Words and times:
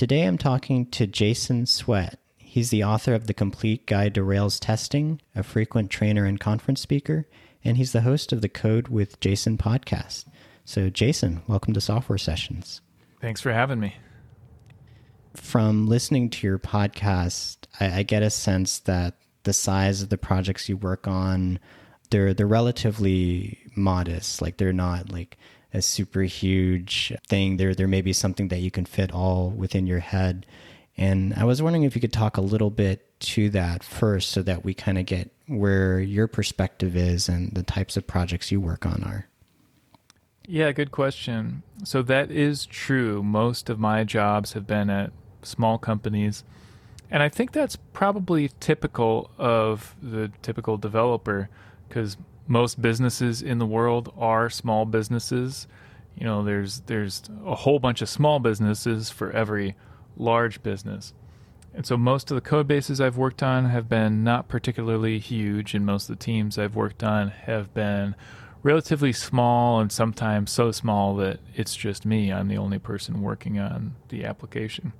Today 0.00 0.22
I'm 0.22 0.38
talking 0.38 0.86
to 0.92 1.06
Jason 1.06 1.66
Swett. 1.66 2.18
He's 2.38 2.70
the 2.70 2.82
author 2.82 3.12
of 3.12 3.26
The 3.26 3.34
Complete 3.34 3.86
Guide 3.86 4.14
to 4.14 4.22
Rails 4.22 4.58
Testing, 4.58 5.20
a 5.36 5.42
frequent 5.42 5.90
trainer 5.90 6.24
and 6.24 6.40
conference 6.40 6.80
speaker, 6.80 7.28
and 7.62 7.76
he's 7.76 7.92
the 7.92 8.00
host 8.00 8.32
of 8.32 8.40
the 8.40 8.48
Code 8.48 8.88
with 8.88 9.20
Jason 9.20 9.58
podcast. 9.58 10.24
So, 10.64 10.88
Jason, 10.88 11.42
welcome 11.46 11.74
to 11.74 11.82
Software 11.82 12.16
Sessions. 12.16 12.80
Thanks 13.20 13.42
for 13.42 13.52
having 13.52 13.78
me. 13.78 13.94
From 15.34 15.86
listening 15.86 16.30
to 16.30 16.46
your 16.46 16.58
podcast, 16.58 17.58
I, 17.78 17.98
I 17.98 18.02
get 18.02 18.22
a 18.22 18.30
sense 18.30 18.78
that 18.78 19.16
the 19.42 19.52
size 19.52 20.00
of 20.00 20.08
the 20.08 20.16
projects 20.16 20.66
you 20.66 20.78
work 20.78 21.06
on, 21.06 21.58
they're 22.08 22.32
they're 22.32 22.46
relatively 22.46 23.58
modest. 23.76 24.40
Like 24.40 24.56
they're 24.56 24.72
not 24.72 25.12
like 25.12 25.36
a 25.72 25.82
super 25.82 26.22
huge 26.22 27.12
thing. 27.28 27.56
There 27.56 27.74
there 27.74 27.88
may 27.88 28.00
be 28.00 28.12
something 28.12 28.48
that 28.48 28.60
you 28.60 28.70
can 28.70 28.84
fit 28.84 29.12
all 29.12 29.50
within 29.50 29.86
your 29.86 30.00
head. 30.00 30.46
And 30.96 31.32
I 31.34 31.44
was 31.44 31.62
wondering 31.62 31.84
if 31.84 31.94
you 31.94 32.00
could 32.00 32.12
talk 32.12 32.36
a 32.36 32.42
little 32.42 32.70
bit 32.70 33.18
to 33.20 33.50
that 33.50 33.82
first 33.82 34.30
so 34.30 34.42
that 34.42 34.64
we 34.64 34.74
kind 34.74 34.98
of 34.98 35.06
get 35.06 35.30
where 35.46 36.00
your 36.00 36.26
perspective 36.26 36.96
is 36.96 37.28
and 37.28 37.52
the 37.52 37.62
types 37.62 37.96
of 37.96 38.06
projects 38.06 38.50
you 38.50 38.60
work 38.60 38.84
on 38.84 39.02
are. 39.04 39.26
Yeah, 40.46 40.72
good 40.72 40.90
question. 40.90 41.62
So 41.84 42.02
that 42.02 42.30
is 42.30 42.66
true. 42.66 43.22
Most 43.22 43.70
of 43.70 43.78
my 43.78 44.04
jobs 44.04 44.54
have 44.54 44.66
been 44.66 44.90
at 44.90 45.12
small 45.42 45.78
companies. 45.78 46.44
And 47.10 47.22
I 47.22 47.28
think 47.28 47.52
that's 47.52 47.76
probably 47.76 48.50
typical 48.60 49.30
of 49.38 49.96
the 50.02 50.32
typical 50.42 50.76
developer 50.76 51.48
because 51.88 52.16
most 52.50 52.82
businesses 52.82 53.42
in 53.42 53.58
the 53.58 53.66
world 53.66 54.12
are 54.18 54.50
small 54.50 54.84
businesses. 54.84 55.68
You 56.16 56.24
know, 56.24 56.42
there's 56.42 56.80
there's 56.80 57.22
a 57.46 57.54
whole 57.54 57.78
bunch 57.78 58.02
of 58.02 58.08
small 58.08 58.40
businesses 58.40 59.08
for 59.08 59.30
every 59.30 59.76
large 60.16 60.60
business. 60.64 61.14
And 61.72 61.86
so 61.86 61.96
most 61.96 62.32
of 62.32 62.34
the 62.34 62.40
code 62.40 62.66
bases 62.66 63.00
I've 63.00 63.16
worked 63.16 63.44
on 63.44 63.66
have 63.66 63.88
been 63.88 64.24
not 64.24 64.48
particularly 64.48 65.20
huge 65.20 65.74
and 65.74 65.86
most 65.86 66.10
of 66.10 66.18
the 66.18 66.24
teams 66.24 66.58
I've 66.58 66.74
worked 66.74 67.04
on 67.04 67.28
have 67.28 67.72
been 67.72 68.16
relatively 68.64 69.12
small 69.12 69.78
and 69.78 69.92
sometimes 69.92 70.50
so 70.50 70.72
small 70.72 71.14
that 71.16 71.38
it's 71.54 71.76
just 71.76 72.04
me. 72.04 72.32
I'm 72.32 72.48
the 72.48 72.58
only 72.58 72.80
person 72.80 73.22
working 73.22 73.60
on 73.60 73.94
the 74.08 74.24
application. 74.24 74.92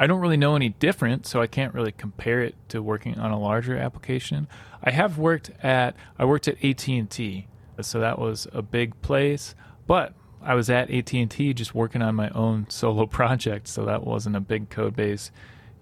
I 0.00 0.06
don't 0.06 0.20
really 0.20 0.38
know 0.38 0.56
any 0.56 0.70
different, 0.70 1.26
so 1.26 1.42
I 1.42 1.46
can't 1.46 1.74
really 1.74 1.92
compare 1.92 2.40
it 2.40 2.54
to 2.70 2.82
working 2.82 3.18
on 3.18 3.32
a 3.32 3.38
larger 3.38 3.76
application. 3.76 4.48
I 4.82 4.92
have 4.92 5.18
worked 5.18 5.50
at 5.62 5.94
I 6.18 6.24
worked 6.24 6.48
at 6.48 6.64
AT&T, 6.64 7.46
so 7.82 8.00
that 8.00 8.18
was 8.18 8.48
a 8.54 8.62
big 8.62 8.98
place, 9.02 9.54
but 9.86 10.14
I 10.40 10.54
was 10.54 10.70
at 10.70 10.90
AT&T 10.90 11.52
just 11.52 11.74
working 11.74 12.00
on 12.00 12.14
my 12.14 12.30
own 12.30 12.64
solo 12.70 13.04
project, 13.04 13.68
so 13.68 13.84
that 13.84 14.06
wasn't 14.06 14.36
a 14.36 14.40
big 14.40 14.70
code 14.70 14.96
base 14.96 15.30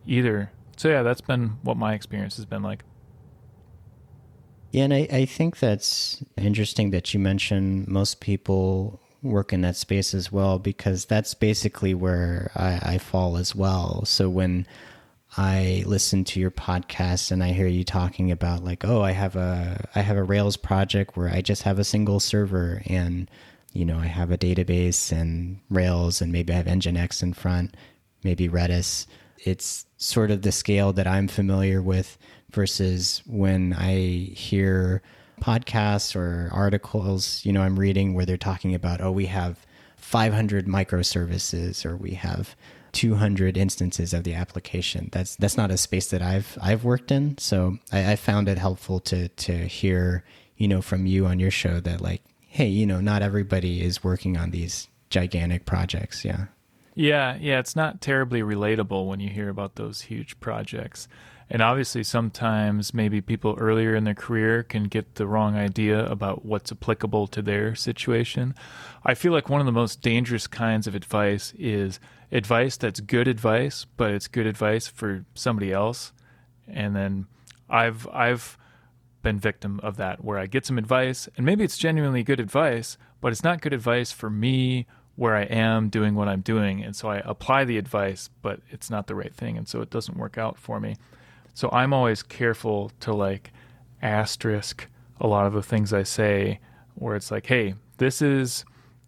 either. 0.05 0.51
So 0.77 0.89
yeah, 0.89 1.05
that's 1.05 1.21
been 1.21 1.59
what 1.63 1.77
my 1.77 1.95
experience 1.95 2.35
has 2.39 2.45
been 2.45 2.65
like. 2.65 2.83
Yeah, 4.73 4.83
and 4.83 4.95
I, 4.95 5.07
I 5.13 5.25
think 5.27 5.61
that's 5.61 6.25
interesting 6.37 6.91
that 6.91 7.15
you 7.15 7.21
mentioned 7.21 7.87
most 7.87 8.19
people 8.19 9.01
work 9.23 9.53
in 9.53 9.63
that 9.63 9.77
space 9.77 10.15
as 10.15 10.31
well 10.31 10.59
because 10.59 11.05
that's 11.05 11.35
basically 11.35 11.95
where 11.95 12.51
I, 12.55 12.95
I 12.95 12.99
fall 12.99 13.37
as 13.37 13.55
well. 13.55 14.05
So 14.05 14.29
when 14.29 14.67
I 15.37 15.83
listen 15.87 16.25
to 16.25 16.41
your 16.41 16.51
podcast 16.51 17.31
and 17.31 17.43
I 17.43 17.53
hear 17.53 17.67
you 17.67 17.85
talking 17.85 18.31
about 18.31 18.65
like, 18.65 18.85
oh, 18.85 19.03
I 19.03 19.13
have 19.13 19.37
a 19.37 19.89
I 19.95 20.01
have 20.01 20.17
a 20.17 20.23
Rails 20.23 20.57
project 20.57 21.17
where 21.17 21.29
I 21.29 21.43
just 21.43 21.63
have 21.63 21.79
a 21.79 21.85
single 21.85 22.21
server 22.21 22.83
and 22.87 23.31
you 23.73 23.85
know 23.85 23.99
I 23.99 24.07
have 24.07 24.31
a 24.31 24.39
database 24.39 25.13
and 25.13 25.61
Rails 25.69 26.23
and 26.23 26.33
maybe 26.33 26.53
I 26.53 26.57
have 26.57 26.67
Nginx 26.67 27.23
in 27.23 27.35
front, 27.35 27.77
maybe 28.25 28.49
Redis. 28.49 29.07
It's 29.45 29.87
sort 29.99 30.31
of 30.31 30.43
the 30.43 30.53
scale 30.53 30.93
that 30.95 31.07
I'm 31.07 31.29
familiar 31.29 31.83
with 31.83 32.19
versus 32.51 33.23
when 33.27 33.75
I 33.75 34.31
hear 34.35 35.03
podcasts 35.41 36.15
or 36.17 36.49
articles, 36.53 37.45
you 37.45 37.53
know, 37.53 37.63
I'm 37.63 37.79
reading 37.79 38.15
where 38.15 38.27
they're 38.27 38.37
talking 38.37 38.75
about, 38.75 39.01
oh, 39.01 39.13
we 39.13 39.27
have 39.27 39.67
500 39.97 40.67
microservices 40.67 41.85
or 41.85 41.97
we 41.97 42.13
have 42.13 42.55
200 42.93 43.57
instances 43.57 44.15
of 44.15 44.25
the 44.25 44.35
application. 44.35 45.09
That's 45.13 45.37
that's 45.37 45.57
not 45.57 45.71
a 45.71 45.77
space 45.77 46.09
that 46.09 46.23
I've 46.23 46.57
I've 46.61 46.85
worked 46.85 47.11
in. 47.11 47.39
So 47.39 47.79
I, 47.93 48.13
I 48.13 48.17
found 48.17 48.49
it 48.49 48.59
helpful 48.59 49.01
to 49.01 49.29
to 49.29 49.67
hear, 49.67 50.25
you 50.57 50.69
know, 50.69 50.81
from 50.81 51.07
you 51.07 51.27
on 51.27 51.39
your 51.39 51.51
show 51.51 51.81
that 51.81 52.01
like, 52.01 52.23
hey, 52.49 52.69
you 52.69 52.87
know, 52.87 53.01
not 53.01 53.23
everybody 53.23 53.83
is 53.83 54.03
working 54.03 54.37
on 54.37 54.51
these 54.51 54.89
gigantic 55.11 55.67
projects. 55.67 56.25
Yeah. 56.25 56.47
Yeah, 56.95 57.37
yeah, 57.41 57.61
it's 57.61 57.77
not 57.77 58.01
terribly 58.01 58.41
relatable 58.41 59.07
when 59.07 59.21
you 59.21 59.29
hear 59.29 59.49
about 59.49 59.77
those 59.77 60.01
huge 60.01 60.41
projects. 60.41 61.07
And 61.51 61.63
obviously, 61.63 62.05
sometimes 62.05 62.93
maybe 62.93 63.21
people 63.23 63.57
earlier 63.59 63.95
in 63.95 64.05
their 64.05 64.15
career 64.15 64.63
can 64.63 64.85
get 64.85 65.15
the 65.15 65.27
wrong 65.27 65.57
idea 65.57 66.05
about 66.05 66.45
what's 66.45 66.71
applicable 66.71 67.27
to 67.29 67.41
their 67.41 67.75
situation. 67.75 68.55
I 69.05 69.15
feel 69.15 69.33
like 69.33 69.49
one 69.49 69.61
of 69.61 69.67
the 69.67 69.73
most 69.73 70.03
dangerous 70.03 70.47
kinds 70.47 70.87
of 70.87 70.95
advice 70.95 71.55
is 71.59 72.01
advice 72.31 72.77
that's 72.77 73.01
good 73.01 73.27
advice, 73.27 73.87
but 73.97 74.11
it's 74.11 74.29
good 74.29 74.47
advice 74.47 74.89
for 74.89 75.25
somebody 75.35 75.73
else. 75.73 76.13
And 76.67 76.95
then 76.95 77.27
I've 77.71 78.07
I've 78.09 78.59
been 79.23 79.39
victim 79.39 79.81
of 79.83 79.97
that 79.97 80.23
where 80.23 80.39
I 80.39 80.47
get 80.47 80.65
some 80.65 80.79
advice 80.79 81.29
and 81.37 81.45
maybe 81.45 81.65
it's 81.65 81.77
genuinely 81.77 82.23
good 82.23 82.41
advice, 82.41 82.97
but 83.21 83.33
it's 83.33 83.43
not 83.43 83.61
good 83.61 83.73
advice 83.73 84.13
for 84.13 84.31
me 84.31 84.87
where 85.17 85.35
I 85.35 85.43
am 85.43 85.89
doing 85.89 86.15
what 86.15 86.29
I'm 86.29 86.43
doing. 86.43 86.85
And 86.85 86.95
so 86.95 87.09
I 87.11 87.17
apply 87.25 87.65
the 87.65 87.79
advice, 87.79 88.31
but 88.41 88.61
it's 88.71 88.89
not 88.89 89.09
the 89.09 89.17
right 89.17 89.35
thing. 89.35 89.57
And 89.59 89.67
so 89.67 89.81
it 89.81 89.91
doesn't 89.91 90.17
work 90.17 90.39
out 90.39 90.57
for 90.57 90.79
me. 90.79 90.97
So 91.59 91.69
I'm 91.73 91.93
always 91.93 92.23
careful 92.23 92.93
to 93.01 93.13
like 93.13 93.51
asterisk 94.01 94.87
a 95.21 95.27
lot 95.27 95.45
of 95.45 95.55
the 95.55 95.63
things 95.63 95.93
I 95.93 96.05
say 96.05 96.61
where 96.95 97.17
it's 97.17 97.33
like, 97.33 97.47
hey, 97.47 97.75
this 97.97 98.23
is 98.23 98.65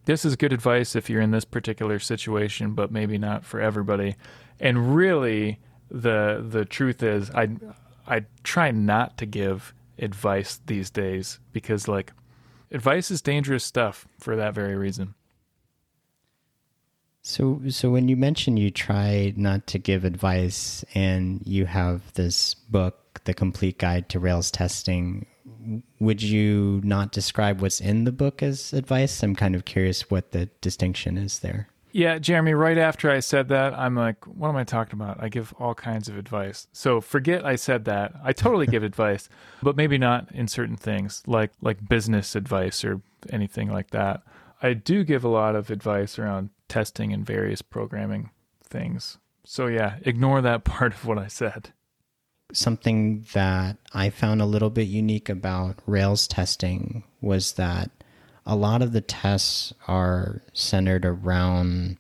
this 0.07 0.25
is 0.25 0.35
good 0.35 0.53
advice 0.53 0.97
if 0.97 1.09
you're 1.09 1.21
in 1.21 1.31
this 1.31 1.45
particular 1.45 2.01
situation, 2.01 2.75
but 2.75 2.91
maybe 2.91 3.19
not 3.19 3.45
for 3.45 3.61
everybody. 3.61 4.17
And 4.59 4.97
really 4.97 5.61
the 5.93 6.45
the 6.45 6.65
truth 6.65 7.05
is 7.05 7.31
I 7.31 7.51
I 8.09 8.25
try 8.43 8.73
not 8.73 9.17
to 9.19 9.27
give 9.27 9.73
advice 10.01 10.61
these 10.67 10.91
days 10.91 11.39
because 11.53 11.87
like 11.87 12.13
advice 12.73 13.13
is 13.13 13.23
dangerous 13.23 13.63
stuff 13.63 14.09
for 14.19 14.35
that 14.35 14.55
very 14.55 14.75
reason. 14.75 15.15
So, 17.31 17.61
so 17.69 17.91
when 17.91 18.09
you 18.09 18.17
mention 18.17 18.57
you 18.57 18.73
try 18.73 19.33
not 19.37 19.69
to 19.69 19.79
give 19.79 20.05
advice, 20.05 20.85
and 20.95 21.41
you 21.47 21.67
have 21.67 22.13
this 22.15 22.55
book, 22.55 23.21
"The 23.25 23.35
Complete 23.35 23.79
Guide 23.79 24.09
to 24.09 24.19
Rails 24.19 24.51
Testing," 24.51 25.27
would 26.01 26.23
you 26.23 26.81
not 26.83 27.13
describe 27.13 27.61
what's 27.61 27.81
in 27.81 28.03
the 28.03 28.11
book 28.11 28.43
as 28.43 28.73
advice? 28.73 29.23
I'm 29.23 29.37
kind 29.37 29.55
of 29.55 29.65
curious 29.65 30.11
what 30.11 30.33
the 30.33 30.47
distinction 30.61 31.17
is 31.17 31.39
there. 31.39 31.69
Yeah, 31.93 32.19
Jeremy, 32.19 32.55
right 32.55 32.79
after 32.79 33.11
I 33.11 33.21
said 33.21 33.49
that, 33.49 33.75
I'm 33.75 33.97
like, 33.97 34.25
what 34.27 34.49
am 34.49 34.57
I 34.57 34.63
talking 34.63 34.95
about? 34.95 35.21
I 35.21 35.29
give 35.29 35.53
all 35.59 35.75
kinds 35.75 36.09
of 36.09 36.17
advice. 36.17 36.69
So 36.73 37.01
forget 37.01 37.45
I 37.45 37.57
said 37.57 37.85
that. 37.85 38.13
I 38.25 38.33
totally 38.33 38.67
give 38.67 38.83
advice, 38.93 39.29
but 39.63 39.77
maybe 39.77 39.99
not 39.99 40.31
in 40.33 40.49
certain 40.49 40.77
things 40.77 41.23
like 41.27 41.53
like 41.63 41.89
business 41.89 42.35
advice 42.35 42.85
or 42.85 43.01
anything 43.31 43.71
like 43.71 43.91
that. 43.91 44.23
I 44.63 44.75
do 44.75 45.05
give 45.05 45.25
a 45.25 45.29
lot 45.29 45.55
of 45.55 45.71
advice 45.71 46.19
around 46.19 46.51
testing 46.71 47.13
and 47.13 47.27
various 47.27 47.61
programming 47.61 48.31
things. 48.65 49.19
So, 49.45 49.67
yeah, 49.67 49.97
ignore 50.03 50.41
that 50.41 50.65
part 50.65 50.95
of 50.95 51.05
what 51.05 51.19
I 51.19 51.27
said. 51.27 51.73
Something 52.53 53.27
that 53.33 53.77
I 53.93 54.11
found 54.11 54.41
a 54.41 54.47
little 54.47 54.71
bit 54.71 54.89
unique 54.89 55.29
about 55.29 55.77
Rails 55.87 56.27
testing 56.27 57.05
was 57.21 57.53
that 57.53 57.91
a 58.47 58.57
lot 58.57 58.83
of 58.83 58.93
the 58.93 59.01
tests 59.01 59.73
are 59.87 60.43
centered 60.53 61.05
around, 61.05 61.99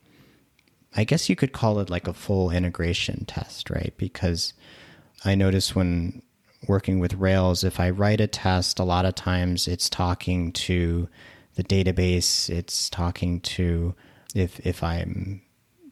I 0.97 1.05
guess 1.05 1.29
you 1.29 1.37
could 1.37 1.53
call 1.53 1.79
it 1.79 1.91
like 1.91 2.09
a 2.09 2.15
full 2.15 2.51
integration 2.51 3.25
test, 3.27 3.71
right? 3.71 3.95
Because 3.97 4.55
I 5.25 5.37
notice 5.37 5.75
when 5.75 6.23
working 6.67 6.99
with 6.99 7.15
Rails, 7.15 7.63
if 7.63 7.79
I 7.79 7.91
write 7.91 8.21
a 8.21 8.27
test, 8.27 8.79
a 8.79 8.85
lot 8.85 9.05
of 9.05 9.15
times 9.15 9.69
it's 9.69 9.89
talking 9.89 10.53
to 10.53 11.09
the 11.55 11.65
database. 11.65 12.49
It's 12.49 12.89
talking 12.89 13.41
to 13.41 13.95
if 14.35 14.65
if 14.67 14.83
I'm 14.83 15.43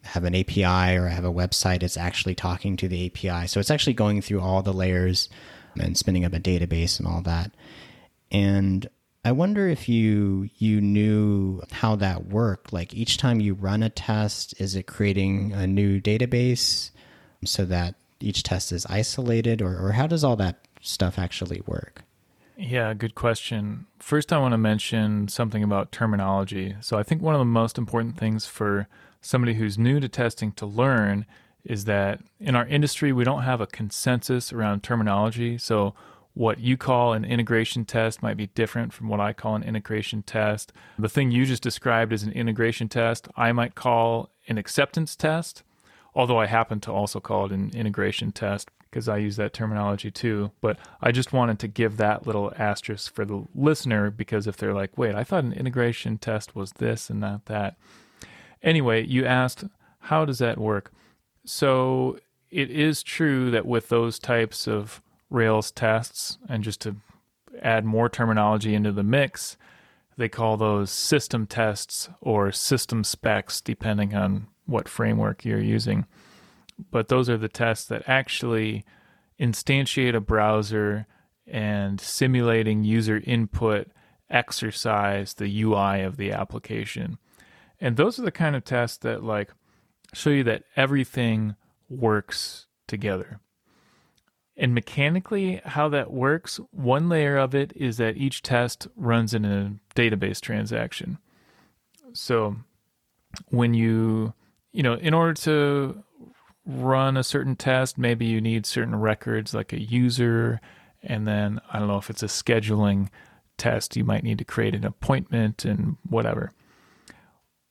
have 0.03 0.23
an 0.23 0.35
API 0.35 0.95
or 0.95 1.07
I 1.07 1.11
have 1.11 1.25
a 1.25 1.33
website, 1.33 1.83
it's 1.83 1.97
actually 1.97 2.35
talking 2.35 2.77
to 2.77 2.87
the 2.87 3.07
API. 3.07 3.47
So 3.47 3.59
it's 3.59 3.71
actually 3.71 3.93
going 3.93 4.21
through 4.21 4.41
all 4.41 4.61
the 4.61 4.73
layers 4.73 5.29
and 5.77 5.97
spinning 5.97 6.25
up 6.25 6.33
a 6.33 6.39
database 6.39 6.99
and 6.99 7.07
all 7.07 7.21
that. 7.23 7.51
And 8.31 8.87
I 9.25 9.31
wonder 9.33 9.67
if 9.67 9.89
you 9.89 10.49
you 10.57 10.79
knew 10.79 11.61
how 11.71 11.95
that 11.97 12.27
worked. 12.27 12.71
Like 12.71 12.93
each 12.93 13.17
time 13.17 13.39
you 13.39 13.53
run 13.53 13.83
a 13.83 13.89
test, 13.89 14.59
is 14.59 14.75
it 14.75 14.87
creating 14.87 15.53
a 15.53 15.67
new 15.67 15.99
database 15.99 16.91
so 17.45 17.65
that 17.65 17.95
each 18.21 18.43
test 18.43 18.71
is 18.71 18.85
isolated, 18.87 19.61
or, 19.61 19.77
or 19.77 19.91
how 19.93 20.07
does 20.07 20.23
all 20.23 20.35
that 20.37 20.67
stuff 20.81 21.19
actually 21.19 21.61
work? 21.65 22.03
Yeah, 22.61 22.93
good 22.93 23.15
question. 23.15 23.85
First, 23.99 24.33
I 24.33 24.37
want 24.37 24.51
to 24.51 24.57
mention 24.57 25.29
something 25.29 25.63
about 25.63 25.93
terminology. 25.93 26.75
So, 26.81 26.97
I 26.97 27.03
think 27.03 27.21
one 27.21 27.33
of 27.33 27.39
the 27.39 27.45
most 27.45 27.77
important 27.77 28.17
things 28.17 28.45
for 28.45 28.89
somebody 29.21 29.53
who's 29.53 29.77
new 29.77 30.01
to 30.01 30.09
testing 30.09 30.51
to 30.53 30.65
learn 30.65 31.25
is 31.63 31.85
that 31.85 32.19
in 32.37 32.55
our 32.55 32.67
industry, 32.67 33.13
we 33.13 33.23
don't 33.23 33.43
have 33.43 33.61
a 33.61 33.67
consensus 33.67 34.51
around 34.51 34.83
terminology. 34.83 35.57
So, 35.57 35.95
what 36.33 36.59
you 36.59 36.75
call 36.75 37.13
an 37.13 37.23
integration 37.23 37.85
test 37.85 38.21
might 38.21 38.35
be 38.35 38.47
different 38.47 38.91
from 38.91 39.07
what 39.07 39.21
I 39.21 39.31
call 39.31 39.55
an 39.55 39.63
integration 39.63 40.21
test. 40.21 40.73
The 40.97 41.07
thing 41.07 41.31
you 41.31 41.45
just 41.45 41.63
described 41.63 42.11
as 42.11 42.23
an 42.23 42.33
integration 42.33 42.89
test, 42.89 43.29
I 43.37 43.53
might 43.53 43.75
call 43.75 44.31
an 44.49 44.57
acceptance 44.57 45.15
test, 45.15 45.63
although 46.13 46.39
I 46.39 46.47
happen 46.47 46.81
to 46.81 46.91
also 46.91 47.21
call 47.21 47.45
it 47.45 47.53
an 47.53 47.71
integration 47.73 48.33
test 48.33 48.69
because 48.89 49.07
I 49.07 49.17
use 49.17 49.35
that 49.37 49.53
terminology 49.53 50.11
too. 50.11 50.51
But 50.61 50.77
I 51.01 51.11
just 51.11 51.33
wanted 51.33 51.59
to 51.59 51.67
give 51.67 51.97
that 51.97 52.25
little 52.25 52.51
asterisk 52.57 53.13
for 53.13 53.25
the 53.25 53.45
listener 53.53 54.09
because 54.09 54.47
if 54.47 54.57
they're 54.57 54.73
like, 54.73 54.97
wait, 54.97 55.15
I 55.15 55.23
thought 55.23 55.43
an 55.43 55.53
integration 55.53 56.17
test 56.17 56.55
was 56.55 56.73
this 56.73 57.09
and 57.09 57.19
not 57.19 57.45
that. 57.45 57.77
Anyway, 58.61 59.05
you 59.05 59.25
asked, 59.25 59.63
how 59.99 60.25
does 60.25 60.39
that 60.39 60.57
work? 60.57 60.91
So 61.45 62.19
it 62.49 62.69
is 62.69 63.03
true 63.03 63.51
that 63.51 63.65
with 63.65 63.89
those 63.89 64.19
types 64.19 64.67
of 64.67 65.01
Rails 65.29 65.71
tests, 65.71 66.39
and 66.47 66.63
just 66.63 66.81
to 66.81 66.95
add 67.61 67.85
more 67.85 68.09
terminology 68.09 68.73
into 68.73 68.91
the 68.91 69.03
mix, 69.03 69.57
they 70.17 70.27
call 70.27 70.57
those 70.57 70.89
system 70.91 71.45
tests 71.45 72.09
or 72.19 72.51
system 72.51 73.03
specs, 73.03 73.61
depending 73.61 74.15
on 74.15 74.47
what 74.65 74.89
framework 74.89 75.45
you're 75.45 75.61
using. 75.61 76.05
But 76.91 77.07
those 77.07 77.29
are 77.29 77.37
the 77.37 77.49
tests 77.49 77.87
that 77.87 78.03
actually 78.07 78.85
instantiate 79.39 80.15
a 80.15 80.19
browser 80.19 81.07
and 81.47 81.99
simulating 81.99 82.83
user 82.83 83.21
input 83.25 83.87
exercise 84.29 85.33
the 85.33 85.61
UI 85.63 86.01
of 86.01 86.17
the 86.17 86.31
application. 86.31 87.17
And 87.79 87.97
those 87.97 88.19
are 88.19 88.23
the 88.23 88.31
kind 88.31 88.55
of 88.55 88.63
tests 88.63 88.97
that 88.99 89.23
like 89.23 89.51
show 90.13 90.29
you 90.29 90.43
that 90.43 90.63
everything 90.75 91.55
works 91.89 92.67
together. 92.87 93.39
And 94.55 94.75
mechanically, 94.75 95.61
how 95.63 95.87
that 95.89 96.11
works, 96.11 96.59
one 96.71 97.07
layer 97.07 97.37
of 97.37 97.55
it 97.55 97.71
is 97.75 97.95
that 97.97 98.17
each 98.17 98.41
test 98.41 98.87
runs 98.97 99.33
in 99.33 99.45
a 99.45 99.73
database 99.95 100.41
transaction. 100.41 101.17
So 102.11 102.57
when 103.47 103.73
you, 103.73 104.33
you 104.73 104.83
know, 104.83 104.95
in 104.95 105.13
order 105.13 105.33
to 105.35 106.03
run 106.65 107.17
a 107.17 107.23
certain 107.23 107.55
test, 107.55 107.97
maybe 107.97 108.25
you 108.25 108.41
need 108.41 108.65
certain 108.65 108.95
records 108.95 109.53
like 109.53 109.73
a 109.73 109.81
user, 109.81 110.61
and 111.01 111.27
then 111.27 111.59
I 111.71 111.79
don't 111.79 111.87
know 111.87 111.97
if 111.97 112.09
it's 112.09 112.23
a 112.23 112.27
scheduling 112.27 113.09
test, 113.57 113.95
you 113.95 114.03
might 114.03 114.23
need 114.23 114.37
to 114.37 114.45
create 114.45 114.75
an 114.75 114.85
appointment 114.85 115.65
and 115.65 115.97
whatever. 116.07 116.53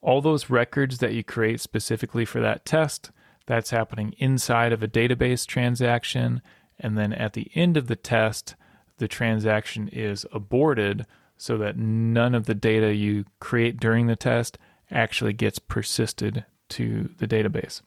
All 0.01 0.21
those 0.21 0.51
records 0.51 0.99
that 0.99 1.13
you 1.13 1.25
create 1.25 1.61
specifically 1.61 2.25
for 2.25 2.41
that 2.41 2.65
test, 2.65 3.11
that's 3.47 3.71
happening 3.71 4.15
inside 4.19 4.73
of 4.73 4.83
a 4.83 4.89
database 4.89 5.47
transaction 5.47 6.43
and 6.79 6.97
then 6.97 7.13
at 7.13 7.33
the 7.33 7.51
end 7.55 7.77
of 7.77 7.89
the 7.89 7.97
test, 7.97 8.55
the 8.99 9.09
transaction 9.09 9.89
is 9.89 10.27
aborted 10.33 11.07
so 11.37 11.57
that 11.59 11.77
none 11.77 12.35
of 12.35 12.47
the 12.47 12.55
data 12.55 12.95
you 12.95 13.25
create 13.41 13.81
during 13.81 14.07
the 14.07 14.17
test 14.17 14.59
actually 14.91 15.33
gets 15.33 15.59
persisted 15.59 16.45
to 16.69 17.11
the 17.19 17.27
database. 17.27 17.81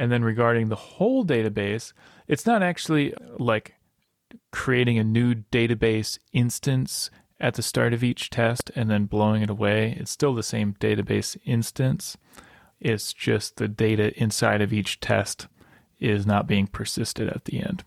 And 0.00 0.10
then 0.10 0.24
regarding 0.24 0.70
the 0.70 0.76
whole 0.76 1.26
database, 1.26 1.92
it's 2.26 2.46
not 2.46 2.62
actually 2.62 3.12
like 3.38 3.74
creating 4.50 4.98
a 4.98 5.04
new 5.04 5.34
database 5.34 6.18
instance 6.32 7.10
at 7.38 7.52
the 7.52 7.62
start 7.62 7.92
of 7.92 8.02
each 8.02 8.30
test 8.30 8.70
and 8.74 8.88
then 8.88 9.04
blowing 9.04 9.42
it 9.42 9.50
away. 9.50 9.94
It's 10.00 10.10
still 10.10 10.34
the 10.34 10.42
same 10.42 10.74
database 10.80 11.36
instance. 11.44 12.16
It's 12.80 13.12
just 13.12 13.58
the 13.58 13.68
data 13.68 14.18
inside 14.18 14.62
of 14.62 14.72
each 14.72 15.00
test 15.00 15.48
is 15.98 16.24
not 16.26 16.46
being 16.46 16.66
persisted 16.66 17.28
at 17.28 17.44
the 17.44 17.60
end. 17.60 17.84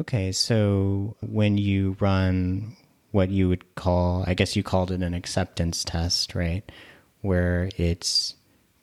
Okay, 0.00 0.32
so 0.32 1.18
when 1.20 1.58
you 1.58 1.98
run 2.00 2.78
what 3.10 3.28
you 3.28 3.50
would 3.50 3.74
call, 3.74 4.24
I 4.26 4.32
guess 4.32 4.56
you 4.56 4.62
called 4.62 4.90
it 4.90 5.02
an 5.02 5.12
acceptance 5.12 5.84
test, 5.84 6.34
right? 6.34 6.72
Where 7.20 7.68
it's 7.76 8.36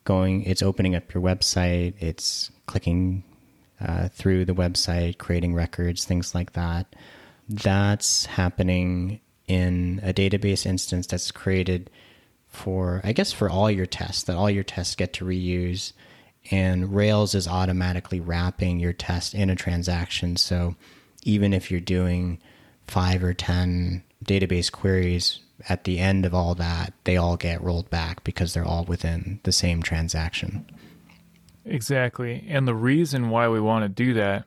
going, 0.04 0.44
it's 0.44 0.62
opening 0.62 0.94
up 0.94 1.12
your 1.12 1.22
website, 1.22 1.94
it's 2.00 2.50
clicking 2.66 3.24
uh, 3.80 4.08
through 4.08 4.44
the 4.44 4.54
website, 4.54 5.18
creating 5.18 5.54
records, 5.54 6.04
things 6.04 6.34
like 6.34 6.52
that. 6.52 6.94
That's 7.48 8.26
happening 8.26 9.20
in 9.46 10.00
a 10.02 10.12
database 10.12 10.66
instance 10.66 11.06
that's 11.06 11.30
created 11.30 11.90
for, 12.48 13.00
I 13.04 13.12
guess, 13.12 13.32
for 13.32 13.50
all 13.50 13.70
your 13.70 13.86
tests, 13.86 14.24
that 14.24 14.36
all 14.36 14.50
your 14.50 14.64
tests 14.64 14.94
get 14.94 15.12
to 15.14 15.24
reuse 15.24 15.92
and 16.50 16.94
Rails 16.94 17.34
is 17.34 17.46
automatically 17.46 18.20
wrapping 18.20 18.80
your 18.80 18.92
test 18.92 19.34
in 19.34 19.50
a 19.50 19.56
transaction. 19.56 20.36
So 20.36 20.74
even 21.22 21.52
if 21.52 21.70
you're 21.70 21.80
doing 21.80 22.40
five 22.86 23.22
or 23.22 23.32
10 23.32 24.02
database 24.24 24.70
queries 24.70 25.40
at 25.68 25.84
the 25.84 25.98
end 25.98 26.24
of 26.24 26.34
all 26.34 26.54
that, 26.54 26.92
they 27.04 27.16
all 27.16 27.36
get 27.36 27.62
rolled 27.62 27.90
back 27.90 28.24
because 28.24 28.54
they're 28.54 28.64
all 28.64 28.84
within 28.84 29.40
the 29.44 29.52
same 29.52 29.82
transaction. 29.82 30.66
Exactly. 31.64 32.44
And 32.48 32.66
the 32.66 32.74
reason 32.74 33.30
why 33.30 33.48
we 33.48 33.60
want 33.60 33.84
to 33.84 33.88
do 33.88 34.14
that 34.14 34.46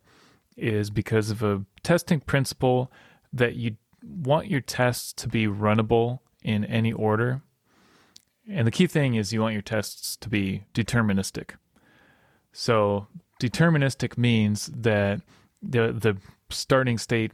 is 0.57 0.89
because 0.89 1.29
of 1.29 1.43
a 1.43 1.63
testing 1.83 2.19
principle 2.19 2.91
that 3.31 3.55
you 3.55 3.77
want 4.03 4.47
your 4.47 4.61
tests 4.61 5.13
to 5.13 5.27
be 5.27 5.47
runnable 5.47 6.19
in 6.43 6.65
any 6.65 6.91
order. 6.91 7.41
And 8.49 8.67
the 8.67 8.71
key 8.71 8.87
thing 8.87 9.15
is 9.15 9.33
you 9.33 9.41
want 9.41 9.53
your 9.53 9.61
tests 9.61 10.15
to 10.17 10.29
be 10.29 10.65
deterministic. 10.73 11.51
So 12.51 13.07
deterministic 13.41 14.17
means 14.17 14.67
that 14.67 15.21
the 15.61 15.91
the 15.91 16.17
starting 16.49 16.97
state 16.97 17.31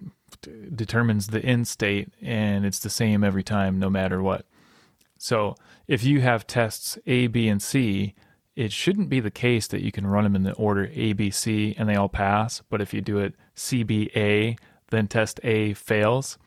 determines 0.76 1.28
the 1.28 1.44
end 1.44 1.68
state 1.68 2.10
and 2.22 2.66
it's 2.66 2.80
the 2.80 2.90
same 2.90 3.24
every 3.24 3.44
time 3.44 3.80
no 3.80 3.90
matter 3.90 4.22
what. 4.22 4.46
So 5.18 5.56
if 5.88 6.04
you 6.04 6.22
have 6.22 6.48
tests 6.48 6.98
A, 7.06 7.28
B, 7.28 7.48
and 7.48 7.62
C, 7.62 8.16
it 8.56 8.72
shouldn't 8.72 9.10
be 9.10 9.20
the 9.20 9.32
case 9.32 9.68
that 9.68 9.82
you 9.82 9.92
can 9.92 10.08
run 10.08 10.24
them 10.24 10.36
in 10.36 10.44
the 10.44 10.54
order 10.54 10.90
A, 10.94 11.14
B, 11.14 11.30
C 11.30 11.76
and 11.78 11.88
they 11.88 11.96
all 11.96 12.10
pass. 12.10 12.62
But 12.70 12.82
if 12.82 12.94
you 12.94 13.02
do 13.02 13.20
it 13.20 13.36
C, 13.54 13.84
B, 13.84 14.10
A, 14.16 14.56
then 14.90 15.08
test 15.08 15.40
A 15.44 15.74
fails 15.74 16.38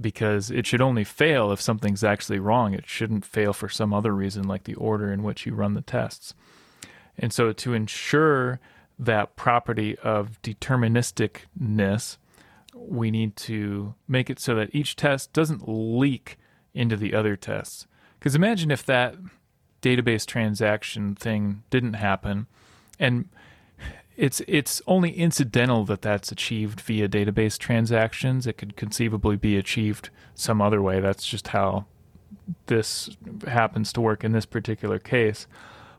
because 0.00 0.50
it 0.50 0.66
should 0.66 0.80
only 0.80 1.04
fail 1.04 1.52
if 1.52 1.60
something's 1.60 2.04
actually 2.04 2.38
wrong. 2.38 2.74
It 2.74 2.88
shouldn't 2.88 3.24
fail 3.24 3.52
for 3.52 3.68
some 3.68 3.92
other 3.92 4.12
reason 4.12 4.48
like 4.48 4.64
the 4.64 4.74
order 4.74 5.12
in 5.12 5.22
which 5.22 5.46
you 5.46 5.54
run 5.54 5.74
the 5.74 5.82
tests. 5.82 6.34
And 7.18 7.32
so 7.32 7.52
to 7.52 7.74
ensure 7.74 8.60
that 8.98 9.36
property 9.36 9.98
of 9.98 10.40
deterministicness, 10.42 12.16
we 12.88 13.10
need 13.10 13.36
to 13.36 13.94
make 14.08 14.30
it 14.30 14.38
so 14.38 14.54
that 14.54 14.74
each 14.74 14.96
test 14.96 15.32
doesn't 15.32 15.62
leak 15.66 16.38
into 16.74 16.96
the 16.96 17.14
other 17.14 17.36
tests. 17.36 17.86
Because 18.18 18.34
imagine 18.34 18.70
if 18.70 18.84
that 18.86 19.16
database 19.80 20.24
transaction 20.24 21.14
thing 21.14 21.62
didn't 21.70 21.94
happen, 21.94 22.46
and 22.98 23.28
it's 24.16 24.40
it's 24.46 24.80
only 24.86 25.10
incidental 25.10 25.84
that 25.86 26.02
that's 26.02 26.30
achieved 26.30 26.80
via 26.80 27.08
database 27.08 27.58
transactions. 27.58 28.46
It 28.46 28.58
could 28.58 28.76
conceivably 28.76 29.36
be 29.36 29.56
achieved 29.56 30.10
some 30.34 30.60
other 30.60 30.82
way. 30.82 31.00
That's 31.00 31.26
just 31.26 31.48
how 31.48 31.86
this 32.66 33.10
happens 33.46 33.92
to 33.92 34.00
work 34.00 34.24
in 34.24 34.32
this 34.32 34.46
particular 34.46 34.98
case. 34.98 35.46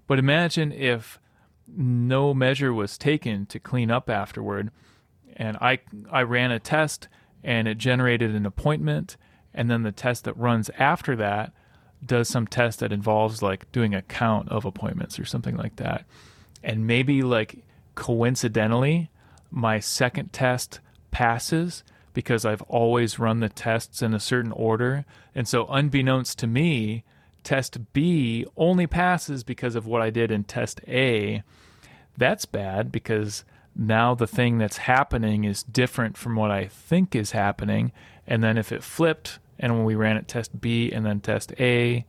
But 0.08 0.20
imagine 0.20 0.72
if 0.72 1.20
no 1.68 2.34
measure 2.34 2.74
was 2.74 2.98
taken 2.98 3.46
to 3.48 3.60
clean 3.60 3.90
up 3.90 4.10
afterward, 4.10 4.72
and 5.38 5.58
I 5.58 5.80
I 6.12 6.24
ran 6.24 6.52
a 6.52 6.60
test 6.60 7.08
and 7.44 7.68
it 7.68 7.78
generated 7.78 8.34
an 8.34 8.46
appointment, 8.46 9.18
and 9.54 9.70
then 9.70 9.84
the 9.84 9.92
test 9.92 10.24
that 10.26 10.38
runs 10.38 10.70
after 10.78 11.16
that 11.18 11.52
does 12.06 12.28
some 12.28 12.48
test 12.48 12.80
that 12.80 12.92
involves 12.92 13.42
like 13.42 13.72
doing 13.72 13.94
a 13.94 14.02
count 14.02 14.50
of 14.50 14.66
appointments 14.66 15.20
or 15.20 15.26
something 15.26 15.56
like 15.56 15.78
that, 15.78 16.06
and 16.64 16.88
maybe 16.88 17.22
like 17.22 17.64
coincidentally, 17.96 19.10
my 19.52 19.80
second 19.80 20.34
test 20.34 20.80
passes 21.12 21.84
because 22.14 22.46
I've 22.46 22.62
always 22.64 23.18
run 23.18 23.40
the 23.40 23.50
tests 23.50 24.02
in 24.02 24.14
a 24.14 24.20
certain 24.20 24.52
order, 24.52 25.06
and 25.34 25.48
so 25.48 25.66
unbeknownst 25.68 26.38
to 26.40 26.48
me 26.48 27.04
test 27.44 27.94
B 27.94 28.46
only 28.56 28.88
passes 28.88 29.44
because 29.44 29.76
of 29.76 29.86
what 29.86 30.02
I 30.02 30.10
did 30.10 30.32
in 30.32 30.44
test 30.44 30.82
A, 30.88 31.44
that's 32.18 32.46
bad 32.46 32.92
because 32.92 33.44
now 33.76 34.16
the 34.16 34.28
thing 34.28 34.58
that's 34.58 34.78
happening 34.78 35.44
is 35.44 35.64
different 35.64 36.18
from 36.18 36.36
what 36.36 36.52
I 36.52 36.68
think 36.68 37.16
is 37.16 37.32
happening. 37.32 37.92
And 38.28 38.44
then 38.44 38.58
if 38.58 38.72
it 38.72 38.84
flipped 38.84 39.40
and 39.60 39.74
when 39.74 39.86
we 39.86 39.96
ran 39.96 40.18
it 40.18 40.28
test 40.28 40.60
B 40.60 40.92
and 40.92 41.06
then 41.06 41.20
test 41.20 41.54
A, 41.60 42.06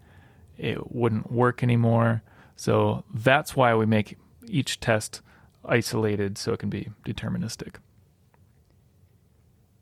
it 0.56 0.94
wouldn't 0.94 1.32
work 1.32 1.62
anymore. 1.62 2.22
So 2.56 3.04
that's 3.12 3.56
why 3.56 3.74
we 3.74 3.86
make 3.86 4.16
each 4.46 4.80
test 4.80 5.20
isolated 5.64 6.38
so 6.38 6.52
it 6.52 6.58
can 6.58 6.70
be 6.70 6.90
deterministic. 7.06 7.76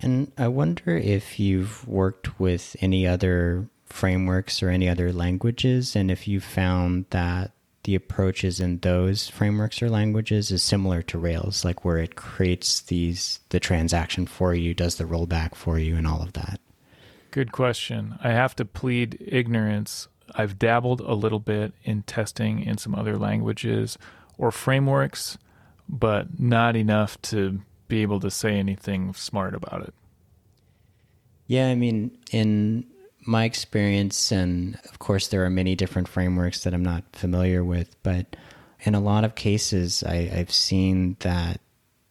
And 0.00 0.32
I 0.36 0.48
wonder 0.48 0.96
if 0.96 1.38
you've 1.38 1.86
worked 1.86 2.40
with 2.40 2.76
any 2.80 3.06
other 3.06 3.68
frameworks 3.86 4.62
or 4.62 4.68
any 4.68 4.88
other 4.88 5.12
languages, 5.12 5.94
and 5.94 6.10
if 6.10 6.26
you 6.26 6.40
found 6.40 7.04
that 7.10 7.52
the 7.84 7.94
approaches 7.94 8.60
in 8.60 8.78
those 8.78 9.28
frameworks 9.28 9.82
or 9.82 9.90
languages 9.90 10.50
is 10.50 10.62
similar 10.62 11.02
to 11.02 11.18
Rails, 11.18 11.64
like 11.64 11.84
where 11.84 11.98
it 11.98 12.14
creates 12.14 12.80
these 12.80 13.40
the 13.48 13.58
transaction 13.58 14.26
for 14.26 14.54
you, 14.54 14.72
does 14.72 14.96
the 14.96 15.04
rollback 15.04 15.54
for 15.54 15.78
you, 15.78 15.96
and 15.96 16.06
all 16.06 16.22
of 16.22 16.32
that. 16.34 16.60
Good 17.32 17.50
question. 17.50 18.18
I 18.22 18.30
have 18.30 18.54
to 18.56 18.64
plead 18.64 19.18
ignorance. 19.26 20.06
I've 20.34 20.58
dabbled 20.58 21.00
a 21.00 21.14
little 21.14 21.40
bit 21.40 21.72
in 21.82 22.02
testing 22.02 22.62
in 22.62 22.78
some 22.78 22.94
other 22.94 23.18
languages 23.18 23.98
or 24.38 24.50
frameworks, 24.50 25.38
but 25.88 26.38
not 26.38 26.76
enough 26.76 27.20
to 27.22 27.62
be 27.88 28.02
able 28.02 28.20
to 28.20 28.30
say 28.30 28.58
anything 28.58 29.12
smart 29.14 29.54
about 29.54 29.82
it. 29.82 29.94
Yeah, 31.46 31.68
I 31.68 31.74
mean, 31.74 32.18
in 32.30 32.86
my 33.26 33.44
experience, 33.44 34.32
and 34.32 34.78
of 34.88 34.98
course, 34.98 35.28
there 35.28 35.44
are 35.44 35.50
many 35.50 35.74
different 35.74 36.08
frameworks 36.08 36.64
that 36.64 36.74
I'm 36.74 36.82
not 36.82 37.04
familiar 37.12 37.64
with, 37.64 37.94
but 38.02 38.36
in 38.80 38.94
a 38.94 39.00
lot 39.00 39.24
of 39.24 39.34
cases, 39.34 40.02
I, 40.02 40.30
I've 40.34 40.52
seen 40.52 41.16
that 41.20 41.60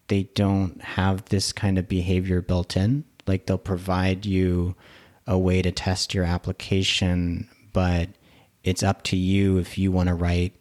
they 0.08 0.24
don't 0.36 0.82
have 0.82 1.25
this 1.25 1.53
kind 1.53 1.77
of 1.77 1.88
behavior 1.88 2.41
built 2.41 2.75
in. 2.75 3.03
Like 3.27 3.46
they'll 3.46 3.58
provide 3.58 4.25
you 4.25 4.75
a 5.27 5.38
way 5.38 5.62
to 5.62 5.72
test 5.72 6.13
your 6.13 6.24
application, 6.24 7.50
but 7.74 8.10
it's 8.63 8.84
up 8.84 9.03
to 9.03 9.18
you 9.18 9.58
if 9.58 9.77
you 9.77 9.91
want 9.91 10.10
to 10.10 10.15
write 10.15 10.53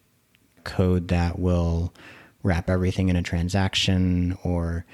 code 0.64 1.08
that 1.08 1.38
will 1.38 1.94
wrap 2.42 2.70
everything 2.70 3.08
in 3.08 3.16
a 3.16 3.22
transaction 3.22 4.36
or 4.42 4.84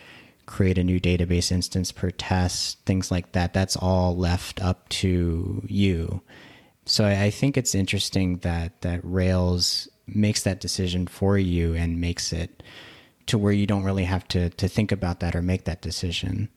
create 0.46 0.78
a 0.78 0.84
new 0.84 1.00
database 1.00 1.50
instance 1.50 1.92
per 1.92 2.10
test, 2.10 2.78
things 2.86 3.10
like 3.10 3.32
that. 3.32 3.52
That's 3.52 3.76
all 3.76 4.16
left 4.16 4.62
up 4.62 4.88
to 4.88 5.62
you. 5.66 6.22
So 6.84 7.04
I 7.04 7.30
think 7.30 7.56
it's 7.56 7.74
interesting 7.74 8.38
that 8.38 8.80
that 8.82 9.00
Rails 9.02 9.88
makes 10.06 10.44
that 10.44 10.60
decision 10.60 11.08
for 11.08 11.36
you 11.36 11.74
and 11.74 12.00
makes 12.00 12.32
it 12.32 12.62
to 13.26 13.36
where 13.36 13.52
you 13.52 13.66
don't 13.66 13.82
really 13.82 14.04
have 14.04 14.26
to 14.28 14.50
to 14.50 14.68
think 14.68 14.92
about 14.92 15.18
that 15.20 15.34
or 15.34 15.42
make 15.42 15.64
that 15.64 15.82
decision. 15.82 16.48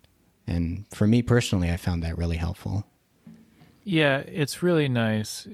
And 0.45 0.85
for 0.91 1.07
me 1.07 1.21
personally, 1.21 1.71
I 1.71 1.77
found 1.77 2.03
that 2.03 2.17
really 2.17 2.37
helpful. 2.37 2.85
Yeah, 3.83 4.17
it's 4.19 4.61
really 4.61 4.87
nice. 4.87 5.47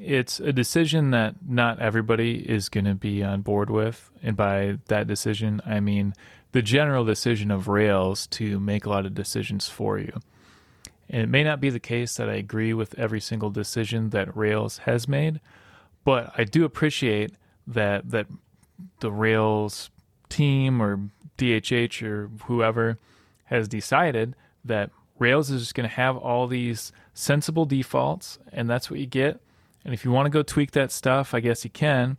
It's 0.00 0.40
a 0.40 0.52
decision 0.52 1.10
that 1.10 1.34
not 1.46 1.78
everybody 1.78 2.38
is 2.38 2.68
going 2.68 2.84
to 2.84 2.94
be 2.94 3.22
on 3.22 3.42
board 3.42 3.68
with. 3.70 4.10
And 4.22 4.36
by 4.36 4.78
that 4.88 5.06
decision, 5.06 5.60
I 5.66 5.80
mean 5.80 6.14
the 6.52 6.62
general 6.62 7.04
decision 7.04 7.50
of 7.50 7.68
Rails 7.68 8.26
to 8.28 8.58
make 8.60 8.86
a 8.86 8.90
lot 8.90 9.06
of 9.06 9.14
decisions 9.14 9.68
for 9.68 9.98
you. 9.98 10.20
And 11.08 11.22
it 11.22 11.28
may 11.28 11.44
not 11.44 11.60
be 11.60 11.70
the 11.70 11.80
case 11.80 12.16
that 12.16 12.28
I 12.28 12.34
agree 12.34 12.72
with 12.72 12.98
every 12.98 13.20
single 13.20 13.50
decision 13.50 14.10
that 14.10 14.36
Rails 14.36 14.78
has 14.78 15.06
made, 15.06 15.40
but 16.04 16.32
I 16.36 16.44
do 16.44 16.64
appreciate 16.64 17.32
that 17.66 18.10
that 18.10 18.26
the 19.00 19.12
Rails 19.12 19.90
team 20.28 20.82
or 20.82 21.00
DHH 21.38 22.02
or 22.02 22.30
whoever 22.44 22.98
has 23.44 23.68
decided 23.68 24.34
that 24.64 24.90
Rails 25.18 25.50
is 25.50 25.62
just 25.62 25.74
going 25.74 25.88
to 25.88 25.94
have 25.94 26.16
all 26.16 26.46
these 26.46 26.92
sensible 27.14 27.64
defaults, 27.64 28.38
and 28.52 28.68
that's 28.68 28.90
what 28.90 29.00
you 29.00 29.06
get. 29.06 29.40
And 29.84 29.94
if 29.94 30.04
you 30.04 30.10
want 30.10 30.26
to 30.26 30.30
go 30.30 30.42
tweak 30.42 30.72
that 30.72 30.90
stuff, 30.90 31.32
I 31.32 31.40
guess 31.40 31.64
you 31.64 31.70
can, 31.70 32.18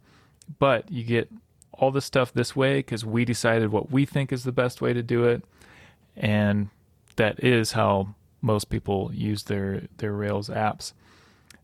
but 0.58 0.90
you 0.92 1.04
get 1.04 1.30
all 1.78 1.92
this 1.92 2.06
stuff 2.06 2.34
this 2.34 2.56
way 2.56 2.80
because 2.80 3.06
we 3.06 3.26
decided 3.26 3.72
what 3.72 3.92
we 3.92 4.06
think 4.06 4.32
is 4.32 4.44
the 4.44 4.52
best 4.52 4.82
way 4.82 4.94
to 4.94 5.04
do 5.04 5.24
it, 5.26 5.44
and 6.16 6.70
that 7.16 7.44
is 7.44 7.74
how 7.74 8.16
most 8.42 8.70
people 8.70 9.12
use 9.14 9.44
their 9.44 9.84
their 9.98 10.14
Rails 10.14 10.50
apps. 10.50 10.94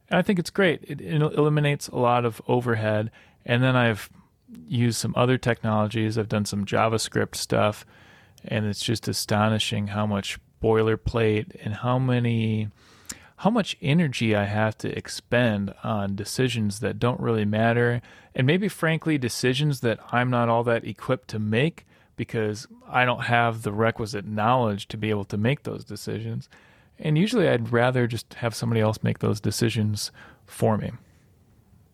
And 0.09 0.19
I 0.19 0.21
think 0.21 0.39
it's 0.39 0.49
great. 0.49 0.83
It, 0.83 1.01
it 1.01 1.21
eliminates 1.21 1.87
a 1.87 1.95
lot 1.95 2.25
of 2.25 2.41
overhead. 2.47 3.09
And 3.45 3.63
then 3.63 3.75
I've 3.75 4.09
used 4.67 4.97
some 4.97 5.13
other 5.17 5.37
technologies. 5.37 6.17
I've 6.17 6.29
done 6.29 6.45
some 6.45 6.65
JavaScript 6.65 7.35
stuff, 7.35 7.85
and 8.45 8.65
it's 8.65 8.83
just 8.83 9.07
astonishing 9.07 9.87
how 9.87 10.05
much 10.05 10.39
boilerplate 10.61 11.55
and 11.63 11.73
how 11.75 11.99
many 11.99 12.69
how 13.43 13.49
much 13.49 13.75
energy 13.81 14.33
I 14.33 14.45
have 14.45 14.77
to 14.77 14.97
expend 14.97 15.73
on 15.83 16.15
decisions 16.15 16.79
that 16.79 16.97
don't 16.97 17.19
really 17.19 17.43
matter, 17.43 18.01
and 18.33 18.47
maybe 18.47 18.69
frankly, 18.69 19.17
decisions 19.17 19.81
that 19.81 19.99
I'm 20.13 20.29
not 20.29 20.47
all 20.47 20.63
that 20.63 20.85
equipped 20.85 21.27
to 21.31 21.39
make 21.39 21.85
because 22.15 22.67
I 22.87 23.03
don't 23.03 23.25
have 23.25 23.63
the 23.63 23.73
requisite 23.73 24.25
knowledge 24.25 24.87
to 24.87 24.97
be 24.97 25.09
able 25.09 25.25
to 25.25 25.35
make 25.35 25.63
those 25.63 25.83
decisions. 25.83 26.47
And 26.97 27.17
usually, 27.17 27.49
I'd 27.49 27.73
rather 27.73 28.07
just 28.07 28.35
have 28.35 28.55
somebody 28.55 28.79
else 28.79 29.03
make 29.03 29.19
those 29.19 29.41
decisions 29.41 30.09
for 30.45 30.77
me. 30.77 30.91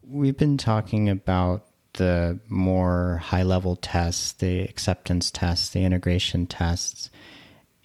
We've 0.07 0.37
been 0.37 0.59
talking 0.59 1.09
about 1.09 1.65
the 1.93 2.39
more 2.47 3.21
high 3.23 3.41
level 3.41 3.75
tests, 3.75 4.33
the 4.33 4.61
acceptance 4.61 5.31
tests, 5.31 5.69
the 5.69 5.83
integration 5.83 6.45
tests. 6.45 7.09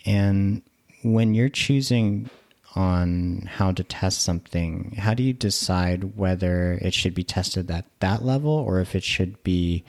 And 0.05 0.61
when 1.03 1.33
you're 1.33 1.49
choosing 1.49 2.29
on 2.75 3.49
how 3.55 3.73
to 3.73 3.85
test 3.85 4.23
something, 4.23 4.95
how 4.99 5.15
do 5.15 5.23
you 5.23 5.33
decide 5.33 6.17
whether 6.17 6.79
it 6.83 6.95
should 6.95 7.15
be 7.15 7.25
tested 7.25 7.71
at 7.71 7.87
that 8.01 8.25
level 8.25 8.51
or 8.51 8.81
if 8.81 8.95
it 8.95 9.05
should 9.05 9.43
be 9.43 9.85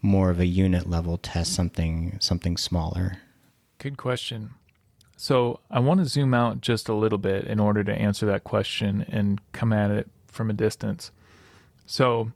more 0.00 0.30
of 0.30 0.40
a 0.40 0.46
unit 0.46 0.88
level 0.88 1.18
test, 1.18 1.54
something 1.54 2.16
something 2.20 2.56
smaller? 2.56 3.18
Good 3.78 3.96
question. 3.96 4.50
So 5.16 5.60
I 5.70 5.78
want 5.78 6.00
to 6.00 6.06
zoom 6.06 6.34
out 6.34 6.60
just 6.60 6.88
a 6.88 6.94
little 6.94 7.18
bit 7.18 7.44
in 7.44 7.60
order 7.60 7.84
to 7.84 7.94
answer 7.94 8.26
that 8.26 8.44
question 8.44 9.04
and 9.08 9.40
come 9.52 9.72
at 9.72 9.90
it 9.90 10.08
from 10.26 10.50
a 10.50 10.54
distance. 10.54 11.12
So 11.86 12.32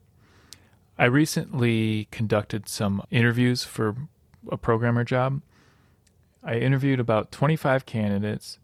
I 0.98 1.06
recently 1.06 2.06
conducted 2.10 2.68
some 2.68 3.02
interviews 3.10 3.64
for 3.64 3.96
a 4.50 4.56
programmer 4.56 5.02
job. 5.02 5.40
I 6.44 6.56
interviewed 6.56 7.00
about 7.00 7.32
25 7.32 7.86
candidates 7.86 8.58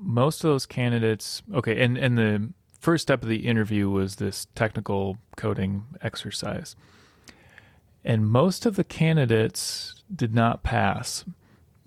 most 0.00 0.44
of 0.44 0.50
those 0.50 0.66
candidates, 0.66 1.42
okay, 1.54 1.82
and, 1.82 1.96
and 1.96 2.18
the 2.18 2.48
first 2.80 3.02
step 3.02 3.22
of 3.22 3.28
the 3.28 3.46
interview 3.46 3.88
was 3.90 4.16
this 4.16 4.46
technical 4.54 5.18
coding 5.36 5.84
exercise. 6.02 6.76
And 8.04 8.28
most 8.28 8.66
of 8.66 8.76
the 8.76 8.84
candidates 8.84 10.02
did 10.14 10.34
not 10.34 10.62
pass. 10.62 11.24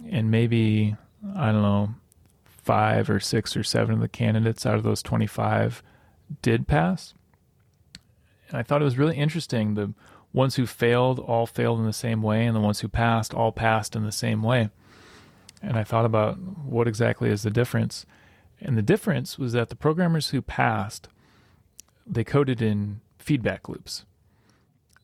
And 0.09 0.29
maybe, 0.29 0.95
I 1.35 1.51
don't 1.51 1.61
know, 1.61 1.95
five 2.45 3.09
or 3.09 3.19
six 3.19 3.55
or 3.55 3.63
seven 3.63 3.95
of 3.95 4.01
the 4.01 4.07
candidates 4.07 4.65
out 4.65 4.75
of 4.75 4.83
those 4.83 5.01
25 5.01 5.81
did 6.41 6.67
pass. 6.67 7.13
And 8.49 8.57
I 8.57 8.63
thought 8.63 8.81
it 8.81 8.85
was 8.85 8.97
really 8.97 9.17
interesting. 9.17 9.75
The 9.75 9.93
ones 10.33 10.55
who 10.55 10.65
failed 10.65 11.19
all 11.19 11.45
failed 11.45 11.79
in 11.79 11.85
the 11.85 11.93
same 11.93 12.21
way, 12.21 12.45
and 12.45 12.55
the 12.55 12.61
ones 12.61 12.81
who 12.81 12.87
passed 12.87 13.33
all 13.33 13.51
passed 13.51 13.95
in 13.95 14.03
the 14.03 14.11
same 14.11 14.43
way 14.43 14.69
and 15.61 15.77
I 15.77 15.83
thought 15.83 16.05
about 16.05 16.37
what 16.39 16.87
exactly 16.87 17.29
is 17.29 17.43
the 17.43 17.49
difference. 17.49 18.05
And 18.61 18.77
the 18.77 18.81
difference 18.81 19.37
was 19.37 19.53
that 19.53 19.69
the 19.69 19.75
programmers 19.75 20.29
who 20.29 20.41
passed, 20.41 21.07
they 22.05 22.23
coded 22.23 22.61
in 22.61 23.01
feedback 23.17 23.69
loops. 23.69 24.05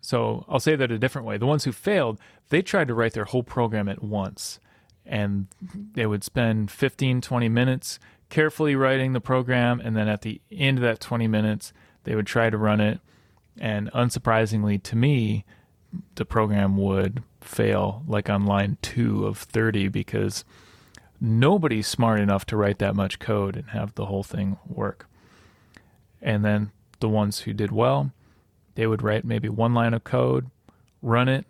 So 0.01 0.45
I'll 0.47 0.59
say 0.59 0.75
that 0.75 0.91
a 0.91 0.99
different 0.99 1.27
way. 1.27 1.37
The 1.37 1.47
ones 1.47 1.63
who 1.63 1.71
failed, 1.71 2.19
they 2.49 2.61
tried 2.61 2.87
to 2.89 2.93
write 2.93 3.13
their 3.13 3.25
whole 3.25 3.43
program 3.43 3.89
at 3.89 4.03
once. 4.03 4.59
And 5.05 5.47
they 5.93 6.05
would 6.05 6.23
spend 6.23 6.71
15, 6.71 7.21
20 7.21 7.49
minutes 7.49 7.99
carefully 8.29 8.75
writing 8.75 9.13
the 9.13 9.21
program. 9.21 9.79
And 9.79 9.95
then 9.95 10.07
at 10.07 10.21
the 10.21 10.41
end 10.51 10.77
of 10.77 10.83
that 10.83 10.99
20 10.99 11.27
minutes, 11.27 11.73
they 12.03 12.15
would 12.15 12.27
try 12.27 12.49
to 12.49 12.57
run 12.57 12.81
it. 12.81 12.99
And 13.59 13.91
unsurprisingly 13.93 14.81
to 14.83 14.95
me, 14.95 15.45
the 16.15 16.25
program 16.25 16.77
would 16.77 17.23
fail 17.45 18.03
like 18.07 18.29
on 18.29 18.45
line 18.45 18.77
two 18.81 19.25
of 19.25 19.37
30 19.37 19.87
because 19.89 20.43
nobody's 21.21 21.87
smart 21.87 22.19
enough 22.19 22.45
to 22.47 22.57
write 22.57 22.79
that 22.79 22.95
much 22.95 23.19
code 23.19 23.55
and 23.55 23.69
have 23.69 23.95
the 23.95 24.05
whole 24.05 24.23
thing 24.23 24.57
work. 24.67 25.07
And 26.21 26.43
then 26.43 26.71
the 26.99 27.09
ones 27.09 27.41
who 27.41 27.53
did 27.53 27.71
well, 27.71 28.11
they 28.75 28.87
would 28.87 29.01
write 29.01 29.25
maybe 29.25 29.49
one 29.49 29.73
line 29.73 29.93
of 29.93 30.03
code, 30.03 30.49
run 31.01 31.29
it, 31.29 31.45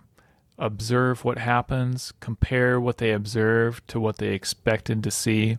observe 0.57 1.23
what 1.23 1.37
happens, 1.37 2.13
compare 2.19 2.79
what 2.79 2.97
they 2.97 3.11
observed 3.11 3.87
to 3.89 3.99
what 3.99 4.17
they 4.17 4.29
expected 4.29 5.03
to 5.03 5.11
see. 5.11 5.57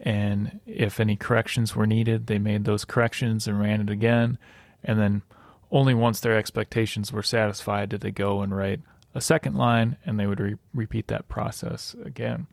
And 0.00 0.60
if 0.66 1.00
any 1.00 1.16
corrections 1.16 1.74
were 1.74 1.86
needed, 1.86 2.26
they 2.26 2.38
made 2.38 2.64
those 2.64 2.84
corrections 2.84 3.46
and 3.46 3.60
ran 3.60 3.80
it 3.80 3.90
again. 3.90 4.38
And 4.82 4.98
then 4.98 5.22
only 5.70 5.94
once 5.94 6.20
their 6.20 6.36
expectations 6.36 7.12
were 7.12 7.22
satisfied 7.22 7.88
did 7.88 8.00
they 8.00 8.10
go 8.10 8.42
and 8.42 8.54
write 8.54 8.80
a 9.14 9.20
second 9.20 9.54
line, 9.54 9.96
and 10.04 10.18
they 10.18 10.26
would 10.26 10.40
re- 10.40 10.56
repeat 10.74 11.06
that 11.06 11.28
process 11.28 11.94
again. 12.04 12.46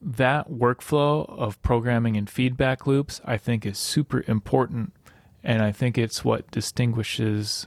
That 0.00 0.50
workflow 0.50 1.28
of 1.28 1.60
programming 1.62 2.16
and 2.16 2.28
feedback 2.28 2.86
loops, 2.86 3.20
I 3.24 3.36
think, 3.36 3.64
is 3.64 3.78
super 3.78 4.24
important, 4.28 4.92
and 5.42 5.62
I 5.62 5.72
think 5.72 5.96
it's 5.96 6.24
what 6.24 6.50
distinguishes. 6.50 7.66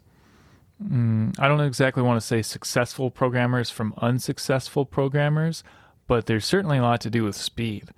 Mm, 0.82 1.38
I 1.40 1.48
don't 1.48 1.62
exactly 1.62 2.04
want 2.04 2.20
to 2.20 2.26
say 2.26 2.42
successful 2.42 3.12
programmers 3.12 3.70
from 3.70 3.94
unsuccessful 3.98 4.86
programmers, 4.86 5.64
but 6.08 6.26
there's 6.26 6.46
certainly 6.46 6.78
a 6.78 6.82
lot 6.82 7.02
to 7.02 7.10
do 7.10 7.24
with 7.24 7.36
speed. 7.36 7.90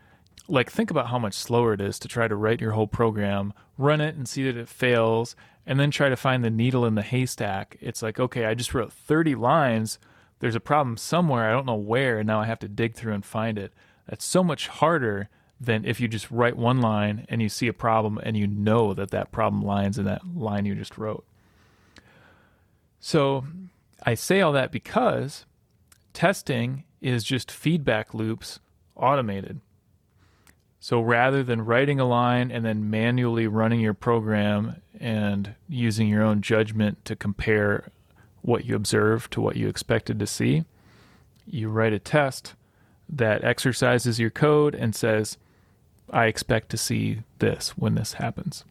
like 0.47 0.69
think 0.69 0.91
about 0.91 1.07
how 1.07 1.17
much 1.17 1.33
slower 1.33 1.73
it 1.73 1.81
is 1.81 1.97
to 1.99 2.07
try 2.07 2.27
to 2.27 2.35
write 2.35 2.61
your 2.61 2.71
whole 2.71 2.87
program, 2.87 3.53
run 3.77 4.01
it 4.01 4.15
and 4.15 4.27
see 4.27 4.43
that 4.43 4.57
it 4.57 4.67
fails, 4.67 5.35
and 5.65 5.79
then 5.79 5.91
try 5.91 6.09
to 6.09 6.15
find 6.15 6.43
the 6.43 6.49
needle 6.49 6.85
in 6.85 6.95
the 6.95 7.01
haystack. 7.01 7.77
It's 7.79 8.01
like, 8.01 8.19
okay, 8.19 8.45
I 8.45 8.53
just 8.53 8.73
wrote 8.73 8.91
30 8.91 9.35
lines. 9.35 9.99
There's 10.39 10.55
a 10.55 10.59
problem 10.59 10.97
somewhere. 10.97 11.49
I 11.49 11.53
don't 11.53 11.65
know 11.65 11.75
where. 11.75 12.19
And 12.19 12.27
now 12.27 12.41
I 12.41 12.45
have 12.45 12.59
to 12.59 12.67
dig 12.67 12.95
through 12.95 13.13
and 13.13 13.25
find 13.25 13.57
it. 13.57 13.73
That's 14.07 14.25
so 14.25 14.43
much 14.43 14.67
harder 14.67 15.29
than 15.59 15.85
if 15.85 16.01
you 16.01 16.07
just 16.07 16.29
write 16.29 16.57
one 16.57 16.81
line 16.81 17.25
and 17.29 17.41
you 17.41 17.47
see 17.47 17.67
a 17.67 17.73
problem 17.73 18.19
and 18.23 18.35
you 18.35 18.47
know 18.47 18.93
that 18.93 19.11
that 19.11 19.31
problem 19.31 19.63
lies 19.63 19.97
in 19.97 20.05
that 20.05 20.21
line 20.35 20.65
you 20.65 20.75
just 20.75 20.97
wrote. 20.97 21.25
So 22.99 23.45
I 24.03 24.15
say 24.15 24.41
all 24.41 24.51
that 24.51 24.71
because 24.71 25.45
testing 26.11 26.83
is 27.01 27.23
just 27.23 27.51
feedback 27.51 28.13
loops 28.13 28.59
automated. 28.95 29.61
So 30.83 30.99
rather 30.99 31.43
than 31.43 31.63
writing 31.63 32.01
a 32.01 32.05
line 32.05 32.51
and 32.51 32.65
then 32.65 32.89
manually 32.89 33.47
running 33.47 33.79
your 33.79 33.93
program 33.93 34.81
and 34.99 35.55
using 35.69 36.09
your 36.09 36.23
own 36.23 36.41
judgment 36.41 37.05
to 37.05 37.15
compare 37.15 37.89
what 38.41 38.65
you 38.65 38.75
observe 38.75 39.29
to 39.29 39.39
what 39.39 39.55
you 39.55 39.69
expected 39.69 40.19
to 40.19 40.27
see, 40.27 40.65
you 41.45 41.69
write 41.69 41.93
a 41.93 41.99
test 41.99 42.55
that 43.07 43.45
exercises 43.45 44.19
your 44.19 44.29
code 44.29 44.75
and 44.75 44.93
says, 44.93 45.37
I 46.09 46.25
expect 46.25 46.67
to 46.71 46.77
see 46.77 47.21
this 47.39 47.77
when 47.77 47.95
this 47.95 48.15
happens. 48.15 48.65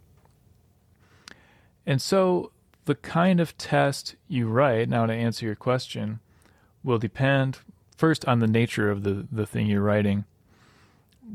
And 1.87 2.03
so 2.03 2.53
the 2.85 2.95
kind 2.95 3.41
of 3.41 3.57
test 3.57 4.17
you 4.29 4.49
write, 4.49 4.91
now 4.91 5.07
to 5.07 5.15
answer 5.15 5.47
your 5.47 5.55
question, 5.55 6.21
will 6.85 6.99
depend 6.99 7.61
first 7.97 8.27
on 8.27 8.41
the 8.41 8.47
nature 8.47 8.91
of 8.91 9.03
the, 9.03 9.27
the 9.33 9.47
thing 9.47 9.67
you're 9.67 9.81
writing. 9.81 10.27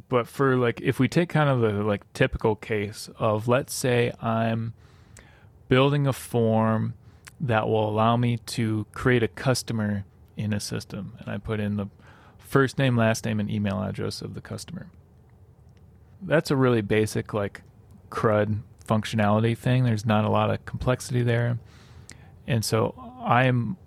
But 0.09 0.27
for 0.27 0.55
like, 0.55 0.81
if 0.81 0.99
we 0.99 1.07
take 1.07 1.29
kind 1.29 1.49
of 1.49 1.61
the 1.61 1.83
like 1.83 2.11
typical 2.13 2.55
case 2.55 3.09
of, 3.17 3.47
let's 3.47 3.73
say 3.73 4.11
I'm 4.21 4.73
building 5.69 6.07
a 6.07 6.13
form 6.13 6.93
that 7.39 7.67
will 7.67 7.89
allow 7.89 8.17
me 8.17 8.37
to 8.37 8.85
create 8.93 9.23
a 9.23 9.27
customer 9.27 10.05
in 10.35 10.53
a 10.53 10.59
system, 10.59 11.13
and 11.19 11.29
I 11.29 11.37
put 11.37 11.59
in 11.59 11.77
the 11.77 11.87
first 12.37 12.77
name, 12.77 12.95
last 12.95 13.25
name, 13.25 13.39
and 13.39 13.49
email 13.49 13.81
address 13.81 14.21
of 14.21 14.33
the 14.33 14.41
customer. 14.41 14.87
That's 16.21 16.51
a 16.51 16.55
really 16.55 16.81
basic 16.81 17.33
like 17.33 17.61
CRUD 18.09 18.61
functionality 18.87 19.57
thing. 19.57 19.83
There's 19.83 20.05
not 20.05 20.25
a 20.25 20.29
lot 20.29 20.49
of 20.49 20.65
complexity 20.65 21.23
there. 21.23 21.59
And 22.47 22.63
so 22.63 22.95
I'm 23.19 23.77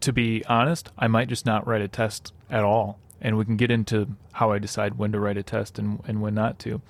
to 0.00 0.12
be 0.12 0.44
honest, 0.46 0.90
I 0.98 1.08
might 1.08 1.28
just 1.28 1.46
not 1.46 1.66
write 1.66 1.82
a 1.82 1.88
test 1.88 2.32
at 2.50 2.64
all. 2.64 2.98
And 3.20 3.36
we 3.36 3.44
can 3.44 3.56
get 3.56 3.70
into 3.70 4.08
how 4.32 4.52
I 4.52 4.58
decide 4.58 4.98
when 4.98 5.12
to 5.12 5.20
write 5.20 5.36
a 5.36 5.42
test 5.42 5.78
and, 5.78 6.00
and 6.06 6.22
when 6.22 6.34
not 6.34 6.58
to. 6.60 6.80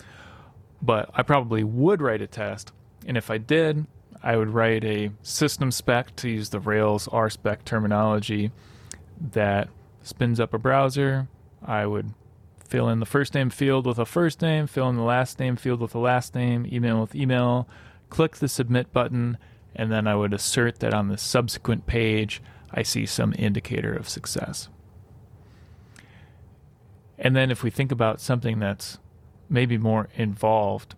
But 0.82 1.10
I 1.14 1.22
probably 1.22 1.64
would 1.64 2.02
write 2.02 2.22
a 2.22 2.26
test. 2.26 2.72
And 3.06 3.16
if 3.16 3.30
I 3.30 3.38
did, 3.38 3.86
I 4.22 4.36
would 4.36 4.50
write 4.50 4.84
a 4.84 5.10
system 5.22 5.70
spec 5.70 6.14
to 6.16 6.28
use 6.28 6.50
the 6.50 6.60
Rails 6.60 7.08
RSpec 7.08 7.64
terminology 7.64 8.50
that 9.32 9.68
spins 10.02 10.40
up 10.40 10.52
a 10.52 10.58
browser. 10.58 11.28
I 11.64 11.86
would 11.86 12.12
fill 12.68 12.88
in 12.88 13.00
the 13.00 13.06
first 13.06 13.34
name 13.34 13.50
field 13.50 13.86
with 13.86 13.98
a 13.98 14.04
first 14.04 14.42
name, 14.42 14.66
fill 14.66 14.88
in 14.88 14.96
the 14.96 15.02
last 15.02 15.38
name 15.38 15.56
field 15.56 15.80
with 15.80 15.94
a 15.94 15.98
last 15.98 16.34
name, 16.34 16.66
email 16.70 17.00
with 17.00 17.14
email, 17.14 17.68
click 18.10 18.36
the 18.36 18.48
submit 18.48 18.92
button, 18.92 19.38
and 19.74 19.90
then 19.90 20.06
I 20.06 20.14
would 20.14 20.34
assert 20.34 20.80
that 20.80 20.94
on 20.94 21.08
the 21.08 21.18
subsequent 21.18 21.86
page 21.86 22.42
I 22.70 22.82
see 22.82 23.06
some 23.06 23.34
indicator 23.38 23.94
of 23.94 24.08
success. 24.08 24.68
And 27.18 27.34
then 27.34 27.50
if 27.50 27.62
we 27.62 27.70
think 27.70 27.90
about 27.90 28.20
something 28.20 28.58
that's 28.58 28.98
maybe 29.48 29.76
more 29.76 30.08
involved, 30.14 30.94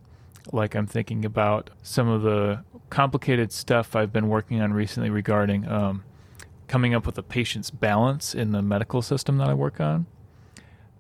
like 0.53 0.75
I'm 0.75 0.87
thinking 0.87 1.25
about 1.25 1.71
some 1.83 2.09
of 2.09 2.23
the 2.23 2.65
complicated 2.91 3.53
stuff 3.53 3.97
I've 3.97 4.13
been 4.13 4.29
working 4.29 4.61
on 4.61 4.73
recently 4.73 5.11
regarding 5.11 5.67
um, 5.69 6.05
coming 6.67 6.95
up 6.95 7.07
with 7.07 7.17
a 7.19 7.23
patient's 7.23 7.71
balance 7.71 8.35
in 8.35 8.53
the 8.53 8.63
medical 8.63 9.03
system 9.03 9.39
that 9.39 9.49
I 9.49 9.55
work 9.55 9.81
on 9.81 10.07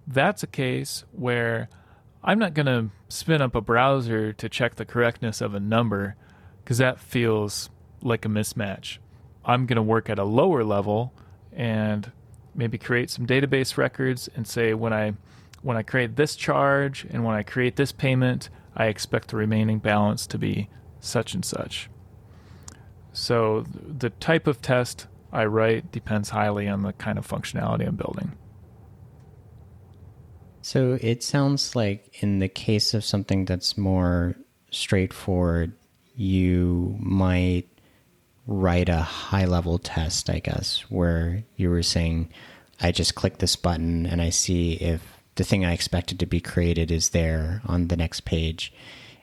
that's 0.06 0.42
a 0.42 0.46
case 0.46 1.04
where 1.12 1.68
I'm 2.22 2.38
not 2.38 2.54
going 2.54 2.66
to 2.66 2.90
spin 3.08 3.40
up 3.40 3.54
a 3.54 3.60
browser 3.60 4.32
to 4.32 4.48
check 4.48 4.74
the 4.74 4.84
correctness 4.84 5.40
of 5.40 5.54
a 5.54 5.60
number 5.60 6.16
because 6.62 6.78
that 6.78 7.00
feels 7.00 7.70
like 8.02 8.24
a 8.24 8.28
mismatch. 8.28 8.98
I'm 9.44 9.66
going 9.66 9.76
to 9.76 9.82
work 9.82 10.10
at 10.10 10.18
a 10.18 10.24
lower 10.24 10.64
level 10.64 11.14
and 11.52 12.10
maybe 12.54 12.78
create 12.78 13.10
some 13.10 13.26
database 13.26 13.76
records 13.76 14.28
and 14.34 14.46
say 14.46 14.74
when 14.74 14.92
I 14.92 15.14
when 15.62 15.76
I 15.76 15.82
create 15.82 16.16
this 16.16 16.36
charge 16.36 17.06
and 17.10 17.24
when 17.24 17.36
I 17.36 17.42
create 17.42 17.76
this 17.76 17.92
payment, 17.92 18.48
I 18.74 18.86
expect 18.86 19.28
the 19.28 19.36
remaining 19.36 19.78
balance 19.78 20.26
to 20.28 20.38
be 20.38 20.68
such 21.00 21.34
and 21.34 21.44
such. 21.44 21.90
So 23.12 23.64
the 23.72 24.10
type 24.10 24.46
of 24.46 24.62
test 24.62 25.06
I 25.32 25.44
write 25.44 25.92
depends 25.92 26.30
highly 26.30 26.68
on 26.68 26.82
the 26.82 26.92
kind 26.94 27.18
of 27.18 27.26
functionality 27.26 27.86
I'm 27.86 27.96
building. 27.96 28.36
So 30.62 30.98
it 31.00 31.22
sounds 31.22 31.74
like 31.74 32.22
in 32.22 32.38
the 32.38 32.48
case 32.48 32.94
of 32.94 33.04
something 33.04 33.44
that's 33.44 33.78
more 33.78 34.36
straightforward, 34.70 35.72
you 36.14 36.96
might 37.00 37.68
write 38.50 38.88
a 38.88 38.96
high 38.96 39.44
level 39.44 39.78
test, 39.78 40.28
I 40.28 40.40
guess, 40.40 40.80
where 40.88 41.44
you 41.56 41.70
were 41.70 41.84
saying, 41.84 42.30
I 42.80 42.90
just 42.90 43.14
click 43.14 43.38
this 43.38 43.54
button 43.54 44.06
and 44.06 44.20
I 44.20 44.30
see 44.30 44.72
if 44.72 45.00
the 45.36 45.44
thing 45.44 45.64
I 45.64 45.72
expected 45.72 46.18
to 46.18 46.26
be 46.26 46.40
created 46.40 46.90
is 46.90 47.10
there 47.10 47.62
on 47.64 47.86
the 47.86 47.96
next 47.96 48.22
page. 48.22 48.72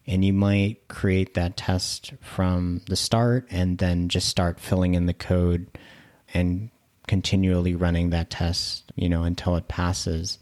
And 0.08 0.24
you 0.24 0.32
might 0.32 0.88
create 0.88 1.34
that 1.34 1.58
test 1.58 2.14
from 2.22 2.82
the 2.88 2.96
start 2.96 3.46
and 3.52 3.78
then 3.78 4.08
just 4.08 4.30
start 4.30 4.62
filling 4.62 4.94
in 4.94 5.08
the 5.08 5.14
code 5.14 5.68
and 6.34 6.70
continually 7.06 7.76
running 7.76 8.12
that 8.12 8.30
test, 8.30 8.90
you 8.96 9.10
know, 9.10 9.24
until 9.24 9.58
it 9.58 9.68
passes. 9.68 10.40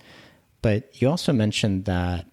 But 0.61 1.01
you 1.01 1.09
also 1.09 1.33
mentioned 1.33 1.85
that 1.85 2.27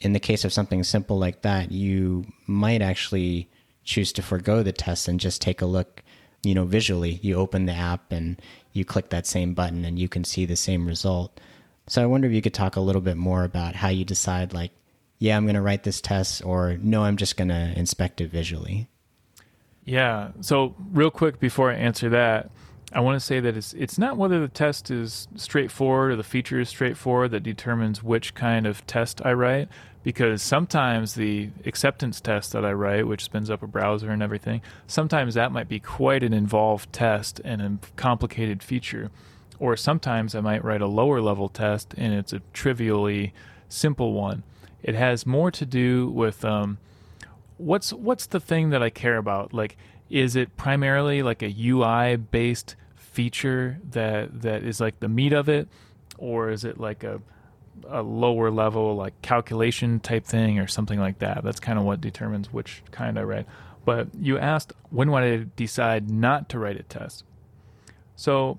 in 0.00 0.14
the 0.14 0.20
case 0.20 0.46
of 0.46 0.52
something 0.52 0.82
simple 0.82 1.18
like 1.18 1.42
that, 1.42 1.72
you 1.72 2.24
might 2.46 2.80
actually 2.80 3.49
choose 3.84 4.12
to 4.12 4.22
forego 4.22 4.62
the 4.62 4.72
test 4.72 5.08
and 5.08 5.20
just 5.20 5.40
take 5.40 5.62
a 5.62 5.66
look, 5.66 6.02
you 6.42 6.54
know, 6.54 6.64
visually. 6.64 7.18
You 7.22 7.36
open 7.36 7.66
the 7.66 7.72
app 7.72 8.12
and 8.12 8.40
you 8.72 8.84
click 8.84 9.10
that 9.10 9.26
same 9.26 9.54
button 9.54 9.84
and 9.84 9.98
you 9.98 10.08
can 10.08 10.24
see 10.24 10.44
the 10.44 10.56
same 10.56 10.86
result. 10.86 11.40
So 11.86 12.02
I 12.02 12.06
wonder 12.06 12.28
if 12.28 12.34
you 12.34 12.42
could 12.42 12.54
talk 12.54 12.76
a 12.76 12.80
little 12.80 13.02
bit 13.02 13.16
more 13.16 13.44
about 13.44 13.74
how 13.74 13.88
you 13.88 14.04
decide 14.04 14.52
like, 14.52 14.72
yeah, 15.18 15.36
I'm 15.36 15.44
going 15.44 15.54
to 15.54 15.60
write 15.60 15.82
this 15.82 16.00
test 16.00 16.44
or 16.44 16.78
no, 16.80 17.04
I'm 17.04 17.16
just 17.16 17.36
going 17.36 17.48
to 17.48 17.72
inspect 17.76 18.20
it 18.20 18.30
visually. 18.30 18.88
Yeah. 19.84 20.30
So 20.40 20.74
real 20.92 21.10
quick 21.10 21.40
before 21.40 21.70
I 21.70 21.74
answer 21.74 22.08
that, 22.10 22.50
I 22.92 23.00
want 23.00 23.20
to 23.20 23.24
say 23.24 23.38
that 23.40 23.56
it's 23.56 23.72
it's 23.74 23.98
not 23.98 24.16
whether 24.16 24.40
the 24.40 24.48
test 24.48 24.90
is 24.90 25.28
straightforward 25.36 26.12
or 26.12 26.16
the 26.16 26.24
feature 26.24 26.58
is 26.58 26.68
straightforward 26.68 27.30
that 27.30 27.42
determines 27.42 28.02
which 28.02 28.34
kind 28.34 28.66
of 28.66 28.84
test 28.86 29.24
I 29.24 29.32
write 29.32 29.68
because 30.02 30.42
sometimes 30.42 31.14
the 31.14 31.50
acceptance 31.66 32.20
test 32.20 32.52
that 32.52 32.64
I 32.64 32.72
write, 32.72 33.06
which 33.06 33.24
spins 33.24 33.50
up 33.50 33.62
a 33.62 33.66
browser 33.66 34.10
and 34.10 34.22
everything, 34.22 34.62
sometimes 34.86 35.34
that 35.34 35.52
might 35.52 35.68
be 35.68 35.78
quite 35.78 36.22
an 36.22 36.32
involved 36.32 36.92
test 36.92 37.40
and 37.44 37.60
a 37.60 37.78
complicated 37.96 38.62
feature. 38.62 39.10
Or 39.58 39.76
sometimes 39.76 40.34
I 40.34 40.40
might 40.40 40.64
write 40.64 40.80
a 40.80 40.86
lower 40.86 41.20
level 41.20 41.50
test 41.50 41.94
and 41.98 42.14
it's 42.14 42.32
a 42.32 42.40
trivially 42.54 43.34
simple 43.68 44.14
one. 44.14 44.42
It 44.82 44.94
has 44.94 45.26
more 45.26 45.50
to 45.50 45.66
do 45.66 46.08
with 46.08 46.44
um, 46.44 46.78
what's 47.58 47.92
what's 47.92 48.26
the 48.26 48.40
thing 48.40 48.70
that 48.70 48.82
I 48.82 48.88
care 48.88 49.18
about? 49.18 49.52
Like, 49.52 49.76
is 50.08 50.34
it 50.34 50.56
primarily 50.56 51.22
like 51.22 51.42
a 51.42 51.54
UI 51.54 52.16
based 52.16 52.76
feature 52.96 53.78
that 53.90 54.40
that 54.40 54.64
is 54.64 54.80
like 54.80 55.00
the 55.00 55.08
meat 55.08 55.34
of 55.34 55.50
it, 55.50 55.68
or 56.16 56.50
is 56.50 56.64
it 56.64 56.80
like 56.80 57.04
a 57.04 57.20
a 57.88 58.02
lower 58.02 58.50
level 58.50 58.94
like 58.96 59.20
calculation 59.22 60.00
type 60.00 60.24
thing 60.24 60.58
or 60.58 60.66
something 60.66 60.98
like 60.98 61.18
that? 61.20 61.42
That's 61.44 61.60
kind 61.60 61.78
of 61.78 61.84
what 61.84 62.00
determines 62.00 62.52
which 62.52 62.82
kind 62.90 63.18
I 63.18 63.22
write. 63.22 63.46
But 63.84 64.08
you 64.18 64.38
asked 64.38 64.72
when 64.90 65.10
would 65.10 65.22
I 65.22 65.46
decide 65.56 66.10
not 66.10 66.48
to 66.50 66.58
write 66.58 66.78
a 66.78 66.82
test? 66.82 67.24
So 68.16 68.58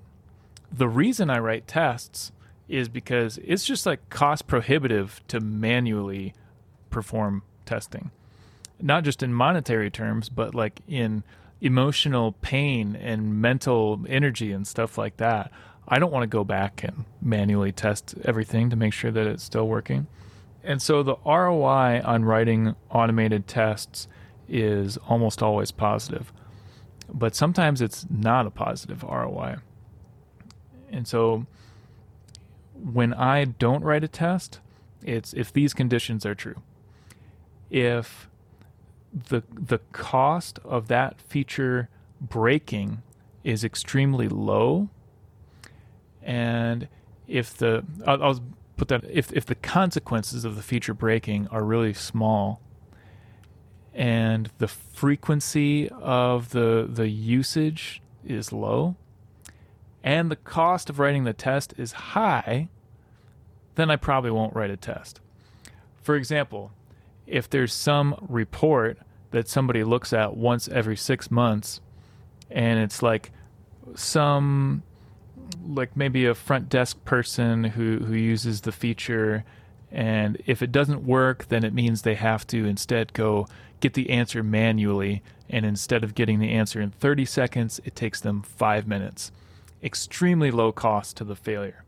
the 0.72 0.88
reason 0.88 1.30
I 1.30 1.38
write 1.38 1.66
tests 1.66 2.32
is 2.68 2.88
because 2.88 3.38
it's 3.44 3.64
just 3.64 3.84
like 3.86 4.08
cost 4.08 4.46
prohibitive 4.46 5.20
to 5.28 5.40
manually 5.40 6.34
perform 6.90 7.42
testing. 7.66 8.10
Not 8.80 9.04
just 9.04 9.22
in 9.22 9.32
monetary 9.32 9.90
terms, 9.90 10.28
but 10.28 10.54
like 10.54 10.80
in 10.88 11.22
emotional 11.62 12.32
pain 12.42 12.94
and 12.96 13.40
mental 13.40 14.04
energy 14.08 14.52
and 14.52 14.66
stuff 14.66 14.98
like 14.98 15.16
that. 15.16 15.50
I 15.88 15.98
don't 15.98 16.12
want 16.12 16.24
to 16.24 16.26
go 16.26 16.44
back 16.44 16.82
and 16.84 17.04
manually 17.20 17.72
test 17.72 18.14
everything 18.24 18.68
to 18.70 18.76
make 18.76 18.92
sure 18.92 19.10
that 19.10 19.26
it's 19.26 19.44
still 19.44 19.66
working. 19.66 20.08
And 20.64 20.82
so 20.82 21.02
the 21.02 21.16
ROI 21.24 22.02
on 22.04 22.24
writing 22.24 22.74
automated 22.90 23.46
tests 23.46 24.08
is 24.48 24.96
almost 25.08 25.42
always 25.42 25.70
positive. 25.70 26.32
But 27.12 27.34
sometimes 27.34 27.80
it's 27.80 28.06
not 28.10 28.46
a 28.46 28.50
positive 28.50 29.02
ROI. 29.02 29.56
And 30.90 31.06
so 31.06 31.46
when 32.74 33.14
I 33.14 33.44
don't 33.44 33.84
write 33.84 34.04
a 34.04 34.08
test, 34.08 34.60
It's 35.04 35.32
if 35.32 35.52
these 35.52 35.74
conditions 35.74 36.24
are 36.24 36.34
true. 36.34 36.62
If 37.70 38.28
the 39.12 39.42
the 39.52 39.78
cost 39.92 40.58
of 40.64 40.88
that 40.88 41.20
feature 41.20 41.88
breaking 42.20 43.02
is 43.44 43.64
extremely 43.64 44.28
low, 44.28 44.88
and 46.22 46.88
if 47.26 47.56
the 47.56 47.84
I'll, 48.06 48.22
I'll 48.22 48.44
put 48.76 48.88
that 48.88 49.04
if 49.10 49.32
if 49.32 49.44
the 49.44 49.54
consequences 49.54 50.44
of 50.44 50.56
the 50.56 50.62
feature 50.62 50.94
breaking 50.94 51.48
are 51.48 51.62
really 51.62 51.92
small, 51.92 52.60
and 53.94 54.50
the 54.58 54.68
frequency 54.68 55.88
of 55.90 56.50
the 56.50 56.88
the 56.90 57.08
usage 57.08 58.00
is 58.24 58.52
low, 58.52 58.96
and 60.02 60.30
the 60.30 60.36
cost 60.36 60.88
of 60.88 60.98
writing 60.98 61.24
the 61.24 61.32
test 61.32 61.74
is 61.76 61.92
high, 61.92 62.68
then 63.74 63.90
I 63.90 63.96
probably 63.96 64.30
won't 64.30 64.54
write 64.54 64.70
a 64.70 64.76
test. 64.76 65.20
For 66.02 66.16
example, 66.16 66.72
if 67.26 67.48
there's 67.48 67.72
some 67.72 68.16
report 68.28 68.98
that 69.30 69.48
somebody 69.48 69.82
looks 69.84 70.12
at 70.12 70.36
once 70.36 70.68
every 70.68 70.96
six 70.96 71.30
months 71.30 71.80
and 72.50 72.78
it's 72.78 73.02
like 73.02 73.30
some 73.94 74.82
like 75.66 75.96
maybe 75.96 76.26
a 76.26 76.34
front 76.34 76.68
desk 76.68 77.02
person 77.04 77.64
who 77.64 77.98
who 77.98 78.14
uses 78.14 78.62
the 78.62 78.72
feature 78.72 79.44
and 79.90 80.40
if 80.46 80.62
it 80.62 80.72
doesn't 80.72 81.04
work 81.04 81.46
then 81.48 81.64
it 81.64 81.72
means 81.72 82.02
they 82.02 82.14
have 82.14 82.46
to 82.46 82.66
instead 82.66 83.12
go 83.12 83.46
get 83.80 83.94
the 83.94 84.10
answer 84.10 84.42
manually. 84.42 85.22
And 85.50 85.66
instead 85.66 86.02
of 86.02 86.14
getting 86.14 86.38
the 86.38 86.52
answer 86.52 86.80
in 86.80 86.90
30 86.92 87.26
seconds 87.26 87.80
it 87.84 87.94
takes 87.94 88.20
them 88.20 88.42
5 88.42 88.86
minutes. 88.86 89.32
Extremely 89.82 90.50
low 90.50 90.72
cost 90.72 91.16
to 91.18 91.24
the 91.24 91.36
failure. 91.36 91.84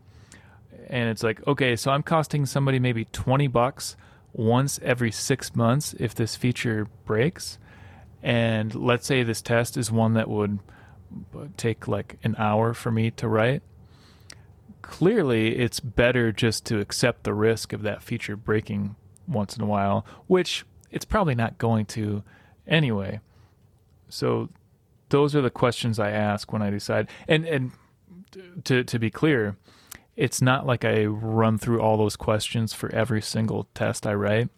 And 0.89 1.09
it's 1.09 1.23
like 1.23 1.47
okay 1.47 1.77
so 1.77 1.91
i'm 1.91 2.03
costing 2.03 2.45
somebody 2.45 2.79
maybe 2.79 3.07
20 3.07 3.47
bucks 3.47 3.97
once 4.35 4.79
every 4.83 5.11
6 5.11 5.57
months 5.57 5.95
if 5.99 6.15
this 6.15 6.37
feature 6.37 6.89
breaks 7.07 7.59
and 8.25 8.75
let's 8.75 9.07
say 9.07 9.23
this 9.23 9.43
test 9.43 9.77
is 9.77 9.93
one 9.93 10.15
that 10.15 10.29
would 10.29 10.59
uh, 11.37 11.45
take 11.59 11.87
like 11.87 12.17
an 12.25 12.35
hour 12.39 12.73
for 12.73 12.91
me 12.91 13.11
to 13.13 13.29
write, 13.29 13.63
clearly 14.81 15.59
it's 15.59 15.79
better 15.79 16.33
just 16.33 16.65
to 16.67 16.81
accept 16.81 17.25
the 17.25 17.35
risk 17.35 17.75
of 17.75 17.83
that 17.83 18.03
feature 18.03 18.35
breaking 18.35 18.97
once 19.29 19.59
in 19.59 19.63
a 19.63 19.67
while, 19.67 20.07
which 20.27 20.65
it's 20.91 21.05
probably 21.05 21.35
not 21.35 21.59
going 21.59 21.85
to 21.85 22.23
anyway. 22.67 23.21
So 24.09 24.49
those 25.11 25.37
are 25.37 25.43
the 25.43 25.51
questions 25.51 25.99
I 25.99 26.11
ask 26.11 26.51
when 26.51 26.63
I 26.63 26.71
decide. 26.71 27.09
And 27.29 27.47
and 27.47 27.73
to 28.65 28.85
to 28.85 28.99
be 28.99 29.11
clear, 29.11 29.59
it's 30.17 30.41
not 30.41 30.67
like 30.67 30.85
I 30.85 31.05
run 31.05 31.59
through 31.59 31.81
all 31.81 31.97
those 31.97 32.17
questions 32.17 32.73
for 32.73 32.93
every 32.95 33.21
single 33.21 33.69
test 33.75 34.07
I 34.07 34.15
write. 34.15 34.49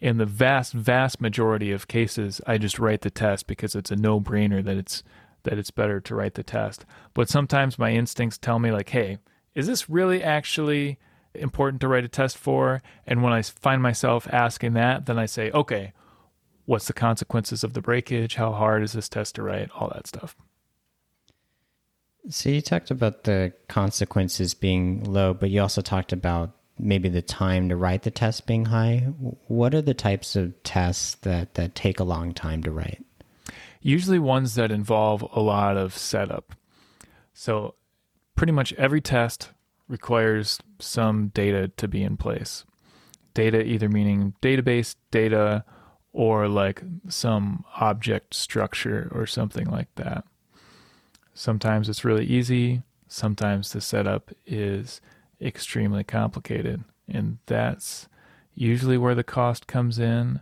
In 0.00 0.18
the 0.18 0.26
vast 0.26 0.72
vast 0.72 1.20
majority 1.20 1.72
of 1.72 1.88
cases, 1.88 2.40
I 2.46 2.58
just 2.58 2.78
write 2.78 3.00
the 3.00 3.10
test 3.10 3.46
because 3.46 3.74
it's 3.74 3.90
a 3.90 3.96
no-brainer 3.96 4.62
that 4.64 4.76
it's 4.76 5.02
that 5.44 5.58
it's 5.58 5.70
better 5.70 6.00
to 6.00 6.14
write 6.14 6.34
the 6.34 6.42
test. 6.42 6.84
But 7.14 7.28
sometimes 7.28 7.78
my 7.78 7.92
instincts 7.92 8.38
tell 8.38 8.58
me, 8.58 8.70
like, 8.70 8.90
hey, 8.90 9.18
is 9.54 9.66
this 9.66 9.88
really 9.88 10.22
actually 10.22 10.98
important 11.34 11.80
to 11.80 11.88
write 11.88 12.04
a 12.04 12.08
test 12.08 12.36
for? 12.36 12.82
And 13.06 13.22
when 13.22 13.32
I 13.32 13.42
find 13.42 13.82
myself 13.82 14.28
asking 14.32 14.74
that, 14.74 15.06
then 15.06 15.18
I 15.18 15.26
say, 15.26 15.50
okay, 15.52 15.92
what's 16.66 16.86
the 16.86 16.92
consequences 16.92 17.64
of 17.64 17.72
the 17.72 17.80
breakage? 17.80 18.34
How 18.34 18.52
hard 18.52 18.82
is 18.82 18.92
this 18.92 19.08
test 19.08 19.36
to 19.36 19.42
write? 19.42 19.70
All 19.70 19.88
that 19.94 20.06
stuff. 20.06 20.36
So 22.30 22.50
you 22.50 22.60
talked 22.60 22.90
about 22.90 23.24
the 23.24 23.52
consequences 23.68 24.54
being 24.54 25.04
low, 25.04 25.34
but 25.34 25.50
you 25.50 25.62
also 25.62 25.80
talked 25.80 26.12
about 26.12 26.52
maybe 26.78 27.08
the 27.08 27.22
time 27.22 27.68
to 27.68 27.76
write 27.76 28.02
the 28.02 28.10
test 28.10 28.46
being 28.46 28.66
high. 28.66 28.98
What 29.48 29.74
are 29.74 29.82
the 29.82 29.94
types 29.94 30.36
of 30.36 30.62
tests 30.62 31.16
that, 31.22 31.54
that 31.54 31.74
take 31.74 32.00
a 32.00 32.04
long 32.04 32.34
time 32.34 32.62
to 32.64 32.70
write? 32.70 33.04
usually 33.80 34.18
ones 34.18 34.54
that 34.54 34.70
involve 34.70 35.22
a 35.32 35.40
lot 35.40 35.76
of 35.76 35.96
setup. 35.96 36.54
So, 37.32 37.74
pretty 38.34 38.52
much 38.52 38.72
every 38.74 39.00
test 39.00 39.50
requires 39.88 40.58
some 40.78 41.28
data 41.28 41.68
to 41.76 41.88
be 41.88 42.02
in 42.02 42.16
place. 42.16 42.64
Data 43.34 43.62
either 43.64 43.88
meaning 43.88 44.34
database 44.42 44.96
data 45.10 45.64
or 46.12 46.48
like 46.48 46.82
some 47.08 47.64
object 47.76 48.34
structure 48.34 49.10
or 49.14 49.26
something 49.26 49.66
like 49.70 49.88
that. 49.96 50.24
Sometimes 51.38 51.88
it's 51.88 52.04
really 52.04 52.26
easy, 52.26 52.82
sometimes 53.06 53.72
the 53.72 53.80
setup 53.80 54.32
is 54.44 55.00
extremely 55.40 56.02
complicated, 56.02 56.82
and 57.06 57.38
that's 57.46 58.08
usually 58.56 58.98
where 58.98 59.14
the 59.14 59.22
cost 59.22 59.68
comes 59.68 60.00
in. 60.00 60.40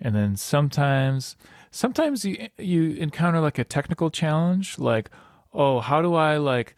And 0.00 0.14
then 0.14 0.36
sometimes 0.36 1.36
sometimes 1.72 2.24
you 2.24 2.48
you 2.58 2.90
encounter 2.92 3.40
like 3.40 3.58
a 3.58 3.64
technical 3.64 4.08
challenge 4.08 4.78
like 4.78 5.10
oh 5.52 5.80
how 5.80 6.00
do 6.00 6.14
i 6.14 6.36
like 6.36 6.76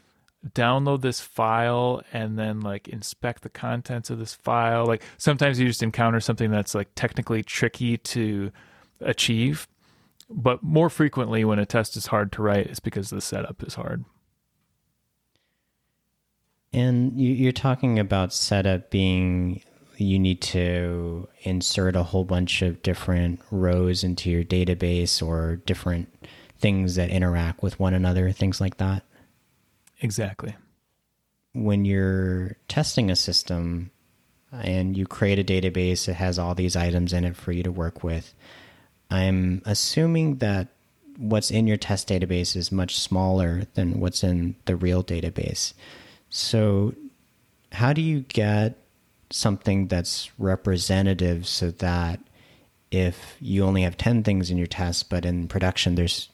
download 0.55 1.03
this 1.03 1.21
file 1.21 2.03
and 2.13 2.39
then 2.39 2.61
like 2.61 2.89
inspect 2.89 3.43
the 3.43 3.51
contents 3.51 4.09
of 4.09 4.19
this 4.19 4.35
file? 4.35 4.87
Like 4.87 5.03
sometimes 5.19 5.61
you 5.61 5.67
just 5.67 5.83
encounter 5.83 6.21
something 6.21 6.51
that's 6.51 6.75
like 6.75 6.89
technically 6.95 7.43
tricky 7.43 7.99
to 7.99 8.51
achieve 9.01 9.69
but 10.31 10.63
more 10.63 10.91
frequently 10.91 11.45
when 11.45 11.59
a 11.59 11.67
test 11.67 11.97
is 11.97 12.07
hard 12.07 12.31
to 12.33 12.43
write 12.43 12.67
it's 12.67 12.81
because 12.81 13.11
the 13.11 13.21
setup 13.21 13.63
is 13.63 13.75
hard 13.75 14.05
and 16.73 17.19
you're 17.21 17.53
talking 17.53 17.99
about 17.99 18.33
setup 18.33 18.91
being 18.91 19.63
you 19.99 20.19
need 20.19 20.41
to 20.41 21.29
insert 21.43 21.97
a 21.97 22.03
whole 22.03 22.25
bunch 22.25 22.63
of 22.63 22.83
different 22.83 23.41
rows 23.51 24.05
into 24.05 24.31
your 24.31 24.45
database 24.45 25.21
or 25.27 25.57
different 25.67 26.09
things 26.59 26.95
that 26.95 27.11
interact 27.11 27.63
with 27.63 27.79
one 27.81 27.95
another, 27.95 28.31
things 28.31 28.61
like 28.61 28.77
that. 28.77 29.03
Exactly. 30.01 30.55
When 31.53 31.85
you're 31.85 32.57
testing 32.69 33.11
a 33.11 33.17
system 33.17 33.91
and 34.53 34.97
you 34.97 35.07
create 35.07 35.39
a 35.39 35.45
database, 35.45 36.09
it 36.09 36.15
has 36.15 36.39
all 36.39 36.55
these 36.55 36.77
items 36.77 37.13
in 37.13 37.25
it 37.25 37.37
for 37.37 37.53
you 37.53 37.65
to 37.65 37.73
work 37.73 38.05
with. 38.05 38.35
I'm 39.11 39.63
assuming 39.65 40.37
that 40.37 40.69
what's 41.17 41.51
in 41.51 41.67
your 41.67 41.77
test 41.77 42.09
database 42.09 42.55
is 42.55 42.71
much 42.71 42.99
smaller 42.99 43.65
than 43.75 44.01
what's 44.01 44.23
in 44.23 44.57
the 44.67 44.77
real 44.77 45.03
database. 45.03 45.73
So, 46.31 46.95
how 47.73 47.93
do 47.93 48.01
you 48.01 48.21
get 48.21 48.79
something 49.31 49.89
that's 49.89 50.31
representative 50.39 51.47
so 51.47 51.71
that 51.71 52.21
if 52.91 53.37
you 53.41 53.65
only 53.65 53.83
have 53.83 53.97
10 53.97 54.23
things 54.23 54.51
in 54.51 54.57
your 54.57 54.67
test 54.67 55.11
but 55.11 55.27
in 55.27 55.47
production 55.47 55.95
there's 55.95 56.31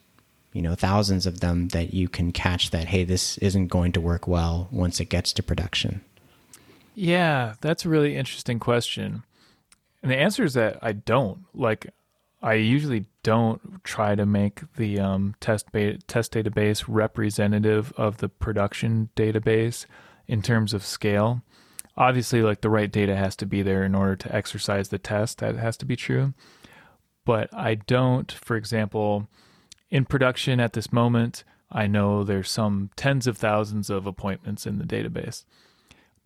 you 0.52 0.62
know 0.62 0.76
thousands 0.76 1.26
of 1.26 1.40
them 1.40 1.66
that 1.68 1.92
you 1.92 2.08
can 2.08 2.30
catch 2.30 2.70
that 2.70 2.86
hey 2.86 3.02
this 3.02 3.36
isn't 3.38 3.66
going 3.66 3.90
to 3.90 4.00
work 4.00 4.28
well 4.28 4.68
once 4.70 5.00
it 5.00 5.06
gets 5.06 5.32
to 5.32 5.42
production? 5.42 6.00
Yeah 6.94 7.54
that's 7.60 7.84
a 7.84 7.88
really 7.88 8.16
interesting 8.16 8.60
question. 8.60 9.24
And 10.02 10.12
the 10.12 10.16
answer 10.16 10.44
is 10.44 10.54
that 10.54 10.78
i 10.82 10.92
don't. 10.92 11.44
Like 11.54 11.92
i 12.44 12.54
usually 12.54 13.06
don't 13.24 13.82
try 13.82 14.14
to 14.14 14.26
make 14.26 14.60
the 14.76 15.00
um, 15.00 15.34
test 15.40 15.72
ba- 15.72 15.98
test 16.06 16.32
database 16.34 16.84
representative 16.86 17.92
of 17.96 18.18
the 18.18 18.28
production 18.28 19.08
database 19.16 19.86
in 20.28 20.42
terms 20.42 20.72
of 20.72 20.84
scale. 20.84 21.42
Obviously 21.96 22.42
like 22.42 22.60
the 22.60 22.70
right 22.70 22.92
data 22.92 23.16
has 23.16 23.34
to 23.36 23.46
be 23.46 23.62
there 23.62 23.82
in 23.82 23.94
order 23.94 24.14
to 24.14 24.34
exercise 24.34 24.88
the 24.88 24.98
test. 24.98 25.38
That 25.38 25.56
has 25.56 25.76
to 25.78 25.86
be 25.86 25.96
true. 25.96 26.34
But 27.24 27.48
i 27.52 27.74
don't 27.74 28.30
for 28.30 28.56
example 28.56 29.26
in 29.90 30.04
production 30.04 30.60
at 30.60 30.74
this 30.74 30.92
moment 30.92 31.44
i 31.70 31.86
know 31.86 32.22
there's 32.22 32.50
some 32.50 32.90
tens 32.94 33.26
of 33.26 33.38
thousands 33.38 33.88
of 33.88 34.06
appointments 34.06 34.66
in 34.66 34.78
the 34.78 34.84
database. 34.84 35.44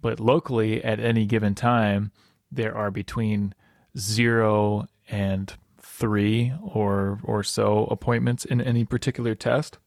But 0.00 0.18
locally 0.18 0.83
at 0.83 0.98
any 0.98 1.26
given 1.26 1.54
time 1.54 2.11
there 2.50 2.76
are 2.76 2.90
between 2.90 3.54
0 3.96 4.87
and 5.09 5.54
3 5.98 6.52
or 6.62 7.18
or 7.22 7.42
so 7.42 7.84
appointments 7.87 8.44
in 8.44 8.61
any 8.61 8.84
particular 8.84 9.34
test 9.34 9.78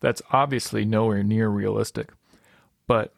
that's 0.00 0.22
obviously 0.30 0.84
nowhere 0.84 1.22
near 1.22 1.48
realistic 1.48 2.10
but 2.86 3.12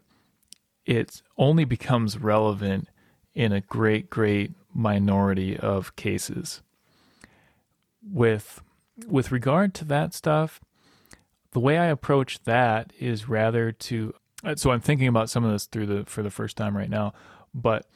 it 0.86 1.20
only 1.36 1.64
becomes 1.64 2.16
relevant 2.18 2.88
in 3.34 3.52
a 3.52 3.60
great, 3.60 4.08
great 4.08 4.52
minority 4.72 5.56
of 5.56 5.96
cases. 5.96 6.62
With 8.02 8.62
with 9.06 9.30
regard 9.30 9.74
to 9.74 9.84
that 9.86 10.14
stuff, 10.14 10.60
the 11.50 11.60
way 11.60 11.76
I 11.76 11.86
approach 11.86 12.42
that 12.44 12.92
is 12.98 13.28
rather 13.28 13.72
to 13.72 14.14
so 14.54 14.70
I'm 14.70 14.80
thinking 14.80 15.08
about 15.08 15.28
some 15.28 15.44
of 15.44 15.50
this 15.50 15.66
through 15.66 15.86
the 15.86 16.04
for 16.06 16.22
the 16.22 16.30
first 16.30 16.56
time 16.56 16.76
right 16.76 16.90
now, 16.90 17.12
but 17.52 17.86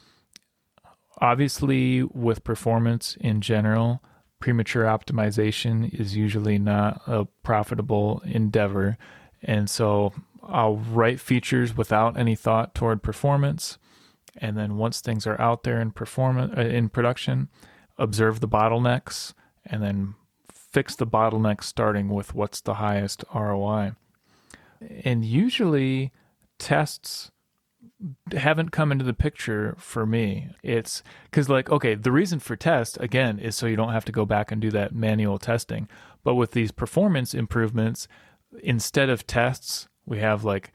obviously 1.20 2.02
with 2.02 2.44
performance 2.44 3.16
in 3.20 3.40
general, 3.40 4.02
premature 4.40 4.85
optimization 4.85 5.92
is 5.92 6.16
usually 6.16 6.59
not 6.59 7.02
a 7.06 7.26
profitable 7.42 8.22
endeavor. 8.24 8.96
And 9.42 9.68
so 9.68 10.12
I'll 10.42 10.76
write 10.76 11.20
features 11.20 11.76
without 11.76 12.18
any 12.18 12.35
thought 12.35 12.74
toward 12.74 13.02
performance. 13.02 13.78
and 14.37 14.56
then 14.56 14.76
once 14.76 15.00
things 15.00 15.26
are 15.26 15.40
out 15.40 15.64
there 15.64 15.80
in 15.80 15.90
performance 15.90 16.54
uh, 16.56 16.61
in 16.61 16.88
production, 16.88 17.48
observe 17.98 18.40
the 18.40 18.48
bottlenecks 18.48 19.35
and 19.66 19.83
then 19.83 20.14
fix 20.50 20.94
the 20.94 21.06
bottlenecks 21.06 21.64
starting 21.64 22.09
with 22.09 22.33
what's 22.35 22.61
the 22.61 22.74
highest 22.74 23.24
ROI. 23.35 23.92
And 25.04 25.24
usually 25.24 26.12
tests 26.59 27.33
haven't 28.32 28.70
come 28.70 28.92
into 28.92 29.04
the 29.04 29.12
picture 29.12 29.74
for 29.78 30.06
me. 30.06 30.48
It's 30.62 31.02
because, 31.24 31.48
like, 31.48 31.70
okay, 31.70 31.94
the 31.94 32.12
reason 32.12 32.38
for 32.40 32.56
test, 32.56 32.98
again, 33.00 33.38
is 33.38 33.56
so 33.56 33.66
you 33.66 33.76
don't 33.76 33.92
have 33.92 34.04
to 34.06 34.12
go 34.12 34.24
back 34.24 34.50
and 34.50 34.60
do 34.60 34.70
that 34.70 34.94
manual 34.94 35.38
testing. 35.38 35.88
But 36.24 36.34
with 36.34 36.52
these 36.52 36.72
performance 36.72 37.34
improvements, 37.34 38.08
instead 38.62 39.08
of 39.08 39.26
tests, 39.26 39.88
we 40.06 40.18
have 40.18 40.44
like 40.44 40.72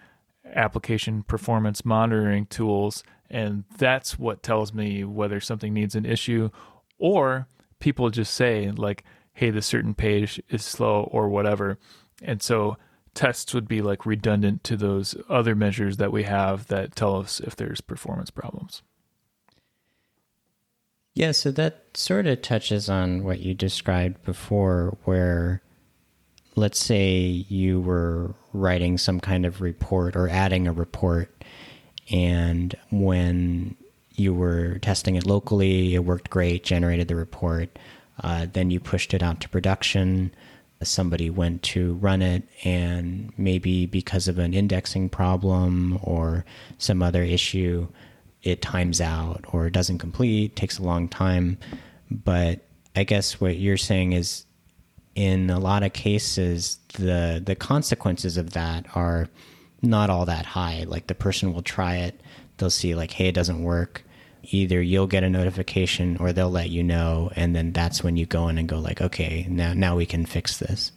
application 0.54 1.24
performance 1.24 1.84
monitoring 1.84 2.46
tools. 2.46 3.04
And 3.30 3.64
that's 3.78 4.20
what 4.20 4.44
tells 4.44 4.74
me 4.74 5.04
whether 5.04 5.40
something 5.40 5.74
needs 5.74 5.96
an 5.96 6.06
issue 6.06 6.50
or 6.98 7.48
people 7.80 8.10
just 8.10 8.34
say, 8.34 8.72
like, 8.72 9.04
hey, 9.34 9.50
this 9.50 9.66
certain 9.66 9.94
page 9.94 10.42
is 10.50 10.64
slow 10.64 11.10
or 11.12 11.28
whatever. 11.28 11.78
And 12.22 12.42
so 12.42 12.78
tests 13.16 13.54
would 13.54 13.68
be 13.68 13.82
like 13.82 14.06
redundant 14.06 14.64
to 14.66 14.78
those 14.78 15.16
other 15.30 15.56
measures 15.56 15.98
that 15.98 16.12
we 16.12 16.24
have 16.24 16.68
that 16.68 16.96
tell 16.96 17.16
us 17.16 17.40
if 17.40 17.56
there's 17.56 17.82
performance 17.82 18.30
problems. 18.30 18.84
Yeah, 21.16 21.32
so 21.32 21.50
that 21.52 21.86
sort 21.94 22.28
of 22.28 22.42
touches 22.42 22.90
on 22.90 23.24
what 23.24 23.40
you 23.40 23.54
described 23.54 24.22
before, 24.24 24.98
where 25.06 25.62
let's 26.58 26.80
say 26.80 27.46
you 27.48 27.80
were 27.80 28.36
writing 28.52 28.98
some 28.98 29.22
kind 29.22 29.46
of 29.46 29.62
report 29.62 30.18
or 30.18 30.28
adding 30.28 30.68
a 30.68 30.74
report, 30.74 31.44
and 32.12 32.76
when 32.92 33.78
you 34.14 34.34
were 34.34 34.78
testing 34.80 35.16
it 35.16 35.26
locally, 35.26 35.96
it 35.96 36.04
worked 36.04 36.30
great, 36.30 36.66
generated 36.66 37.08
the 37.08 37.16
report, 37.16 37.80
uh, 38.22 38.48
then 38.52 38.70
you 38.70 38.80
pushed 38.80 39.14
it 39.14 39.24
out 39.24 39.40
to 39.42 39.50
production 39.50 40.34
somebody 40.88 41.30
went 41.30 41.64
to 41.64 41.94
run 41.96 42.22
it 42.22 42.44
and 42.64 43.32
maybe 43.38 43.86
because 43.86 44.28
of 44.28 44.40
an 44.40 44.54
indexing 44.54 45.10
problem 45.10 46.00
or 46.04 46.46
some 46.78 47.02
other 47.02 47.24
issue 47.24 47.88
it 48.44 48.62
times 48.62 49.02
out 49.02 49.44
or 49.52 49.70
doesn't 49.70 49.98
complete 49.98 50.56
takes 50.56 50.78
a 50.78 50.84
long 50.84 51.08
time. 51.08 51.58
But 52.10 52.62
i 52.96 53.04
guess 53.04 53.42
what 53.42 53.58
you're 53.58 53.78
saying 53.78 54.14
is 54.14 54.46
in 55.16 55.50
a 55.50 55.60
lot 55.60 55.84
of 55.84 55.92
cases 55.92 56.78
the 56.94 57.42
the 57.46 57.56
consequences 57.56 58.38
of 58.38 58.52
that 58.52 58.86
are 58.96 59.28
not 59.82 60.10
all 60.10 60.26
that 60.26 60.46
high. 60.46 60.86
Like 60.88 61.08
the 61.08 61.16
person 61.16 61.54
will 61.54 61.62
try 61.62 61.98
it. 61.98 62.20
They'll 62.58 62.70
see 62.70 62.96
like 62.96 63.12
hey 63.12 63.28
it 63.28 63.36
doesn't 63.36 63.64
work 63.64 64.04
either 64.50 64.82
you'll 64.82 65.08
get 65.08 65.24
a 65.24 65.30
notification 65.30 66.18
or 66.18 66.34
they'll 66.34 66.50
let 66.50 66.70
you 66.70 66.84
know 66.84 67.32
and 67.36 67.56
then 67.56 67.72
that's 67.72 68.04
when 68.04 68.18
you 68.18 68.26
go 68.26 68.48
in 68.48 68.58
and 68.58 68.68
go 68.68 68.80
like 68.80 69.02
okay 69.02 69.46
now 69.50 69.74
now 69.74 69.96
we 69.96 70.06
can 70.06 70.26
fix 70.26 70.58
this. 70.58 70.92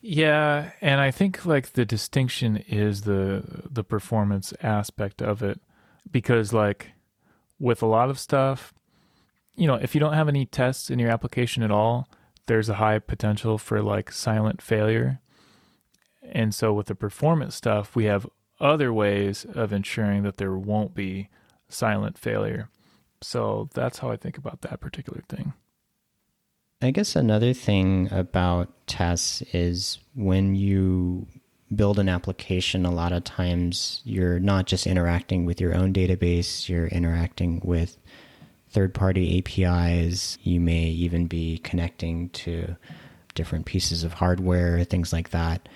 Yeah 0.00 0.70
and 0.80 1.00
i 1.00 1.10
think 1.10 1.46
like 1.46 1.72
the 1.72 1.84
distinction 1.84 2.58
is 2.68 3.02
the 3.02 3.42
the 3.70 3.84
performance 3.84 4.52
aspect 4.62 5.22
of 5.22 5.42
it 5.42 5.60
because 6.10 6.52
like 6.52 6.92
with 7.58 7.80
a 7.80 7.86
lot 7.86 8.10
of 8.10 8.18
stuff 8.18 8.74
you 9.56 9.66
know 9.66 9.76
if 9.76 9.94
you 9.94 10.00
don't 10.00 10.12
have 10.12 10.28
any 10.28 10.44
tests 10.44 10.90
in 10.90 10.98
your 10.98 11.10
application 11.10 11.62
at 11.62 11.70
all 11.70 12.06
there's 12.46 12.68
a 12.68 12.74
high 12.74 12.98
potential 12.98 13.58
for 13.58 13.82
like 13.82 14.12
silent 14.12 14.60
failure. 14.60 15.20
And 16.22 16.54
so 16.54 16.72
with 16.72 16.86
the 16.86 16.94
performance 16.94 17.54
stuff 17.54 17.94
we 17.94 18.04
have 18.04 18.26
other 18.60 18.92
ways 18.92 19.44
of 19.54 19.72
ensuring 19.72 20.22
that 20.22 20.36
there 20.36 20.56
won't 20.56 20.94
be 20.94 21.28
silent 21.74 22.18
failure. 22.18 22.68
So 23.22 23.68
that's 23.74 23.98
how 23.98 24.10
I 24.10 24.16
think 24.16 24.38
about 24.38 24.62
that 24.62 24.80
particular 24.80 25.22
thing. 25.28 25.54
I 26.82 26.90
guess 26.90 27.16
another 27.16 27.54
thing 27.54 28.08
about 28.10 28.86
tests 28.86 29.42
is 29.52 29.98
when 30.14 30.54
you 30.54 31.26
build 31.74 31.98
an 31.98 32.08
application, 32.08 32.84
a 32.84 32.90
lot 32.90 33.12
of 33.12 33.24
times 33.24 34.02
you're 34.04 34.38
not 34.38 34.66
just 34.66 34.86
interacting 34.86 35.46
with 35.46 35.60
your 35.60 35.74
own 35.74 35.92
database, 35.92 36.68
you're 36.68 36.88
interacting 36.88 37.60
with 37.64 37.96
third 38.68 38.92
party 38.92 39.38
APIs. 39.38 40.36
You 40.42 40.60
may 40.60 40.84
even 40.84 41.26
be 41.26 41.58
connecting 41.58 42.28
to 42.30 42.76
different 43.34 43.66
pieces 43.66 44.04
of 44.04 44.12
hardware, 44.12 44.84
things 44.84 45.12
like 45.12 45.30
that. 45.30 45.68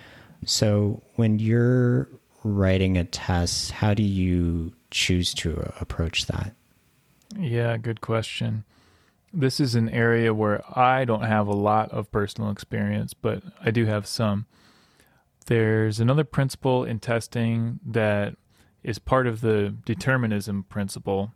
So 0.44 1.02
when 1.14 1.38
you're 1.38 2.08
writing 2.44 2.98
a 2.98 3.04
test, 3.04 3.70
how 3.70 3.94
do 3.94 4.02
you 4.02 4.72
choose 4.90 5.34
to 5.34 5.72
approach 5.80 6.26
that? 6.26 6.54
Yeah, 7.36 7.76
good 7.76 8.00
question. 8.00 8.64
This 9.32 9.60
is 9.60 9.74
an 9.74 9.88
area 9.90 10.32
where 10.32 10.62
I 10.76 11.04
don't 11.04 11.22
have 11.22 11.46
a 11.46 11.54
lot 11.54 11.90
of 11.90 12.10
personal 12.10 12.50
experience, 12.50 13.12
but 13.12 13.42
I 13.62 13.70
do 13.70 13.84
have 13.84 14.06
some. 14.06 14.46
There's 15.46 16.00
another 16.00 16.24
principle 16.24 16.84
in 16.84 16.98
testing 16.98 17.80
that 17.84 18.36
is 18.82 18.98
part 18.98 19.26
of 19.26 19.40
the 19.40 19.74
determinism 19.84 20.64
principle 20.64 21.32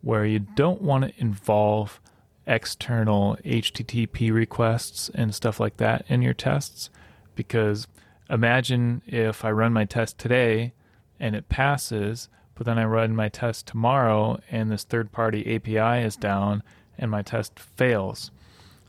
where 0.00 0.24
you 0.24 0.38
don't 0.38 0.80
want 0.80 1.04
to 1.04 1.20
involve 1.20 2.00
external 2.46 3.36
HTTP 3.44 4.32
requests 4.32 5.10
and 5.14 5.34
stuff 5.34 5.60
like 5.60 5.76
that 5.76 6.04
in 6.08 6.22
your 6.22 6.34
tests 6.34 6.88
because 7.34 7.86
imagine 8.30 9.02
if 9.06 9.44
I 9.44 9.50
run 9.50 9.72
my 9.72 9.84
test 9.84 10.18
today 10.18 10.72
and 11.20 11.36
it 11.36 11.48
passes, 11.48 12.28
but 12.58 12.66
then 12.66 12.76
I 12.76 12.84
run 12.84 13.14
my 13.14 13.28
test 13.28 13.68
tomorrow 13.68 14.40
and 14.50 14.68
this 14.68 14.82
third 14.82 15.12
party 15.12 15.54
API 15.54 16.04
is 16.04 16.16
down 16.16 16.64
and 16.98 17.08
my 17.08 17.22
test 17.22 17.58
fails. 17.58 18.32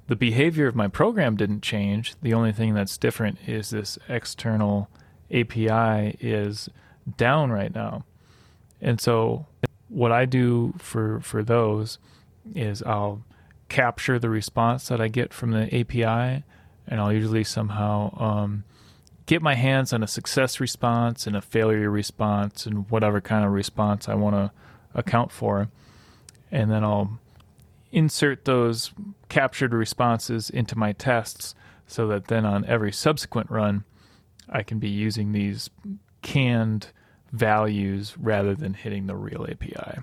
The 0.08 0.15
behavior 0.15 0.65
of 0.65 0.75
my 0.75 0.88
program 0.88 1.38
didn't 1.38 1.62
change. 1.62 2.15
The 2.23 2.34
only 2.34 2.51
thing 2.51 2.73
that's 2.73 2.97
different 2.97 3.38
is 3.47 3.69
this 3.69 3.99
external 4.10 4.89
API 5.32 6.17
is 6.19 6.67
down 7.15 7.51
right 7.51 7.73
now. 7.73 8.05
And 8.82 8.99
so 8.99 9.45
what 9.88 10.12
I 10.12 10.25
do 10.25 10.73
for 10.79 11.19
for 11.19 11.43
those 11.43 11.99
is 12.55 12.82
I'll 12.82 13.23
capture 13.67 14.17
the 14.17 14.29
response 14.32 14.88
that 14.88 14.99
I 14.99 15.10
get 15.10 15.32
from 15.32 15.51
the 15.51 15.65
API 15.79 16.43
and 16.88 16.99
I'll 16.99 17.13
usually 17.13 17.43
somehow 17.43 18.17
um, 18.19 18.63
get 19.29 19.43
my 19.43 19.53
hands 19.53 19.93
on 19.93 20.01
a 20.01 20.07
success 20.07 20.59
response 20.59 21.27
and 21.27 21.35
a 21.35 21.41
failure 21.41 21.91
response 21.91 22.65
and 22.65 22.89
whatever 22.89 23.21
kind 23.21 23.45
of 23.45 23.51
response 23.51 24.09
I 24.09 24.15
want 24.15 24.35
to 24.35 24.51
account 24.95 25.31
for. 25.31 25.69
And 26.51 26.71
then 26.71 26.83
I'll 26.83 27.19
insert 27.91 28.45
those 28.45 28.91
captured 29.29 29.71
responses 29.71 30.49
into 30.49 30.75
my 30.75 30.93
tests 30.93 31.53
so 31.85 32.07
that 32.07 32.25
then 32.25 32.43
on 32.43 32.65
every 32.65 32.91
subsequent 32.91 33.51
run, 33.51 33.83
I 34.49 34.63
can 34.63 34.79
be 34.79 34.89
using 34.89 35.31
these 35.31 35.69
canned 36.23 36.87
values 37.31 38.17
rather 38.17 38.55
than 38.55 38.73
hitting 38.73 39.05
the 39.05 39.15
real 39.15 39.45
API. 39.47 39.99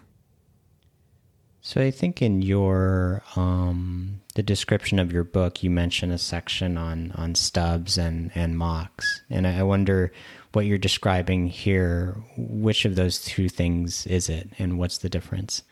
So 1.66 1.80
I 1.80 1.90
think 1.90 2.22
in 2.22 2.42
your 2.42 3.24
um, 3.34 4.20
the 4.36 4.42
description 4.44 5.00
of 5.00 5.10
your 5.10 5.24
book, 5.24 5.64
you 5.64 5.70
mention 5.70 6.12
a 6.12 6.16
section 6.16 6.78
on 6.78 7.10
on 7.16 7.34
stubs 7.34 7.98
and 7.98 8.30
and 8.36 8.56
mocks, 8.56 9.22
and 9.28 9.48
I 9.48 9.64
wonder 9.64 10.12
what 10.52 10.64
you're 10.64 10.78
describing 10.78 11.48
here. 11.48 12.22
Which 12.36 12.84
of 12.84 12.94
those 12.94 13.18
two 13.20 13.48
things 13.48 14.06
is 14.06 14.28
it, 14.28 14.48
and 14.60 14.78
what's 14.78 14.98
the 14.98 15.08
difference? 15.08 15.64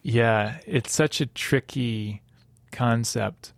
Yeah, 0.00 0.56
it's 0.66 0.94
such 0.94 1.20
a 1.20 1.26
tricky 1.26 2.22
concept, 2.70 3.52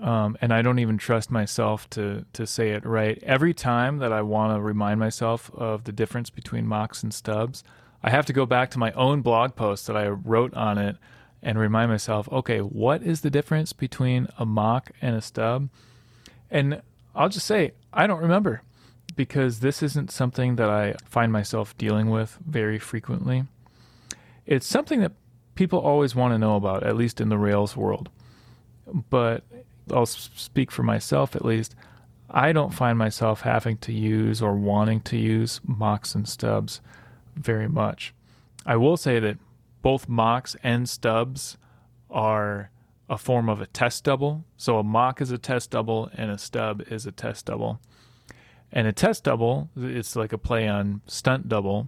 um, 0.00 0.38
and 0.40 0.54
I 0.54 0.62
don't 0.62 0.78
even 0.78 0.96
trust 0.96 1.30
myself 1.30 1.90
to 1.90 2.24
to 2.32 2.46
say 2.46 2.70
it 2.70 2.86
right. 2.86 3.22
Every 3.22 3.52
time 3.52 3.98
that 3.98 4.10
I 4.10 4.22
want 4.22 4.56
to 4.56 4.60
remind 4.62 5.00
myself 5.00 5.50
of 5.52 5.84
the 5.84 5.92
difference 5.92 6.30
between 6.30 6.66
mocks 6.66 7.02
and 7.02 7.12
stubs, 7.12 7.62
I 8.02 8.08
have 8.08 8.24
to 8.24 8.32
go 8.32 8.46
back 8.46 8.70
to 8.70 8.78
my 8.78 8.92
own 8.92 9.20
blog 9.20 9.54
post 9.54 9.86
that 9.86 9.98
I 9.98 10.08
wrote 10.08 10.54
on 10.54 10.78
it 10.78 10.96
and 11.46 11.60
remind 11.60 11.88
myself, 11.88 12.28
okay, 12.32 12.58
what 12.58 13.04
is 13.04 13.20
the 13.20 13.30
difference 13.30 13.72
between 13.72 14.26
a 14.36 14.44
mock 14.44 14.90
and 15.00 15.14
a 15.14 15.20
stub? 15.20 15.68
And 16.50 16.82
I'll 17.14 17.28
just 17.28 17.46
say, 17.46 17.70
I 17.92 18.08
don't 18.08 18.20
remember 18.20 18.62
because 19.14 19.60
this 19.60 19.80
isn't 19.80 20.10
something 20.10 20.56
that 20.56 20.68
I 20.68 20.96
find 21.04 21.32
myself 21.32 21.78
dealing 21.78 22.10
with 22.10 22.36
very 22.44 22.80
frequently. 22.80 23.44
It's 24.44 24.66
something 24.66 25.00
that 25.02 25.12
people 25.54 25.78
always 25.78 26.16
want 26.16 26.34
to 26.34 26.38
know 26.38 26.56
about, 26.56 26.82
at 26.82 26.96
least 26.96 27.20
in 27.20 27.28
the 27.28 27.38
Rails 27.38 27.76
world. 27.76 28.08
But 29.08 29.44
I'll 29.92 30.04
speak 30.04 30.72
for 30.72 30.82
myself 30.82 31.36
at 31.36 31.44
least. 31.44 31.76
I 32.28 32.50
don't 32.50 32.74
find 32.74 32.98
myself 32.98 33.42
having 33.42 33.76
to 33.78 33.92
use 33.92 34.42
or 34.42 34.56
wanting 34.56 35.00
to 35.02 35.16
use 35.16 35.60
mocks 35.64 36.16
and 36.16 36.28
stubs 36.28 36.80
very 37.36 37.68
much. 37.68 38.12
I 38.66 38.74
will 38.74 38.96
say 38.96 39.20
that 39.20 39.38
both 39.86 40.08
mocks 40.08 40.56
and 40.64 40.88
stubs 40.88 41.56
are 42.10 42.70
a 43.08 43.16
form 43.16 43.48
of 43.48 43.60
a 43.60 43.66
test 43.66 44.02
double. 44.02 44.44
So 44.56 44.80
a 44.80 44.82
mock 44.82 45.20
is 45.20 45.30
a 45.30 45.38
test 45.38 45.70
double 45.70 46.10
and 46.12 46.28
a 46.28 46.38
stub 46.38 46.82
is 46.90 47.06
a 47.06 47.12
test 47.12 47.46
double. 47.46 47.78
And 48.72 48.88
a 48.88 48.92
test 48.92 49.22
double, 49.22 49.70
it's 49.76 50.16
like 50.16 50.32
a 50.32 50.38
play 50.38 50.66
on 50.66 51.02
stunt 51.06 51.48
double. 51.48 51.86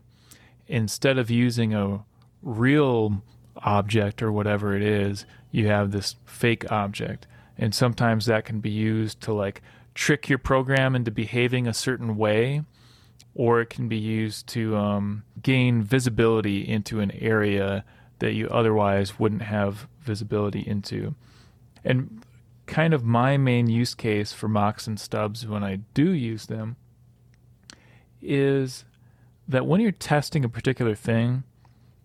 instead 0.69 1.19
of 1.19 1.29
using 1.29 1.75
a 1.75 2.05
real 2.41 3.21
object 3.57 4.23
or 4.23 4.31
whatever 4.31 4.77
it 4.77 4.83
is, 4.83 5.27
you 5.51 5.67
have 5.67 5.91
this 5.91 6.15
fake 6.25 6.71
object. 6.71 7.27
And 7.57 7.75
sometimes 7.75 8.27
that 8.27 8.45
can 8.45 8.61
be 8.61 8.71
used 8.71 9.21
to 9.23 9.33
like 9.33 9.61
trick 9.95 10.29
your 10.29 10.39
program 10.39 10.95
into 10.95 11.11
behaving 11.11 11.67
a 11.67 11.75
certain 11.75 12.17
way, 12.17 12.63
or 13.39 13.61
it 13.61 13.71
can 13.71 13.89
be 13.89 13.97
used 13.97 14.49
to 14.49 14.77
um, 14.77 15.23
gain 15.41 15.81
visibility 15.81 16.69
into 16.69 16.99
an 16.99 17.13
area 17.13 17.85
that 18.19 18.35
you 18.35 18.49
otherwise 18.49 19.17
wouldn't 19.17 19.43
have 19.43 19.87
visibility 20.01 20.59
into. 20.67 21.15
And 21.85 22.25
kind 22.67 22.93
of 22.93 23.05
my 23.05 23.37
main 23.37 23.69
use 23.69 23.95
case 23.95 24.33
for 24.33 24.49
mocks 24.49 24.89
and 24.89 24.99
stubs 24.99 25.47
when 25.47 25.63
I 25.63 25.77
do 25.95 26.11
use 26.11 26.47
them 26.47 26.75
is 28.21 28.85
that 29.47 29.65
when 29.65 29.81
you're 29.81 29.93
testing 29.93 30.45
a 30.45 30.49
particular 30.49 30.97
thing, 30.97 31.45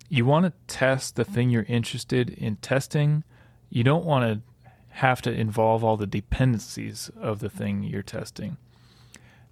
you 0.10 0.26
want 0.26 0.46
to 0.46 0.54
test 0.68 1.16
the 1.16 1.26
thing 1.26 1.50
you're 1.50 1.64
interested 1.64 2.30
in 2.30 2.58
testing. 2.58 3.24
You 3.72 3.84
don't 3.84 4.06
want 4.06 4.24
to 4.32 4.42
have 4.98 5.24
to 5.24 5.32
involve 5.32 5.84
all 5.84 5.98
the 5.98 6.06
dependencies 6.06 7.10
of 7.20 7.40
the 7.40 7.50
thing 7.50 7.82
you're 7.82 8.04
testing. 8.04 8.58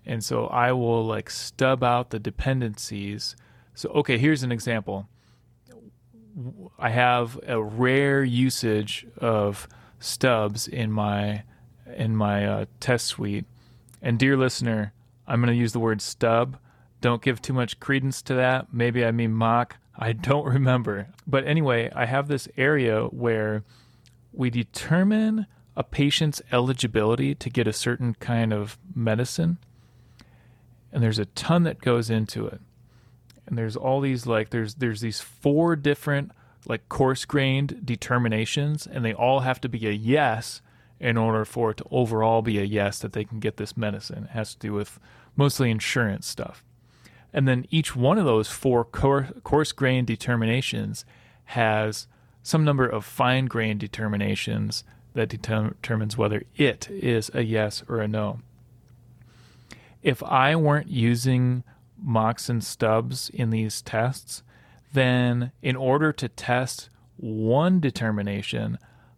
And 0.05 0.23
so 0.23 0.47
I 0.47 0.71
will 0.71 1.05
like 1.05 1.29
stub 1.29 1.83
out 1.83 2.09
the 2.09 2.19
dependencies. 2.19 3.35
So, 3.73 3.89
okay, 3.89 4.17
here's 4.17 4.43
an 4.43 4.51
example. 4.51 5.07
I 6.79 6.89
have 6.89 7.39
a 7.47 7.61
rare 7.61 8.23
usage 8.23 9.05
of 9.17 9.67
stubs 9.99 10.67
in 10.67 10.91
my 10.91 11.43
in 11.95 12.15
my 12.15 12.45
uh, 12.45 12.65
test 12.79 13.07
suite. 13.07 13.45
And 14.01 14.17
dear 14.17 14.37
listener, 14.37 14.93
I'm 15.27 15.41
going 15.41 15.53
to 15.53 15.59
use 15.59 15.73
the 15.73 15.79
word 15.79 16.01
stub. 16.01 16.57
Don't 17.01 17.21
give 17.21 17.41
too 17.41 17.53
much 17.53 17.79
credence 17.79 18.21
to 18.23 18.33
that. 18.35 18.73
Maybe 18.73 19.05
I 19.05 19.11
mean 19.11 19.33
mock. 19.33 19.77
I 19.97 20.13
don't 20.29 20.45
remember. 20.45 21.09
But 21.27 21.45
anyway, 21.45 21.91
I 21.95 22.05
have 22.05 22.27
this 22.27 22.47
area 22.57 23.05
where 23.05 23.63
we 24.31 24.49
determine 24.49 25.47
a 25.75 25.83
patient's 25.83 26.41
eligibility 26.51 27.35
to 27.35 27.49
get 27.49 27.67
a 27.67 27.73
certain 27.73 28.13
kind 28.15 28.53
of 28.53 28.77
medicine. 28.93 29.57
And 30.91 31.01
there's 31.01 31.19
a 31.19 31.25
ton 31.25 31.63
that 31.63 31.81
goes 31.81 32.09
into 32.09 32.47
it. 32.47 32.59
And 33.45 33.57
there's 33.57 33.75
all 33.75 34.01
these 34.01 34.25
like 34.25 34.49
there's 34.49 34.75
there's 34.75 35.01
these 35.01 35.19
four 35.19 35.75
different 35.75 36.31
like 36.67 36.87
coarse 36.89 37.25
grained 37.25 37.85
determinations 37.85 38.85
and 38.85 39.03
they 39.03 39.13
all 39.13 39.41
have 39.41 39.59
to 39.61 39.69
be 39.69 39.87
a 39.87 39.91
yes 39.91 40.61
in 40.99 41.17
order 41.17 41.43
for 41.43 41.71
it 41.71 41.77
to 41.77 41.85
overall 41.89 42.41
be 42.41 42.59
a 42.59 42.63
yes 42.63 42.99
that 42.99 43.13
they 43.13 43.23
can 43.23 43.39
get 43.39 43.57
this 43.57 43.75
medicine. 43.75 44.25
It 44.25 44.29
has 44.31 44.53
to 44.53 44.59
do 44.59 44.73
with 44.73 44.99
mostly 45.35 45.71
insurance 45.71 46.27
stuff. 46.27 46.63
And 47.33 47.47
then 47.47 47.65
each 47.71 47.95
one 47.95 48.17
of 48.17 48.25
those 48.25 48.49
four 48.49 48.85
coarse 48.85 49.71
grained 49.71 50.07
determinations 50.07 51.05
has 51.45 52.07
some 52.43 52.63
number 52.63 52.85
of 52.85 53.05
fine 53.05 53.45
grained 53.45 53.79
determinations 53.79 54.83
that 55.13 55.29
determines 55.29 56.17
whether 56.17 56.43
it 56.55 56.87
is 56.89 57.31
a 57.33 57.41
yes 57.41 57.83
or 57.87 57.99
a 57.99 58.07
no. 58.07 58.39
If 60.01 60.23
I 60.23 60.55
weren't 60.55 60.89
using 60.89 61.63
mocks 61.97 62.49
and 62.49 62.63
stubs 62.63 63.29
in 63.29 63.49
these 63.51 63.81
tests, 63.81 64.43
then 64.93 65.51
in 65.61 65.75
order 65.75 66.11
to 66.11 66.27
test 66.27 66.89
one 67.17 67.79
determination, 67.79 68.77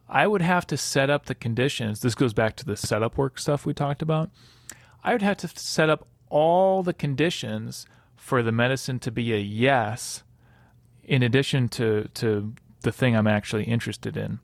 I 0.10 0.28
would 0.28 0.42
have 0.42 0.68
to 0.68 0.78
set 0.78 1.10
up 1.10 1.26
the 1.26 1.36
conditions. 1.36 2.02
This 2.02 2.16
goes 2.16 2.34
back 2.34 2.56
to 2.58 2.66
the 2.66 2.78
setup 2.78 3.18
work 3.18 3.40
stuff 3.40 3.66
we 3.66 3.74
talked 3.74 4.02
about. 4.02 4.30
I 5.04 5.14
would 5.14 5.22
have 5.22 5.38
to 5.38 5.48
set 5.48 5.90
up 5.90 6.08
all 6.30 6.84
the 6.84 6.94
conditions 6.94 7.86
for 8.16 8.44
the 8.44 8.52
medicine 8.52 9.00
to 9.00 9.12
be 9.12 9.34
a 9.34 9.38
yes 9.40 10.24
in 11.04 11.24
addition 11.24 11.68
to 11.70 12.10
to 12.14 12.54
the 12.82 12.92
thing 12.92 13.16
I'm 13.16 13.28
actually 13.28 13.64
interested 13.64 14.16
in. 14.18 14.40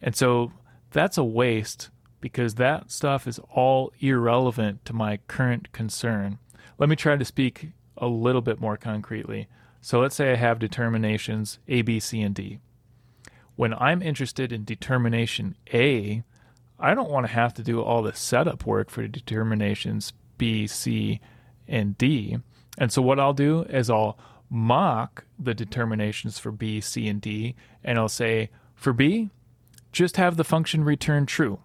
And 0.00 0.14
so 0.16 0.52
that's 0.90 1.18
a 1.18 1.24
waste 1.24 1.90
because 2.20 2.54
that 2.54 2.90
stuff 2.90 3.26
is 3.26 3.40
all 3.50 3.92
irrelevant 4.00 4.84
to 4.84 4.92
my 4.92 5.18
current 5.28 5.72
concern. 5.72 6.38
Let 6.78 6.88
me 6.88 6.96
try 6.96 7.16
to 7.16 7.24
speak 7.24 7.70
a 7.96 8.06
little 8.06 8.42
bit 8.42 8.60
more 8.60 8.76
concretely. 8.76 9.48
So 9.80 10.00
let's 10.00 10.16
say 10.16 10.32
I 10.32 10.36
have 10.36 10.58
determinations 10.58 11.58
A, 11.68 11.82
B, 11.82 12.00
C, 12.00 12.20
and 12.22 12.34
D. 12.34 12.58
When 13.54 13.72
I'm 13.74 14.02
interested 14.02 14.52
in 14.52 14.64
determination 14.64 15.56
A, 15.72 16.22
I 16.78 16.94
don't 16.94 17.10
want 17.10 17.26
to 17.26 17.32
have 17.32 17.54
to 17.54 17.62
do 17.62 17.82
all 17.82 18.02
the 18.02 18.12
setup 18.12 18.66
work 18.66 18.90
for 18.90 19.06
determinations 19.06 20.12
B, 20.36 20.66
C, 20.66 21.20
and 21.66 21.96
D. 21.96 22.38
And 22.76 22.92
so 22.92 23.00
what 23.00 23.18
I'll 23.18 23.32
do 23.32 23.62
is 23.62 23.88
I'll 23.88 24.18
mock 24.50 25.24
the 25.38 25.54
determinations 25.54 26.38
for 26.38 26.50
B, 26.52 26.80
C, 26.80 27.08
and 27.08 27.20
D, 27.20 27.54
and 27.82 27.98
I'll 27.98 28.08
say 28.08 28.50
for 28.74 28.92
B, 28.92 29.30
just 29.92 30.18
have 30.18 30.36
the 30.36 30.44
function 30.44 30.84
return 30.84 31.24
true. 31.24 31.60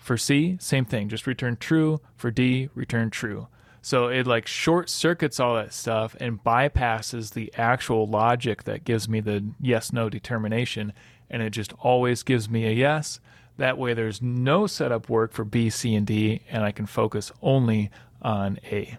For 0.00 0.16
C, 0.16 0.56
same 0.58 0.86
thing, 0.86 1.08
just 1.08 1.26
return 1.26 1.56
true. 1.56 2.00
For 2.16 2.30
D, 2.30 2.70
return 2.74 3.10
true. 3.10 3.48
So 3.82 4.08
it 4.08 4.26
like 4.26 4.46
short 4.46 4.88
circuits 4.88 5.38
all 5.38 5.54
that 5.54 5.72
stuff 5.72 6.16
and 6.18 6.42
bypasses 6.42 7.32
the 7.34 7.52
actual 7.56 8.06
logic 8.06 8.64
that 8.64 8.84
gives 8.84 9.08
me 9.08 9.20
the 9.20 9.44
yes 9.60 9.92
no 9.92 10.08
determination. 10.08 10.92
And 11.28 11.42
it 11.42 11.50
just 11.50 11.72
always 11.80 12.22
gives 12.22 12.48
me 12.50 12.66
a 12.66 12.72
yes. 12.72 13.20
That 13.58 13.78
way 13.78 13.94
there's 13.94 14.22
no 14.22 14.66
setup 14.66 15.08
work 15.08 15.32
for 15.32 15.44
B, 15.44 15.70
C, 15.70 15.94
and 15.94 16.06
D, 16.06 16.42
and 16.50 16.64
I 16.64 16.72
can 16.72 16.86
focus 16.86 17.30
only 17.42 17.90
on 18.22 18.58
A. 18.64 18.96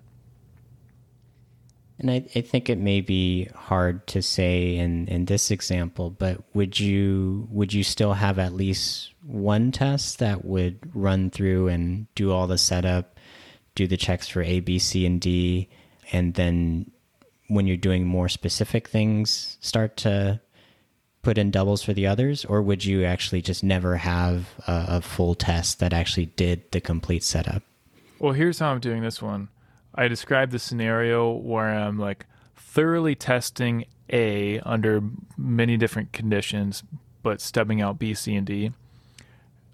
And 2.01 2.11
I, 2.11 2.25
I 2.35 2.41
think 2.41 2.69
it 2.69 2.79
may 2.79 2.99
be 2.99 3.45
hard 3.55 4.05
to 4.07 4.21
say 4.21 4.75
in, 4.75 5.07
in 5.07 5.25
this 5.25 5.51
example, 5.51 6.09
but 6.09 6.43
would 6.53 6.79
you 6.79 7.47
would 7.51 7.73
you 7.73 7.83
still 7.83 8.13
have 8.13 8.39
at 8.39 8.53
least 8.53 9.13
one 9.23 9.71
test 9.71 10.19
that 10.19 10.43
would 10.43 10.79
run 10.93 11.29
through 11.29 11.67
and 11.67 12.07
do 12.15 12.31
all 12.31 12.47
the 12.47 12.57
setup 12.57 13.19
do 13.75 13.87
the 13.87 13.97
checks 13.97 14.27
for 14.27 14.41
A, 14.41 14.59
B, 14.59 14.79
C, 14.79 15.05
and 15.05 15.19
D, 15.19 15.69
and 16.11 16.33
then 16.33 16.91
when 17.47 17.67
you're 17.67 17.77
doing 17.77 18.05
more 18.05 18.29
specific 18.29 18.87
things, 18.87 19.57
start 19.61 19.97
to 19.97 20.39
put 21.21 21.37
in 21.37 21.51
doubles 21.51 21.83
for 21.83 21.93
the 21.93 22.07
others, 22.07 22.45
or 22.45 22.61
would 22.61 22.83
you 22.83 23.03
actually 23.03 23.41
just 23.41 23.63
never 23.63 23.97
have 23.97 24.49
a, 24.67 24.85
a 24.87 25.01
full 25.01 25.35
test 25.35 25.79
that 25.79 25.93
actually 25.93 26.25
did 26.25 26.69
the 26.71 26.81
complete 26.81 27.23
setup? 27.23 27.63
Well, 28.19 28.33
here's 28.33 28.59
how 28.59 28.71
I'm 28.71 28.79
doing 28.79 29.03
this 29.03 29.21
one. 29.21 29.49
I 29.93 30.07
described 30.07 30.51
the 30.51 30.59
scenario 30.59 31.31
where 31.31 31.67
I'm 31.67 31.97
like 31.97 32.25
thoroughly 32.55 33.15
testing 33.15 33.85
A 34.11 34.59
under 34.61 35.01
many 35.37 35.77
different 35.77 36.13
conditions, 36.13 36.83
but 37.23 37.41
stubbing 37.41 37.81
out 37.81 37.99
B, 37.99 38.13
C, 38.13 38.35
and 38.35 38.47
D. 38.47 38.71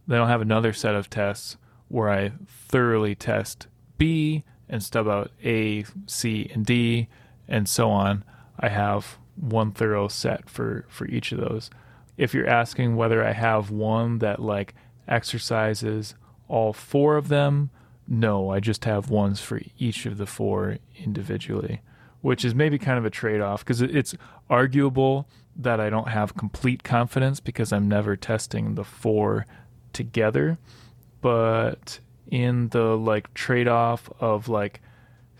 Then 0.08 0.22
I'll 0.22 0.28
have 0.28 0.42
another 0.42 0.74
set 0.74 0.96
of 0.96 1.10
tests 1.10 1.58
where 1.90 2.10
I 2.10 2.32
thoroughly 2.48 3.16
test 3.16 3.68
B 3.98 4.44
and 4.70 4.84
stub 4.84 5.08
out 5.08 5.32
A, 5.44 5.86
C, 6.08 6.50
and 6.54 6.66
D, 6.66 7.08
and 7.48 7.70
so 7.70 7.90
on. 7.90 8.24
I 8.60 8.70
have 8.70 9.18
one 9.36 9.72
thorough 9.72 10.08
set 10.08 10.50
for 10.50 10.86
for 10.90 11.06
each 11.08 11.32
of 11.32 11.40
those. 11.40 11.70
If 12.18 12.34
you're 12.34 12.48
asking 12.50 12.96
whether 12.96 13.24
I 13.24 13.34
have 13.34 13.70
one 13.70 14.18
that 14.20 14.42
like 14.42 14.74
exercises 15.08 16.16
all 16.48 16.74
four 16.74 17.18
of 17.18 17.28
them, 17.28 17.70
no, 18.08 18.52
I 18.52 18.60
just 18.60 18.86
have 18.86 19.10
ones 19.10 19.42
for 19.42 19.62
each 19.78 20.06
of 20.06 20.18
the 20.18 20.26
four 20.26 20.78
individually, 20.98 21.82
which 22.22 22.46
is 22.46 22.56
maybe 22.56 22.78
kind 22.78 22.98
of 22.98 23.06
a 23.06 23.10
trade 23.10 23.42
off 23.42 23.64
because 23.64 23.82
it's 23.82 24.16
arguable 24.50 25.28
that 25.56 25.80
I 25.80 25.90
don't 25.90 26.10
have 26.10 26.36
complete 26.36 26.84
confidence 26.84 27.40
because 27.40 27.74
I'm 27.74 27.88
never 27.88 28.16
testing 28.16 28.76
the 28.76 28.84
four 28.84 29.46
together. 29.92 30.58
But 31.22 32.00
in 32.30 32.70
the 32.70 32.98
like 32.98 33.34
trade 33.34 33.68
off 33.68 34.10
of 34.20 34.48
like 34.48 34.82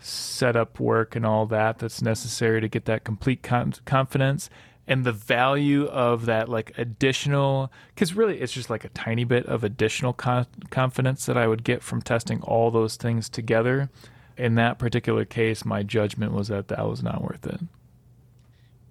setup 0.00 0.78
work 0.80 1.16
and 1.16 1.26
all 1.26 1.46
that 1.46 1.78
that's 1.78 2.02
necessary 2.02 2.60
to 2.60 2.68
get 2.68 2.84
that 2.86 3.04
complete 3.04 3.42
con- 3.42 3.74
confidence 3.84 4.48
and 4.88 5.04
the 5.04 5.12
value 5.12 5.84
of 5.84 6.24
that 6.26 6.48
like 6.48 6.72
additional 6.78 7.70
because 7.94 8.14
really 8.14 8.40
it's 8.40 8.52
just 8.52 8.70
like 8.70 8.84
a 8.84 8.88
tiny 8.88 9.22
bit 9.22 9.44
of 9.46 9.62
additional 9.62 10.14
con- 10.14 10.46
confidence 10.70 11.26
that 11.26 11.36
i 11.36 11.46
would 11.46 11.62
get 11.62 11.82
from 11.82 12.00
testing 12.02 12.40
all 12.42 12.70
those 12.70 12.96
things 12.96 13.28
together. 13.28 13.90
In 14.36 14.54
that 14.54 14.78
particular 14.78 15.24
case 15.24 15.64
my 15.64 15.82
judgment 15.82 16.32
was 16.32 16.48
that 16.48 16.68
that 16.68 16.88
was 16.88 17.02
not 17.02 17.22
worth 17.22 17.46
it. 17.46 17.60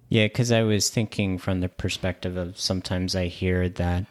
Yeah 0.10 0.26
because 0.26 0.52
i 0.52 0.62
was 0.62 0.90
thinking 0.90 1.38
from 1.38 1.62
the 1.62 1.70
perspective 1.70 2.38
of 2.38 2.60
sometimes 2.60 3.16
i 3.16 3.26
hear 3.26 3.68
that 3.68 4.06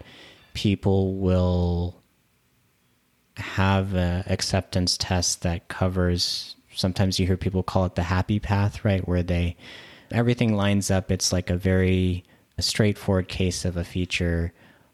people 0.55 1.15
will 1.15 2.03
have 3.37 3.95
an 3.95 4.25
acceptance 4.27 4.97
test 4.97 5.43
that 5.43 5.69
covers 5.69 6.57
sometimes 6.75 7.21
you 7.21 7.27
hear 7.27 7.37
people 7.37 7.63
call 7.63 7.85
it 7.85 7.95
the 7.95 8.03
happy 8.03 8.41
path 8.41 8.85
right? 8.85 9.07
Where 9.07 9.23
they 9.23 9.57
everything 10.11 10.55
lines 10.55 10.91
up 10.91 11.11
it's 11.11 11.33
like 11.33 11.51
a 11.51 11.57
very 11.57 12.25
straightforward 12.59 13.29
case 13.29 13.65
of 13.65 13.77
a 13.77 13.85
feature 13.85 14.53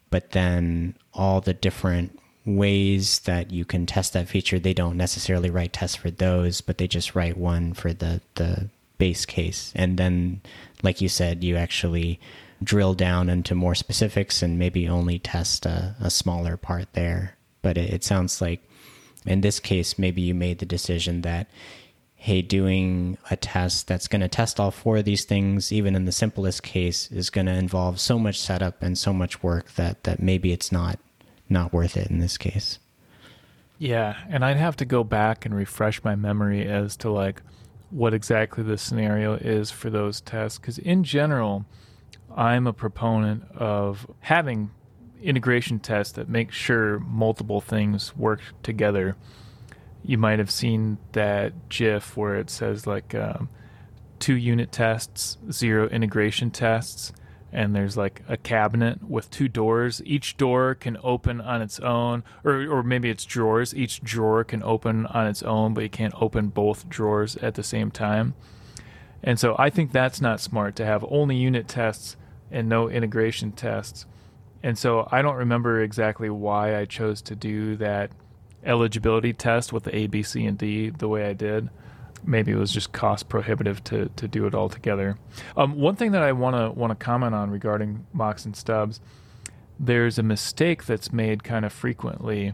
but 0.09 0.31
then 0.31 0.95
all 1.13 1.41
the 1.41 1.53
different 1.53 2.19
ways 2.45 3.19
that 3.19 3.51
you 3.51 3.63
can 3.63 3.85
test 3.85 4.13
that 4.13 4.27
feature 4.27 4.59
they 4.59 4.73
don't 4.73 4.97
necessarily 4.97 5.49
write 5.49 5.71
tests 5.71 5.95
for 5.95 6.11
those 6.11 6.59
but 6.59 6.77
they 6.77 6.87
just 6.87 7.15
write 7.15 7.37
one 7.37 7.73
for 7.73 7.93
the 7.93 8.19
the 8.35 8.69
base 9.03 9.25
case. 9.25 9.73
And 9.75 9.97
then, 9.97 10.39
like 10.81 11.01
you 11.01 11.09
said, 11.09 11.43
you 11.43 11.57
actually 11.57 12.21
drill 12.63 12.93
down 12.93 13.29
into 13.29 13.53
more 13.53 13.75
specifics 13.75 14.41
and 14.41 14.57
maybe 14.57 14.87
only 14.87 15.19
test 15.19 15.65
a, 15.65 15.95
a 15.99 16.09
smaller 16.09 16.55
part 16.55 16.93
there. 16.93 17.35
But 17.61 17.77
it, 17.77 17.93
it 17.93 18.03
sounds 18.05 18.41
like 18.41 18.61
in 19.25 19.41
this 19.41 19.59
case, 19.59 19.99
maybe 19.99 20.21
you 20.21 20.33
made 20.33 20.59
the 20.59 20.65
decision 20.65 21.21
that, 21.21 21.49
hey, 22.23 22.41
doing 22.41 23.17
a 23.29 23.35
test 23.35 23.85
that's 23.85 24.07
going 24.07 24.21
to 24.21 24.29
test 24.29 24.57
all 24.57 24.71
four 24.71 24.95
of 24.95 25.03
these 25.03 25.25
things, 25.25 25.73
even 25.73 25.93
in 25.93 26.05
the 26.05 26.11
simplest 26.13 26.63
case, 26.63 27.11
is 27.11 27.29
going 27.29 27.45
to 27.45 27.51
involve 27.51 27.99
so 27.99 28.17
much 28.17 28.39
setup 28.39 28.81
and 28.81 28.97
so 28.97 29.11
much 29.11 29.43
work 29.43 29.69
that, 29.73 30.01
that 30.05 30.21
maybe 30.21 30.53
it's 30.53 30.71
not 30.71 30.97
not 31.49 31.73
worth 31.73 31.97
it 31.97 32.09
in 32.09 32.19
this 32.19 32.37
case. 32.37 32.79
Yeah, 33.77 34.15
and 34.29 34.45
I'd 34.45 34.55
have 34.55 34.77
to 34.77 34.85
go 34.85 35.03
back 35.03 35.45
and 35.45 35.53
refresh 35.53 36.01
my 36.05 36.15
memory 36.15 36.65
as 36.65 36.95
to 36.97 37.11
like 37.11 37.41
what 37.89 38.13
exactly 38.13 38.63
the 38.63 38.77
scenario 38.77 39.33
is 39.33 39.69
for 39.69 39.89
those 39.89 40.21
tests 40.21 40.57
because 40.57 40.77
in 40.77 41.03
general, 41.03 41.65
I'm 42.33 42.67
a 42.67 42.73
proponent 42.73 43.43
of 43.51 44.07
having 44.21 44.71
integration 45.21 45.81
tests 45.81 46.13
that 46.13 46.29
make 46.29 46.53
sure 46.53 46.99
multiple 46.99 47.59
things 47.59 48.15
work 48.15 48.39
together. 48.63 49.17
You 50.03 50.17
might 50.17 50.39
have 50.39 50.51
seen 50.51 50.97
that 51.13 51.69
GIF 51.69 52.17
where 52.17 52.35
it 52.35 52.49
says 52.49 52.85
like 52.85 53.15
um, 53.15 53.49
two 54.19 54.35
unit 54.35 54.71
tests, 54.71 55.37
zero 55.51 55.87
integration 55.87 56.51
tests, 56.51 57.13
and 57.51 57.75
there's 57.75 57.95
like 57.95 58.21
a 58.27 58.35
cabinet 58.35 59.03
with 59.07 59.29
two 59.29 59.47
doors. 59.47 60.01
Each 60.05 60.35
door 60.35 60.75
can 60.75 60.97
open 61.03 61.39
on 61.39 61.61
its 61.61 61.79
own, 61.79 62.23
or 62.43 62.65
or 62.67 62.83
maybe 62.83 63.09
it's 63.09 63.25
drawers. 63.25 63.75
Each 63.75 64.01
drawer 64.01 64.43
can 64.43 64.63
open 64.63 65.05
on 65.05 65.27
its 65.27 65.43
own, 65.43 65.73
but 65.73 65.83
you 65.83 65.89
can't 65.89 66.15
open 66.21 66.47
both 66.47 66.89
drawers 66.89 67.37
at 67.37 67.55
the 67.55 67.63
same 67.63 67.91
time. 67.91 68.33
And 69.23 69.39
so 69.39 69.55
I 69.57 69.69
think 69.69 69.91
that's 69.91 70.19
not 70.19 70.41
smart 70.41 70.75
to 70.77 70.85
have 70.85 71.05
only 71.09 71.37
unit 71.37 71.67
tests 71.67 72.17
and 72.51 72.67
no 72.67 72.89
integration 72.89 73.51
tests. 73.53 74.05
And 74.61 74.77
so 74.77 75.07
I 75.11 75.21
don't 75.21 75.35
remember 75.35 75.81
exactly 75.81 76.29
why 76.29 76.77
I 76.77 76.85
chose 76.85 77.21
to 77.23 77.35
do 77.35 77.75
that 77.77 78.11
eligibility 78.65 79.33
test 79.33 79.73
with 79.73 79.83
the 79.83 79.95
A, 79.95 80.07
B, 80.07 80.23
C, 80.23 80.45
and 80.45 80.57
D 80.57 80.89
the 80.89 81.07
way 81.07 81.25
I 81.25 81.33
did. 81.33 81.69
Maybe 82.25 82.51
it 82.51 82.57
was 82.57 82.71
just 82.71 82.93
cost 82.93 83.27
prohibitive 83.27 83.83
to, 83.85 84.09
to 84.15 84.27
do 84.27 84.45
it 84.45 84.55
all 84.55 84.69
together. 84.69 85.17
Um, 85.57 85.75
one 85.75 85.95
thing 85.95 86.11
that 86.13 86.23
I 86.23 86.31
want 86.31 86.55
to 86.55 86.71
want 86.71 86.97
to 86.97 87.03
comment 87.03 87.35
on 87.35 87.49
regarding 87.49 88.05
mocks 88.13 88.45
and 88.45 88.55
stubs, 88.55 89.01
there's 89.79 90.17
a 90.17 90.23
mistake 90.23 90.85
that's 90.85 91.11
made 91.11 91.43
kind 91.43 91.65
of 91.65 91.73
frequently 91.73 92.53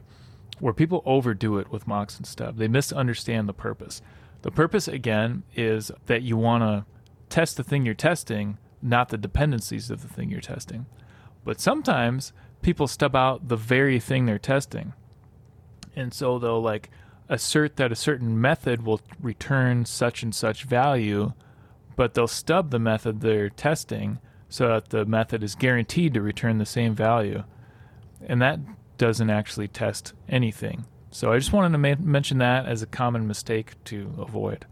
where 0.60 0.74
people 0.74 1.04
overdo 1.06 1.58
it 1.58 1.72
with 1.72 1.88
mocks 1.88 2.18
and 2.18 2.26
stubs. 2.26 2.58
They 2.58 2.68
misunderstand 2.68 3.48
the 3.48 3.54
purpose. 3.54 4.02
The 4.42 4.52
purpose 4.52 4.88
again 4.88 5.44
is 5.56 5.92
that 6.08 6.24
you 6.24 6.38
want 6.38 6.64
to 6.64 6.86
test 7.30 7.58
the 7.58 7.64
thing 7.64 7.86
you're 7.86 7.94
testing, 7.94 8.58
not 8.82 9.10
the 9.10 9.18
dependencies 9.18 9.92
of 9.92 10.02
the 10.02 10.08
thing 10.08 10.30
you're 10.30 10.42
testing. 10.42 10.86
But 11.44 11.60
sometimes 11.60 12.34
people 12.62 12.88
stub 12.88 13.16
out 13.16 13.48
the 13.48 13.56
very 13.56 14.00
thing 14.00 14.26
they're 14.26 14.40
testing. 14.40 14.94
And 15.96 16.14
so 16.14 16.40
they'll 16.40 16.62
like 16.62 16.90
assert 17.28 17.78
that 17.78 17.92
a 17.92 17.96
certain 17.96 18.40
method 18.40 18.86
will 18.86 19.02
return 19.22 19.86
such 19.86 20.24
and 20.24 20.34
such 20.34 20.64
value, 20.64 21.34
but 21.96 22.14
they'll 22.14 22.28
stub 22.28 22.72
the 22.72 22.80
method 22.80 23.22
they're 23.22 23.50
testing 23.50 24.20
so 24.50 24.68
that 24.68 24.90
the 24.90 25.06
method 25.06 25.44
is 25.44 25.56
guaranteed 25.56 26.14
to 26.16 26.22
return 26.22 26.58
the 26.58 26.66
same 26.66 26.96
value. 26.96 27.44
And 28.26 28.42
that 28.42 28.60
doesn't 28.98 29.30
actually 29.30 29.68
test 29.68 30.14
anything. 30.28 30.86
So 31.12 31.32
I 31.32 31.38
just 31.38 31.54
wanted 31.54 31.72
to 31.72 31.78
ma- 31.78 32.04
mention 32.04 32.40
that 32.40 32.66
as 32.66 32.82
a 32.82 32.88
common 32.88 33.28
mistake 33.28 33.84
to 33.86 34.14
avoid. 34.18 34.66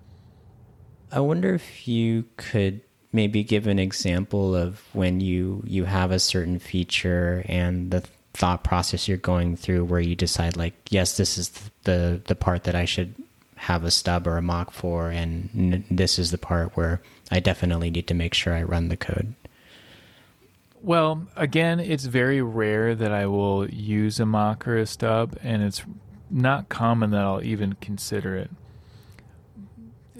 I 1.11 1.19
wonder 1.19 1.53
if 1.53 1.87
you 1.87 2.25
could 2.37 2.81
maybe 3.11 3.43
give 3.43 3.67
an 3.67 3.79
example 3.79 4.55
of 4.55 4.81
when 4.93 5.21
you 5.21 5.63
you 5.65 5.85
have 5.85 6.11
a 6.11 6.19
certain 6.19 6.59
feature 6.59 7.43
and 7.47 7.89
the 7.91 8.03
thought 8.37 8.63
process 8.63 9.07
you're 9.07 9.17
going 9.17 9.57
through 9.57 9.83
where 9.83 9.99
you 9.99 10.15
decide 10.15 10.55
like 10.55 10.75
yes 10.91 11.17
this 11.17 11.39
is 11.39 11.49
the 11.85 12.21
the 12.27 12.35
part 12.35 12.65
that 12.65 12.75
I 12.75 12.85
should 12.85 13.15
have 13.55 13.83
a 13.83 13.89
stub 13.89 14.27
or 14.27 14.37
a 14.37 14.41
mock 14.43 14.71
for 14.71 15.09
and 15.09 15.83
this 15.89 16.19
is 16.19 16.29
the 16.29 16.37
part 16.37 16.77
where 16.77 17.01
I 17.31 17.39
definitely 17.39 17.89
need 17.89 18.05
to 18.07 18.13
make 18.13 18.35
sure 18.35 18.53
I 18.53 18.61
run 18.61 18.89
the 18.89 18.95
code. 18.95 19.33
Well, 20.83 21.27
again, 21.35 21.79
it's 21.79 22.05
very 22.05 22.39
rare 22.39 22.93
that 22.93 23.11
I 23.11 23.25
will 23.25 23.67
use 23.67 24.19
a 24.19 24.27
mock 24.27 24.67
or 24.67 24.77
a 24.77 24.85
stub 24.85 25.35
and 25.41 25.63
it's 25.63 25.83
not 26.29 26.69
common 26.69 27.09
that 27.11 27.21
I'll 27.21 27.43
even 27.43 27.73
consider 27.81 28.35
it 28.35 28.51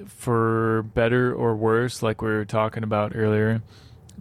for 0.08 0.84
better 0.94 1.34
or 1.34 1.56
worse, 1.56 2.02
like 2.02 2.22
we 2.22 2.30
were 2.30 2.46
talking 2.46 2.84
about 2.84 3.16
earlier, 3.16 3.62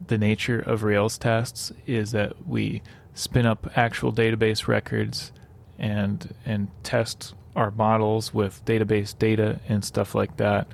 the 0.09 0.19
nature 0.19 0.61
of 0.61 0.83
Rails 0.83 1.19
tests 1.19 1.73
is 1.87 2.13
that 2.13 2.47
we 2.47 2.83
spin 3.17 3.47
up 3.47 3.67
actual 3.77 4.13
database 4.13 4.69
records 4.69 5.33
and 5.79 6.35
and 6.45 6.69
test 6.85 7.35
our 7.57 7.71
models 7.71 8.33
with 8.33 8.65
database 8.65 9.19
data 9.19 9.59
and 9.69 9.85
stuff 9.85 10.15
like 10.15 10.37
that. 10.37 10.69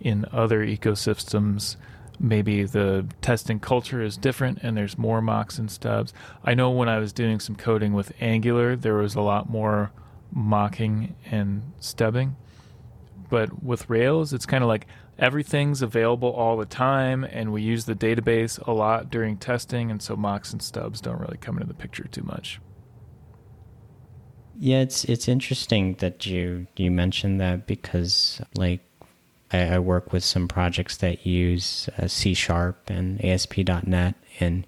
In 0.00 0.26
other 0.32 0.66
ecosystems, 0.66 1.76
maybe 2.18 2.64
the 2.64 3.06
testing 3.22 3.60
culture 3.60 4.02
is 4.02 4.16
different 4.16 4.58
and 4.62 4.76
there's 4.76 4.98
more 4.98 5.22
mocks 5.22 5.58
and 5.58 5.70
stubs. 5.70 6.12
I 6.44 6.54
know 6.54 6.70
when 6.70 6.88
I 6.88 6.98
was 6.98 7.12
doing 7.12 7.40
some 7.40 7.54
coding 7.54 7.94
with 7.94 8.12
Angular, 8.20 8.76
there 8.76 8.94
was 8.94 9.14
a 9.14 9.20
lot 9.20 9.48
more 9.48 9.92
mocking 10.32 11.14
and 11.30 11.72
stubbing 11.78 12.36
but 13.34 13.64
with 13.64 13.90
Rails, 13.90 14.32
it's 14.32 14.46
kind 14.46 14.62
of 14.62 14.68
like 14.68 14.86
everything's 15.18 15.82
available 15.82 16.30
all 16.30 16.56
the 16.56 16.66
time, 16.66 17.24
and 17.24 17.52
we 17.52 17.62
use 17.62 17.84
the 17.84 17.94
database 17.94 18.64
a 18.66 18.72
lot 18.72 19.10
during 19.10 19.36
testing, 19.36 19.90
and 19.90 20.02
so 20.02 20.16
mocks 20.16 20.52
and 20.52 20.62
stubs 20.62 21.00
don't 21.00 21.20
really 21.20 21.38
come 21.38 21.56
into 21.56 21.68
the 21.68 21.74
picture 21.74 22.04
too 22.04 22.22
much. 22.22 22.60
Yeah, 24.58 24.80
it's 24.80 25.04
it's 25.04 25.28
interesting 25.28 25.94
that 25.94 26.26
you 26.26 26.66
you 26.76 26.90
mentioned 26.90 27.40
that 27.40 27.66
because 27.66 28.40
like 28.54 28.80
I, 29.52 29.74
I 29.74 29.78
work 29.78 30.12
with 30.12 30.24
some 30.24 30.48
projects 30.48 30.98
that 30.98 31.26
use 31.26 31.88
uh, 31.98 32.06
C 32.06 32.34
sharp 32.34 32.88
and 32.88 33.24
ASP.NET, 33.24 34.14
and 34.40 34.66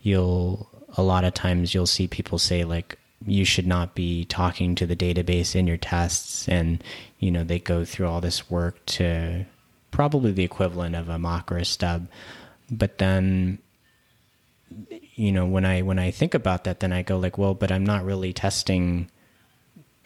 you'll 0.00 0.68
a 0.96 1.02
lot 1.02 1.24
of 1.24 1.34
times 1.34 1.74
you'll 1.74 1.86
see 1.86 2.06
people 2.06 2.38
say 2.38 2.64
like 2.64 2.98
you 3.26 3.44
should 3.44 3.66
not 3.66 3.94
be 3.94 4.24
talking 4.26 4.74
to 4.74 4.86
the 4.86 4.96
database 4.96 5.56
in 5.56 5.66
your 5.66 5.78
tests 5.78 6.46
and 6.48 6.84
you 7.18 7.30
know 7.30 7.42
they 7.42 7.58
go 7.58 7.84
through 7.84 8.06
all 8.06 8.20
this 8.20 8.50
work 8.50 8.84
to 8.86 9.46
probably 9.94 10.32
the 10.32 10.44
equivalent 10.44 10.94
of 10.94 11.08
a 11.08 11.18
mock 11.18 11.50
or 11.50 11.56
a 11.56 11.64
stub. 11.64 12.08
But 12.70 12.98
then 12.98 13.58
you 15.14 15.30
know 15.30 15.46
when 15.46 15.64
i 15.64 15.82
when 15.82 16.00
i 16.00 16.10
think 16.10 16.34
about 16.34 16.64
that 16.64 16.80
then 16.80 16.92
i 16.92 17.00
go 17.00 17.16
like 17.16 17.38
well 17.38 17.54
but 17.54 17.70
i'm 17.70 17.84
not 17.84 18.04
really 18.04 18.32
testing 18.32 19.08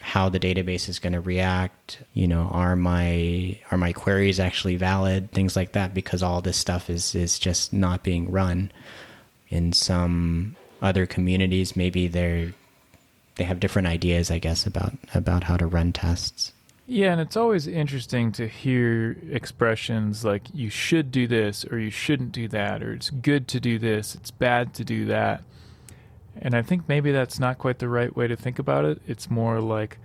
how 0.01 0.29
the 0.29 0.41
database 0.41 0.89
is 0.89 0.99
going 0.99 1.13
to 1.13 1.21
react. 1.21 2.03
You 2.15 2.29
know 2.29 2.49
are 2.51 2.77
my 2.77 3.59
are 3.71 3.79
my 3.79 3.93
queries 3.93 4.41
actually 4.41 4.77
valid? 4.77 5.33
Things 5.33 5.57
like 5.57 5.73
that 5.73 5.95
because 5.95 6.23
all 6.23 6.41
this 6.41 6.57
stuff 6.57 6.89
is 6.89 7.15
is 7.15 7.39
just 7.39 7.73
not 7.73 8.03
being 8.03 8.31
run. 8.31 8.71
In 9.49 9.73
some 9.73 10.57
other 10.81 11.07
communities 11.07 11.77
maybe 11.77 12.09
they're 12.09 12.55
they 13.37 13.45
have 13.45 13.61
different 13.61 13.89
ideas, 13.89 14.31
I 14.31 14.39
guess, 14.39 14.67
about 14.67 14.93
about 15.15 15.45
how 15.45 15.57
to 15.57 15.67
run 15.67 15.93
tests. 15.93 16.53
Yeah, 16.91 17.13
and 17.13 17.21
it's 17.21 17.37
always 17.37 17.67
interesting 17.67 18.33
to 18.33 18.49
hear 18.49 19.19
expressions 19.31 20.25
like 20.25 20.45
you 20.55 20.71
should 20.71 21.13
do 21.13 21.27
this 21.27 21.67
or 21.67 21.79
you 21.79 21.91
shouldn't 21.91 22.33
do 22.33 22.49
that 22.49 22.83
or 22.83 22.95
it's 22.95 23.11
good 23.11 23.47
to 23.49 23.61
do 23.61 23.79
this, 23.79 24.15
it's 24.15 24.31
bad 24.31 24.73
to 24.73 24.85
do 24.85 25.05
that. 25.05 25.43
And 26.41 26.55
I 26.55 26.63
think 26.63 26.89
maybe 26.89 27.13
that's 27.13 27.39
not 27.39 27.59
quite 27.59 27.79
the 27.79 27.91
right 27.91 28.17
way 28.17 28.27
to 28.27 28.37
think 28.37 28.59
about 28.59 28.87
it. 28.87 29.03
It's 29.07 29.31
more 29.31 29.61
like 29.61 29.99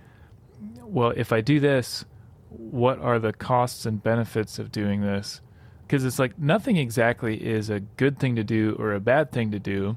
well, 0.82 1.14
if 1.16 1.32
I 1.32 1.40
do 1.40 1.58
this, 1.58 2.04
what 2.50 2.98
are 2.98 3.18
the 3.18 3.32
costs 3.32 3.86
and 3.86 4.02
benefits 4.02 4.58
of 4.58 4.70
doing 4.70 5.00
this? 5.00 5.40
Because 5.86 6.04
it's 6.04 6.18
like 6.18 6.38
nothing 6.38 6.76
exactly 6.76 7.42
is 7.42 7.70
a 7.70 7.80
good 7.80 8.18
thing 8.18 8.36
to 8.36 8.44
do 8.44 8.76
or 8.78 8.92
a 8.92 9.00
bad 9.00 9.32
thing 9.32 9.50
to 9.52 9.58
do. 9.58 9.96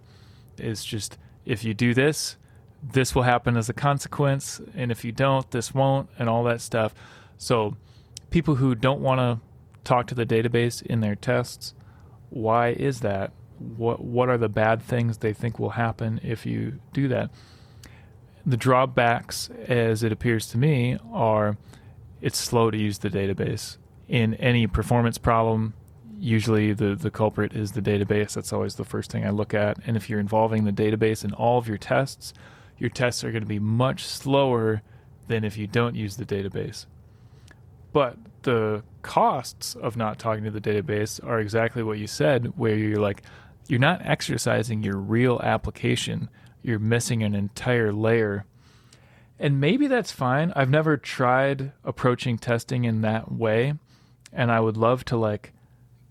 It's 0.58 0.86
just 0.86 1.18
if 1.46 1.66
you 1.66 1.74
do 1.74 1.94
this, 1.94 2.38
this 2.82 3.16
will 3.16 3.24
happen 3.24 3.58
as 3.58 3.70
a 3.70 3.74
consequence, 3.74 4.62
and 4.76 4.92
if 4.92 5.04
you 5.04 5.12
don't, 5.12 5.50
this 5.52 5.74
won't, 5.74 6.10
and 6.20 6.30
all 6.30 6.44
that 6.44 6.62
stuff. 6.62 6.94
So, 7.38 7.76
people 8.30 8.56
who 8.56 8.76
don't 8.76 9.02
want 9.02 9.20
to 9.20 9.40
talk 9.84 10.08
to 10.08 10.16
the 10.16 10.26
database 10.26 10.82
in 10.82 11.02
their 11.02 11.16
tests, 11.16 11.74
why 12.30 12.70
is 12.70 13.00
that? 13.02 13.32
What 13.58 14.04
what 14.04 14.30
are 14.30 14.38
the 14.38 14.50
bad 14.50 14.82
things 14.82 15.18
they 15.18 15.34
think 15.34 15.58
will 15.58 15.72
happen 15.72 16.20
if 16.24 16.46
you 16.46 16.80
do 16.94 17.08
that? 17.08 17.32
The 18.46 18.58
drawbacks, 18.58 19.50
as 19.68 20.04
it 20.04 20.12
appears 20.12 20.48
to 20.50 20.58
me, 20.58 20.98
are 21.12 21.58
it's 22.22 22.38
slow 22.38 22.72
to 22.72 22.78
use 22.78 23.00
the 23.00 23.10
database. 23.10 23.78
In 24.08 24.36
any 24.36 24.68
performance 24.68 25.18
problem, 25.18 25.74
usually 26.20 26.74
the, 26.74 26.96
the 26.96 27.12
culprit 27.12 27.54
is 27.54 27.74
the 27.74 27.82
database. 27.82 28.34
That's 28.34 28.54
always 28.54 28.76
the 28.76 28.86
first 28.86 29.12
thing 29.12 29.26
I 29.26 29.30
look 29.30 29.54
at. 29.54 29.78
And 29.86 29.98
if 29.98 30.10
you're 30.10 30.20
involving 30.20 30.64
the 30.64 30.72
database 30.72 31.24
in 31.24 31.34
all 31.34 31.58
of 31.58 31.68
your 31.68 31.78
tests, 31.78 32.34
your 32.78 32.90
tests 32.90 33.24
are 33.24 33.32
going 33.32 33.44
to 33.44 33.48
be 33.48 33.60
much 33.60 34.06
slower 34.06 34.82
than 35.28 35.44
if 35.44 35.58
you 35.58 35.68
don't 35.68 35.96
use 35.96 36.18
the 36.18 36.26
database. 36.26 36.86
But 37.94 38.18
the 38.44 38.84
costs 39.02 39.76
of 39.76 39.98
not 39.98 40.20
talking 40.20 40.44
to 40.44 40.52
the 40.52 40.62
database 40.62 41.24
are 41.26 41.40
exactly 41.40 41.84
what 41.84 41.98
you 41.98 42.08
said, 42.08 42.54
where 42.56 42.76
you're 42.76 43.00
like, 43.00 43.24
you're 43.68 43.80
not 43.80 44.06
exercising 44.06 44.84
your 44.84 44.98
real 44.98 45.40
application. 45.44 46.30
You're 46.62 46.80
missing 46.80 47.24
an 47.24 47.36
entire 47.36 47.92
layer. 47.92 48.46
And 49.40 49.60
maybe 49.60 49.88
that's 49.88 50.12
fine. 50.12 50.54
I've 50.56 50.70
never 50.70 50.98
tried 50.98 51.74
approaching 51.84 52.38
testing 52.38 52.86
in 52.86 53.02
that 53.02 53.32
way. 53.32 53.74
And 54.32 54.52
I 54.52 54.60
would 54.60 54.78
love 54.78 55.06
to 55.06 55.18
like 55.18 55.54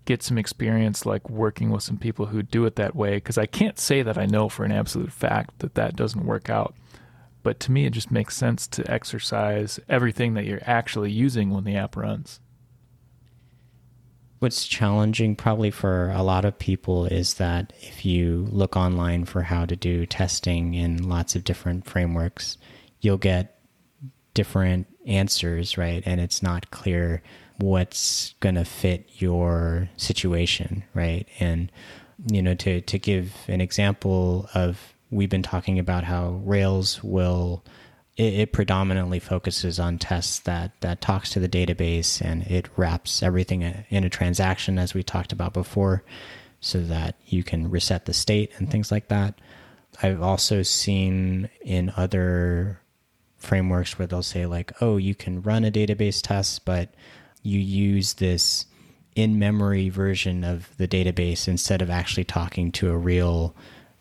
get 0.07 0.22
some 0.22 0.38
experience 0.38 1.04
like 1.04 1.28
working 1.28 1.70
with 1.70 1.82
some 1.82 1.98
people 1.98 2.26
who 2.26 2.42
do 2.42 2.64
it 2.64 2.76
that 2.76 2.96
way 2.96 3.16
because 3.16 3.36
I 3.36 3.46
can't 3.46 3.78
say 3.78 4.02
that 4.02 4.16
I 4.16 4.24
know 4.24 4.48
for 4.48 4.64
an 4.64 4.72
absolute 4.72 5.12
fact 5.12 5.59
that 5.59 5.74
that 5.74 5.96
doesn't 5.96 6.24
work 6.24 6.48
out. 6.48 6.74
But 7.42 7.61
to 7.61 7.72
me, 7.72 7.84
it 7.84 7.92
just 7.92 8.11
makes 8.11 8.36
sense 8.36 8.66
to 8.68 8.90
exercise 8.90 9.78
everything 9.88 10.34
that 10.34 10.46
you're 10.46 10.62
actually 10.64 11.12
using 11.12 11.50
when 11.50 11.64
the 11.64 11.76
app 11.76 11.96
runs. 11.96 12.40
What's 14.38 14.66
challenging, 14.66 15.34
probably 15.36 15.70
for 15.70 16.11
a 16.11 16.22
lot 16.22 16.44
of 16.44 16.59
people, 16.59 17.07
is 17.07 17.34
that 17.34 17.72
if 17.80 18.04
you 18.04 18.48
look 18.50 18.76
online 18.76 19.24
for 19.24 19.42
how 19.42 19.64
to 19.64 19.76
do 19.76 20.07
testing 20.07 20.74
in 20.74 21.09
lots 21.09 21.36
of 21.36 21.44
different 21.44 21.86
frameworks, 21.86 22.59
you'll 23.00 23.16
get 23.16 23.59
different 24.34 24.86
answers, 25.07 25.78
right? 25.78 26.02
And 26.04 26.20
it's 26.20 26.42
not 26.42 26.70
clear 26.70 27.22
what's 27.59 28.34
going 28.40 28.54
to 28.57 28.64
fit 28.64 29.09
your 29.18 29.88
situation, 29.96 30.84
right? 30.94 31.26
And 31.40 31.70
you 32.30 32.42
know, 32.42 32.54
to 32.54 32.80
to 32.80 32.98
give 32.98 33.34
an 33.48 33.61
example 33.61 34.48
of 34.54 34.94
we've 35.11 35.30
been 35.30 35.42
talking 35.42 35.78
about 35.78 36.04
how 36.04 36.40
Rails 36.44 37.02
will 37.02 37.62
it, 38.16 38.34
it, 38.34 38.52
predominantly 38.52 39.18
focuses 39.18 39.78
on 39.78 39.98
tests 39.98 40.40
that 40.40 40.72
that 40.80 41.00
talks 41.00 41.30
to 41.30 41.40
the 41.40 41.48
database 41.48 42.20
and 42.20 42.42
it 42.44 42.68
wraps 42.76 43.22
everything 43.22 43.62
in 43.90 44.04
a 44.04 44.11
transaction 44.11 44.78
as 44.78 44.94
we 44.94 45.02
talked 45.02 45.32
about 45.32 45.52
before 45.52 46.02
so 46.61 46.80
that 46.80 47.16
you 47.26 47.44
can 47.44 47.70
reset 47.70 48.07
the 48.07 48.14
state 48.14 48.50
and 48.57 48.70
things 48.70 48.90
like 48.90 49.09
that 49.09 49.38
i've 50.02 50.22
also 50.22 50.62
seen 50.62 51.50
in 51.61 51.92
other 51.96 52.80
frameworks 53.36 53.98
where 53.98 54.07
they'll 54.07 54.22
say 54.22 54.46
like 54.46 54.72
oh 54.80 54.96
you 54.96 55.14
can 55.14 55.42
run 55.42 55.64
a 55.64 55.70
database 55.70 56.22
test 56.22 56.64
but 56.64 56.94
you 57.47 57.61
use 57.61 58.14
this 58.14 58.66
in 59.14 59.38
memory 59.38 59.88
version 59.88 60.44
of 60.44 60.76
the 60.76 60.86
database 60.86 61.49
instead 61.49 61.80
of 61.80 61.88
actually 61.88 62.24
talking 62.24 62.70
to 62.70 62.90
a 62.90 62.97
real 62.97 63.57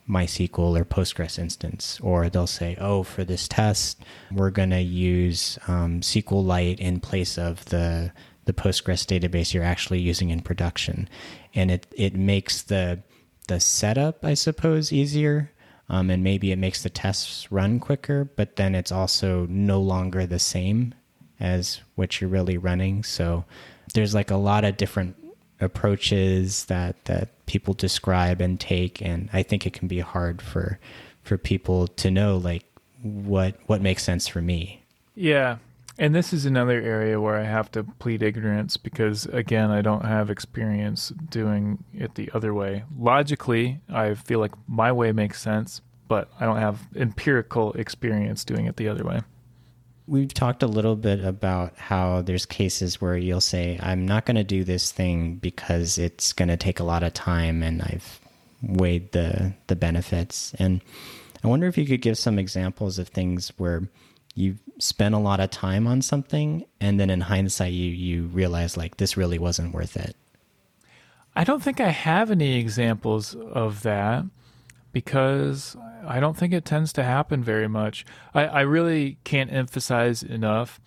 MySQL 0.09 0.79
or 0.79 0.85
Postgres 0.85 1.39
instance, 1.39 1.99
or 2.01 2.29
they'll 2.29 2.45
say, 2.47 2.77
"Oh, 2.79 3.03
for 3.03 3.23
this 3.23 3.47
test, 3.47 4.03
we're 4.31 4.51
going 4.51 4.69
to 4.69 4.81
use 4.81 5.57
um, 5.67 6.01
SQLite 6.01 6.79
in 6.79 6.99
place 6.99 7.37
of 7.37 7.65
the 7.65 8.11
the 8.45 8.53
Postgres 8.53 9.05
database 9.05 9.53
you're 9.53 9.63
actually 9.63 9.99
using 10.01 10.29
in 10.29 10.41
production," 10.41 11.09
and 11.55 11.71
it 11.71 11.87
it 11.95 12.15
makes 12.15 12.61
the 12.61 13.01
the 13.47 13.59
setup, 13.59 14.23
I 14.23 14.35
suppose, 14.35 14.91
easier, 14.91 15.51
um, 15.89 16.09
and 16.11 16.23
maybe 16.23 16.51
it 16.51 16.59
makes 16.59 16.83
the 16.83 16.89
tests 16.89 17.51
run 17.51 17.79
quicker. 17.79 18.25
But 18.25 18.57
then 18.57 18.75
it's 18.75 18.91
also 18.91 19.47
no 19.49 19.81
longer 19.81 20.27
the 20.27 20.39
same 20.39 20.93
as 21.39 21.81
what 21.95 22.19
you're 22.19 22.29
really 22.29 22.57
running. 22.57 23.03
So 23.03 23.45
there's 23.93 24.13
like 24.13 24.31
a 24.31 24.37
lot 24.37 24.63
of 24.63 24.77
different 24.77 25.15
approaches 25.61 26.65
that 26.65 27.05
that 27.05 27.45
people 27.45 27.73
describe 27.73 28.41
and 28.41 28.59
take 28.59 29.01
and 29.01 29.29
i 29.31 29.41
think 29.41 29.65
it 29.65 29.71
can 29.71 29.87
be 29.87 29.99
hard 29.99 30.41
for 30.41 30.77
for 31.23 31.37
people 31.37 31.87
to 31.87 32.11
know 32.11 32.35
like 32.37 32.65
what 33.01 33.55
what 33.67 33.81
makes 33.81 34.03
sense 34.03 34.27
for 34.27 34.41
me. 34.41 34.81
Yeah. 35.15 35.57
And 35.97 36.13
this 36.13 36.33
is 36.33 36.45
another 36.45 36.81
area 36.81 37.21
where 37.21 37.37
i 37.37 37.43
have 37.43 37.71
to 37.71 37.83
plead 37.83 38.21
ignorance 38.21 38.75
because 38.75 39.25
again 39.27 39.71
i 39.71 39.81
don't 39.81 40.05
have 40.05 40.29
experience 40.29 41.13
doing 41.29 41.83
it 41.93 42.15
the 42.15 42.29
other 42.33 42.53
way. 42.53 42.83
Logically 42.97 43.79
i 43.89 44.13
feel 44.13 44.39
like 44.39 44.51
my 44.67 44.91
way 44.91 45.11
makes 45.11 45.41
sense 45.41 45.81
but 46.07 46.29
i 46.39 46.45
don't 46.45 46.57
have 46.57 46.87
empirical 46.95 47.73
experience 47.73 48.43
doing 48.43 48.65
it 48.65 48.75
the 48.75 48.87
other 48.89 49.03
way 49.03 49.21
We've 50.07 50.33
talked 50.33 50.61
a 50.61 50.67
little 50.67 50.95
bit 50.95 51.23
about 51.23 51.77
how 51.77 52.21
there's 52.21 52.45
cases 52.45 53.01
where 53.01 53.17
you'll 53.17 53.41
say, 53.41 53.79
I'm 53.81 54.05
not 54.05 54.25
going 54.25 54.35
to 54.35 54.43
do 54.43 54.63
this 54.63 54.91
thing 54.91 55.35
because 55.35 55.97
it's 55.97 56.31
going 56.31 56.49
to 56.49 56.57
take 56.57 56.79
a 56.79 56.83
lot 56.83 57.01
of 57.01 57.13
time 57.13 57.63
and 57.63 57.81
I've 57.81 58.19
weighed 58.61 59.11
the, 59.13 59.53
the 59.67 59.75
benefits. 59.75 60.53
And 60.59 60.81
I 61.43 61.47
wonder 61.47 61.67
if 61.67 61.77
you 61.77 61.85
could 61.85 62.01
give 62.01 62.17
some 62.17 62.37
examples 62.37 62.99
of 62.99 63.07
things 63.07 63.51
where 63.57 63.89
you 64.35 64.57
spent 64.77 65.15
a 65.15 65.19
lot 65.19 65.39
of 65.39 65.49
time 65.49 65.87
on 65.87 66.01
something 66.01 66.65
and 66.79 66.99
then 66.99 67.09
in 67.09 67.21
hindsight 67.21 67.73
you, 67.73 67.89
you 67.89 68.27
realize 68.27 68.77
like 68.77 68.97
this 68.97 69.17
really 69.17 69.39
wasn't 69.39 69.73
worth 69.73 69.97
it. 69.97 70.15
I 71.35 71.43
don't 71.43 71.63
think 71.63 71.81
I 71.81 71.89
have 71.89 72.31
any 72.31 72.57
examples 72.59 73.35
of 73.35 73.83
that 73.83 74.25
because 74.93 75.75
I 76.07 76.19
don't 76.19 76.37
think 76.37 76.53
it 76.53 76.65
tends 76.65 76.93
to 76.93 77.03
happen 77.03 77.43
very 77.43 77.67
much. 77.67 78.05
I, 78.33 78.45
I 78.45 78.61
really 78.61 79.17
can't 79.23 79.51
emphasize 79.51 80.23
enough 80.23 80.79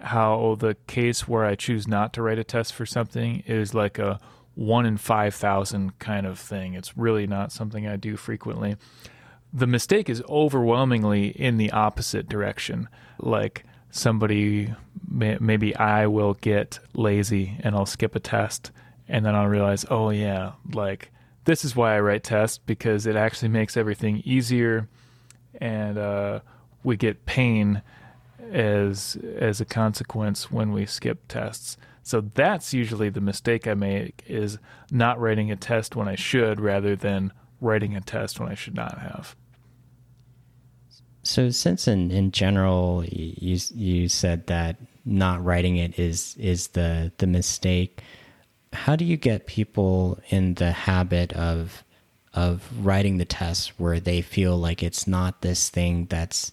how 0.00 0.56
the 0.58 0.76
case 0.86 1.28
where 1.28 1.44
I 1.44 1.54
choose 1.54 1.86
not 1.86 2.12
to 2.14 2.22
write 2.22 2.38
a 2.38 2.44
test 2.44 2.72
for 2.72 2.86
something 2.86 3.42
is 3.46 3.74
like 3.74 3.98
a 3.98 4.18
one 4.54 4.86
in 4.86 4.96
5,000 4.96 5.98
kind 5.98 6.26
of 6.26 6.38
thing. 6.38 6.74
It's 6.74 6.96
really 6.96 7.26
not 7.26 7.52
something 7.52 7.86
I 7.86 7.96
do 7.96 8.16
frequently. 8.16 8.76
The 9.52 9.66
mistake 9.66 10.08
is 10.08 10.22
overwhelmingly 10.28 11.28
in 11.28 11.56
the 11.56 11.70
opposite 11.72 12.28
direction. 12.28 12.88
Like 13.18 13.64
somebody, 13.90 14.74
maybe 15.08 15.74
I 15.76 16.06
will 16.06 16.34
get 16.34 16.78
lazy 16.94 17.58
and 17.60 17.74
I'll 17.74 17.86
skip 17.86 18.14
a 18.14 18.20
test 18.20 18.70
and 19.08 19.24
then 19.24 19.34
I'll 19.34 19.46
realize, 19.48 19.84
oh, 19.90 20.10
yeah, 20.10 20.52
like 20.72 21.10
this 21.44 21.64
is 21.64 21.74
why 21.74 21.96
I 21.96 22.00
write 22.00 22.24
tests 22.24 22.58
because 22.58 23.06
it 23.06 23.16
actually 23.16 23.48
makes 23.48 23.76
everything 23.76 24.22
easier, 24.24 24.88
and 25.60 25.98
uh, 25.98 26.40
we 26.84 26.96
get 26.96 27.26
pain 27.26 27.82
as 28.52 29.16
as 29.38 29.60
a 29.60 29.64
consequence 29.64 30.50
when 30.50 30.72
we 30.72 30.86
skip 30.86 31.28
tests. 31.28 31.76
So 32.02 32.22
that's 32.34 32.72
usually 32.74 33.10
the 33.10 33.20
mistake 33.20 33.66
I 33.66 33.74
make 33.74 34.24
is 34.26 34.58
not 34.90 35.20
writing 35.20 35.50
a 35.50 35.56
test 35.56 35.94
when 35.94 36.08
I 36.08 36.16
should, 36.16 36.60
rather 36.60 36.96
than 36.96 37.32
writing 37.60 37.94
a 37.94 38.00
test 38.00 38.40
when 38.40 38.48
I 38.48 38.54
should 38.54 38.74
not 38.74 38.98
have. 38.98 39.36
So, 41.22 41.50
since 41.50 41.86
in, 41.86 42.10
in 42.10 42.32
general 42.32 43.04
you 43.06 43.58
you 43.74 44.08
said 44.08 44.46
that 44.46 44.76
not 45.04 45.44
writing 45.44 45.76
it 45.76 45.98
is 45.98 46.34
is 46.38 46.68
the 46.68 47.12
the 47.18 47.26
mistake, 47.26 48.02
how 48.72 48.96
do 48.96 49.04
you 49.04 49.16
get 49.16 49.46
people 49.46 50.18
in 50.28 50.54
the 50.54 50.72
habit 50.72 51.32
of 51.32 51.84
of 52.32 52.68
writing 52.84 53.18
the 53.18 53.24
test 53.24 53.72
where 53.78 53.98
they 53.98 54.20
feel 54.22 54.56
like 54.56 54.82
it's 54.82 55.06
not 55.06 55.40
this 55.40 55.68
thing 55.68 56.06
that's 56.06 56.52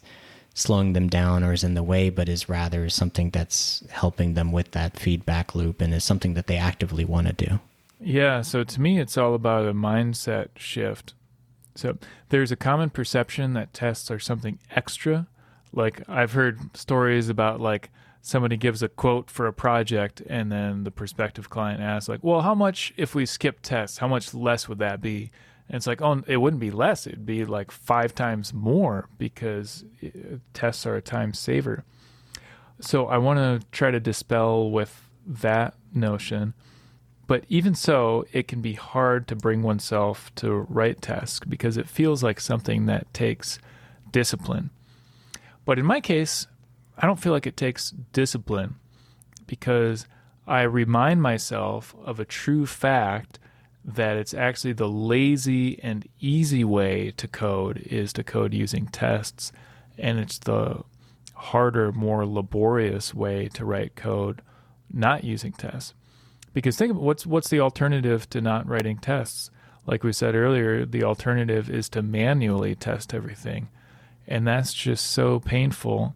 slowing 0.55 0.93
them 0.93 1.07
down 1.07 1.43
or 1.43 1.53
is 1.53 1.63
in 1.63 1.76
the 1.76 1.84
way, 1.84 2.09
but 2.09 2.28
is 2.28 2.49
rather 2.49 2.89
something 2.89 3.30
that's 3.30 3.84
helping 3.91 4.34
them 4.34 4.51
with 4.51 4.72
that 4.72 4.97
feedback 4.97 5.53
loop 5.53 5.80
and 5.80 5.93
is 5.93 6.03
something 6.03 6.34
that 6.34 6.47
they 6.47 6.57
actively 6.57 7.05
want 7.05 7.28
to 7.28 7.34
do? 7.34 7.59
Yeah, 7.99 8.41
so 8.41 8.63
to 8.63 8.82
me, 8.82 8.99
it's 8.99 9.18
all 9.18 9.36
about 9.36 9.68
a 9.68 9.74
mindset 9.74 10.47
shift. 10.55 11.13
So 11.76 11.99
there's 12.30 12.51
a 12.51 12.55
common 12.55 12.89
perception 12.89 13.53
that 13.53 13.72
tests 13.72 14.09
are 14.09 14.20
something 14.20 14.57
extra. 14.76 15.28
Like 15.72 16.01
I've 16.09 16.32
heard 16.32 16.76
stories 16.76 17.30
about 17.30 17.61
like 17.61 17.91
somebody 18.22 18.57
gives 18.57 18.84
a 18.84 18.89
quote 18.89 19.30
for 19.30 19.47
a 19.47 19.53
project 19.53 20.22
and 20.30 20.51
then 20.51 20.84
the 20.84 20.91
prospective 20.91 21.49
client 21.49 21.82
asks 21.82 22.09
like 22.09 22.24
well 22.24 22.41
how 22.41 22.55
much 22.55 22.93
if 22.97 23.15
we 23.15 23.26
skip 23.26 23.59
tests 23.61 23.97
how 23.99 24.07
much 24.07 24.34
less 24.34 24.68
would 24.68 24.80
that 24.80 25.01
be? 25.01 25.32
And 25.70 25.76
it's 25.76 25.88
like 25.88 26.01
oh 26.01 26.24
it 26.28 26.38
wouldn't 26.38 26.61
be 26.61 26.72
less 26.72 27.07
it'd 27.07 27.26
be 27.26 27.45
like 27.45 27.72
five 27.72 28.13
times 28.15 28.53
more 28.53 29.07
because 29.18 29.84
uh, 30.03 30.38
tests 30.53 30.86
are 30.86 30.95
a 30.95 31.01
time 31.01 31.34
saver. 31.34 31.84
So 32.80 33.07
i 33.07 33.18
want 33.18 33.39
to 33.39 33.68
try 33.72 33.91
to 33.91 33.99
dispel 33.99 34.70
with 34.70 35.09
that 35.26 35.74
notion 35.93 36.53
but 37.28 37.43
even 37.49 37.76
so 37.76 38.26
it 38.32 38.47
can 38.47 38.61
be 38.61 38.74
hard 38.74 39.28
to 39.28 39.36
bring 39.36 39.61
oneself 39.61 40.34
to 40.36 40.65
write 40.70 41.01
tests 41.01 41.41
because 41.41 41.76
it 41.76 41.89
feels 41.89 42.24
like 42.24 42.39
something 42.39 42.86
that 42.86 43.13
takes 43.13 43.59
discipline. 44.11 44.70
But 45.65 45.78
in 45.78 45.86
my 45.86 45.99
case 45.99 46.47
I 46.98 47.06
don't 47.06 47.20
feel 47.20 47.34
like 47.34 47.48
it 47.48 47.58
takes 47.58 47.91
discipline 48.12 48.76
because 49.45 50.08
I 50.48 50.64
remind 50.64 51.22
myself 51.22 51.95
of 52.04 52.20
a 52.20 52.26
true 52.26 52.66
fact 52.66 53.39
that 53.86 54.18
it's 54.18 54.34
actually 54.34 54.74
the 54.74 54.89
lazy 54.89 55.82
and 55.82 56.08
easy 56.20 56.64
way 56.64 57.12
to 57.18 57.28
code 57.28 57.78
is 57.86 58.12
to 58.14 58.24
code 58.24 58.54
using 58.54 58.88
tests, 58.88 59.52
and 59.98 60.20
it's 60.20 60.39
the 60.39 60.84
harder, 61.36 61.91
more 61.91 62.26
laborious 62.26 63.14
way 63.14 63.48
to 63.54 63.64
write 63.64 63.95
code 63.95 64.41
not 64.91 65.24
using 65.24 65.52
tests. 65.52 65.93
Because 66.54 66.78
think 66.78 66.91
of 66.91 66.98
what's 66.98 67.26
what's 67.26 67.50
the 67.50 67.60
alternative 67.60 68.30
to 68.32 68.41
not 68.41 68.68
writing 68.68 68.98
tests? 68.98 69.52
Like 69.86 70.04
we 70.04 70.12
said 70.12 70.36
earlier, 70.36 70.86
the 70.86 71.04
alternative 71.04 71.70
is 71.70 71.88
to 71.89 72.02
manually 72.02 72.76
test 72.76 73.14
everything. 73.14 73.70
And 74.28 74.45
that's 74.45 74.74
just 74.74 75.06
so 75.08 75.39
painful 75.39 76.16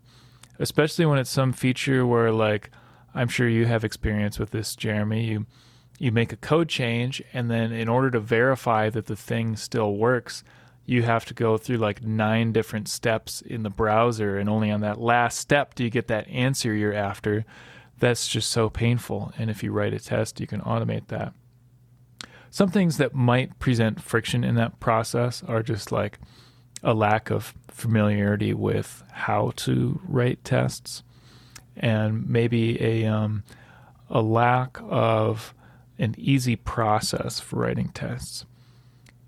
especially 0.61 1.05
when 1.05 1.17
it's 1.17 1.29
some 1.29 1.51
feature 1.51 2.05
where 2.05 2.31
like 2.31 2.69
I'm 3.13 3.27
sure 3.27 3.49
you 3.49 3.65
have 3.65 3.83
experience 3.83 4.39
with 4.39 4.51
this, 4.51 4.75
Jeremy. 4.75 5.25
You 5.25 5.45
you 5.99 6.11
make 6.11 6.31
a 6.31 6.37
code 6.37 6.69
change 6.69 7.21
and 7.33 7.51
then 7.51 7.71
in 7.71 7.89
order 7.89 8.09
to 8.11 8.19
verify 8.19 8.89
that 8.89 9.05
the 9.05 9.15
thing 9.15 9.55
still 9.55 9.95
works, 9.95 10.43
you 10.85 11.03
have 11.03 11.25
to 11.25 11.33
go 11.33 11.57
through 11.57 11.77
like 11.77 12.03
nine 12.03 12.51
different 12.51 12.87
steps 12.87 13.41
in 13.41 13.63
the 13.63 13.69
browser 13.69 14.37
and 14.37 14.49
only 14.49 14.71
on 14.71 14.81
that 14.81 14.99
last 14.99 15.37
step 15.37 15.75
do 15.75 15.83
you 15.83 15.89
get 15.89 16.07
that 16.07 16.27
answer 16.27 16.73
you're 16.73 16.93
after. 16.93 17.45
That's 17.99 18.27
just 18.27 18.49
so 18.49 18.69
painful. 18.69 19.31
And 19.37 19.51
if 19.51 19.61
you 19.61 19.71
write 19.71 19.93
a 19.93 19.99
test, 19.99 20.39
you 20.39 20.47
can 20.47 20.61
automate 20.61 21.07
that. 21.07 21.33
Some 22.49 22.69
things 22.69 22.97
that 22.97 23.13
might 23.13 23.59
present 23.59 24.01
friction 24.01 24.43
in 24.43 24.55
that 24.55 24.79
process 24.79 25.43
are 25.47 25.61
just 25.61 25.91
like 25.91 26.19
a 26.83 26.93
lack 26.93 27.29
of 27.29 27.53
familiarity 27.67 28.53
with 28.53 29.03
how 29.11 29.51
to 29.55 29.99
write 30.07 30.43
tests 30.43 31.03
and 31.77 32.27
maybe 32.27 32.81
a 32.83 33.05
um, 33.05 33.43
a 34.09 34.21
lack 34.21 34.77
of 34.83 35.53
an 35.97 36.15
easy 36.17 36.55
process 36.55 37.39
for 37.39 37.57
writing 37.57 37.89
tests. 37.89 38.45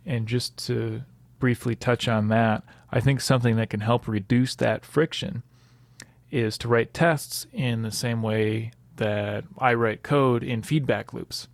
And 0.06 0.28
just 0.28 0.58
to 0.68 1.04
briefly 1.40 1.76
touch 1.76 2.08
on 2.08 2.28
that, 2.30 2.64
I 2.92 3.00
think 3.00 3.22
something 3.22 3.56
that 3.56 3.70
can 3.70 3.80
help 3.80 4.08
reduce 4.08 4.56
that 4.56 4.86
friction 4.86 5.44
is 6.32 6.58
to 6.58 6.68
write 6.68 6.94
tests 6.94 7.46
in 7.54 7.84
the 7.84 7.92
same 7.92 8.22
way 8.22 8.72
that 8.98 9.46
I 9.58 9.74
write 9.76 10.04
code 10.04 10.44
in 10.44 10.64
feedback 10.64 11.14
loops. 11.14 11.48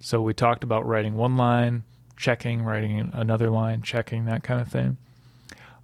So 0.00 0.20
we 0.20 0.34
talked 0.34 0.64
about 0.64 0.86
writing 0.86 1.14
one 1.14 1.36
line, 1.36 1.84
checking, 2.16 2.62
writing 2.62 3.10
another 3.12 3.50
line, 3.50 3.82
checking, 3.82 4.24
that 4.24 4.42
kind 4.42 4.60
of 4.60 4.68
thing. 4.68 4.96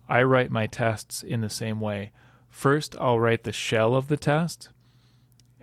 I 0.08 0.22
write 0.22 0.50
my 0.50 0.66
tests 0.66 1.22
in 1.22 1.40
the 1.40 1.50
same 1.50 1.80
way. 1.80 2.12
First, 2.48 2.96
I'll 2.98 3.20
write 3.20 3.44
the 3.44 3.52
shell 3.52 3.94
of 3.94 4.08
the 4.08 4.16
test, 4.16 4.70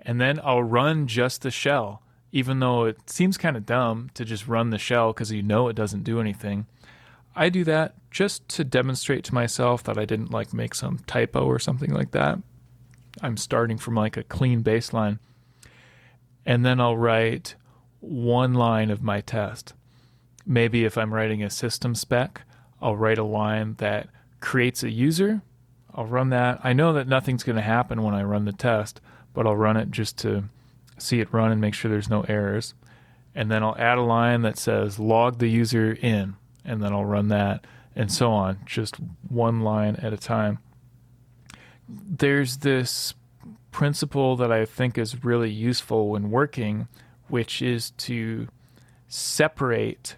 and 0.03 0.21
then 0.21 0.39
I'll 0.43 0.63
run 0.63 1.07
just 1.07 1.41
the 1.41 1.51
shell, 1.51 2.03
even 2.31 2.59
though 2.59 2.85
it 2.85 3.09
seems 3.09 3.37
kind 3.37 3.57
of 3.57 3.65
dumb 3.65 4.11
to 4.13 4.23
just 4.23 4.47
run 4.47 4.69
the 4.69 4.77
shell 4.77 5.13
because 5.13 5.31
you 5.31 5.41
know 5.41 5.67
it 5.67 5.75
doesn't 5.75 6.03
do 6.03 6.19
anything. 6.19 6.67
I 7.35 7.49
do 7.49 7.63
that 7.65 7.95
just 8.11 8.47
to 8.49 8.63
demonstrate 8.63 9.25
to 9.25 9.33
myself 9.33 9.83
that 9.83 9.97
I 9.97 10.05
didn't 10.05 10.31
like 10.31 10.53
make 10.53 10.73
some 10.73 10.99
typo 10.99 11.45
or 11.45 11.59
something 11.59 11.91
like 11.91 12.11
that. 12.11 12.39
I'm 13.21 13.37
starting 13.37 13.77
from 13.77 13.95
like 13.95 14.15
a 14.15 14.23
clean 14.23 14.63
baseline. 14.63 15.19
And 16.45 16.65
then 16.65 16.79
I'll 16.79 16.97
write 16.97 17.55
one 17.99 18.53
line 18.53 18.91
of 18.91 19.01
my 19.01 19.21
test. 19.21 19.73
Maybe 20.45 20.85
if 20.85 20.97
I'm 20.97 21.13
writing 21.13 21.43
a 21.43 21.49
system 21.49 21.95
spec, 21.95 22.43
I'll 22.81 22.95
write 22.95 23.17
a 23.17 23.23
line 23.23 23.75
that 23.79 24.09
creates 24.45 24.83
a 24.83 24.91
user. 24.91 25.41
I'll 25.93 26.05
run 26.05 26.29
that. 26.29 26.59
I 26.63 26.71
know 26.71 26.93
that 26.93 27.07
nothing's 27.07 27.43
going 27.43 27.55
to 27.55 27.61
happen 27.63 28.03
when 28.03 28.13
I 28.13 28.21
run 28.21 28.45
the 28.45 28.53
test, 28.53 29.01
but 29.33 29.47
I'll 29.47 29.55
run 29.55 29.75
it 29.75 29.89
just 29.89 30.19
to 30.19 30.45
see 30.99 31.19
it 31.19 31.33
run 31.33 31.51
and 31.51 31.59
make 31.59 31.73
sure 31.73 31.89
there's 31.89 32.09
no 32.11 32.21
errors. 32.29 32.75
And 33.33 33.49
then 33.49 33.63
I'll 33.63 33.77
add 33.77 33.97
a 33.97 34.03
line 34.03 34.43
that 34.43 34.57
says 34.57 34.99
log 34.99 35.39
the 35.39 35.49
user 35.49 35.93
in, 35.93 36.35
and 36.63 36.81
then 36.81 36.93
I'll 36.93 37.05
run 37.05 37.29
that, 37.29 37.65
and 37.95 38.11
so 38.11 38.31
on, 38.31 38.59
just 38.65 38.97
one 39.27 39.61
line 39.61 39.95
at 39.95 40.13
a 40.13 40.17
time. 40.17 40.59
There's 41.89 42.57
this 42.57 43.15
principle 43.71 44.35
that 44.35 44.51
I 44.51 44.65
think 44.65 44.97
is 44.97 45.23
really 45.25 45.49
useful 45.49 46.09
when 46.09 46.29
working, 46.29 46.87
which 47.29 47.63
is 47.63 47.91
to 47.91 48.47
separate 49.07 50.17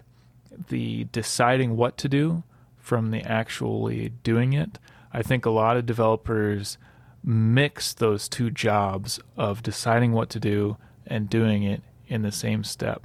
the 0.68 1.04
deciding 1.12 1.76
what 1.76 1.96
to 1.96 2.08
do 2.08 2.44
from 2.88 3.10
the 3.10 3.20
actually 3.20 4.08
doing 4.22 4.54
it. 4.54 4.78
I 5.12 5.20
think 5.22 5.44
a 5.44 5.50
lot 5.50 5.76
of 5.76 5.84
developers 5.84 6.78
mix 7.22 7.92
those 7.92 8.30
two 8.30 8.50
jobs 8.50 9.20
of 9.36 9.62
deciding 9.62 10.12
what 10.12 10.30
to 10.30 10.40
do 10.40 10.78
and 11.06 11.28
doing 11.28 11.64
it 11.64 11.82
in 12.06 12.22
the 12.22 12.32
same 12.32 12.64
step. 12.64 13.02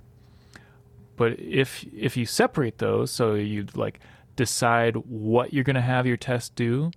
But 1.17 1.37
if 1.37 1.85
if 1.93 2.15
you 2.15 2.25
separate 2.25 2.77
those, 2.77 3.11
so 3.11 3.33
you 3.33 3.65
like 3.75 3.99
decide 4.37 4.95
what 4.95 5.53
you're 5.53 5.65
going 5.65 5.75
to 5.75 5.81
have 5.81 6.07
your 6.07 6.15
test 6.15 6.55
do, 6.55 6.91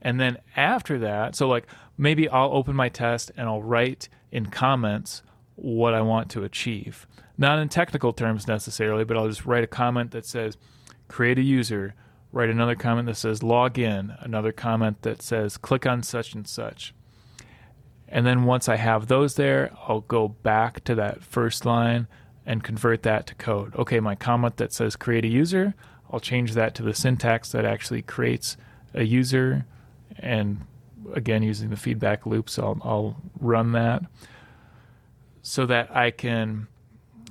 and 0.00 0.18
then 0.18 0.38
after 0.56 0.98
that, 1.00 1.36
so 1.36 1.46
like 1.46 1.66
maybe 1.98 2.26
I'll 2.26 2.54
open 2.54 2.74
my 2.74 2.88
test 2.88 3.32
and 3.36 3.46
I'll 3.46 3.62
write 3.62 4.08
in 4.32 4.46
comments 4.46 5.22
what 5.56 5.92
I 5.92 6.00
want 6.00 6.30
to 6.30 6.42
achieve. 6.42 7.06
Not 7.36 7.58
in 7.58 7.68
technical 7.68 8.14
terms 8.14 8.48
necessarily, 8.48 9.04
but 9.04 9.18
I'll 9.18 9.28
just 9.28 9.44
write 9.44 9.64
a 9.64 9.68
comment 9.68 10.12
that 10.12 10.24
says 10.24 10.56
create 11.06 11.38
a 11.38 11.42
user, 11.42 11.94
write 12.34 12.50
another 12.50 12.74
comment 12.74 13.06
that 13.06 13.14
says 13.14 13.44
log 13.44 13.78
in, 13.78 14.12
another 14.18 14.50
comment 14.50 15.02
that 15.02 15.22
says 15.22 15.56
click 15.56 15.86
on 15.86 16.02
such 16.02 16.34
and 16.34 16.48
such. 16.48 16.92
And 18.08 18.26
then 18.26 18.44
once 18.44 18.68
I 18.68 18.76
have 18.76 19.06
those 19.06 19.36
there, 19.36 19.70
I'll 19.86 20.00
go 20.00 20.28
back 20.28 20.82
to 20.84 20.96
that 20.96 21.22
first 21.22 21.64
line 21.64 22.08
and 22.44 22.64
convert 22.64 23.04
that 23.04 23.28
to 23.28 23.34
code. 23.36 23.74
Okay, 23.76 24.00
my 24.00 24.16
comment 24.16 24.56
that 24.56 24.72
says 24.72 24.96
create 24.96 25.24
a 25.24 25.28
user, 25.28 25.74
I'll 26.10 26.20
change 26.20 26.54
that 26.54 26.74
to 26.74 26.82
the 26.82 26.92
syntax 26.92 27.52
that 27.52 27.64
actually 27.64 28.02
creates 28.02 28.56
a 28.92 29.04
user. 29.04 29.64
And 30.18 30.62
again, 31.12 31.42
using 31.44 31.70
the 31.70 31.76
feedback 31.76 32.26
loops, 32.26 32.58
I'll, 32.58 32.80
I'll 32.82 33.16
run 33.40 33.72
that 33.72 34.02
so 35.42 35.66
that 35.66 35.94
I 35.94 36.10
can 36.10 36.66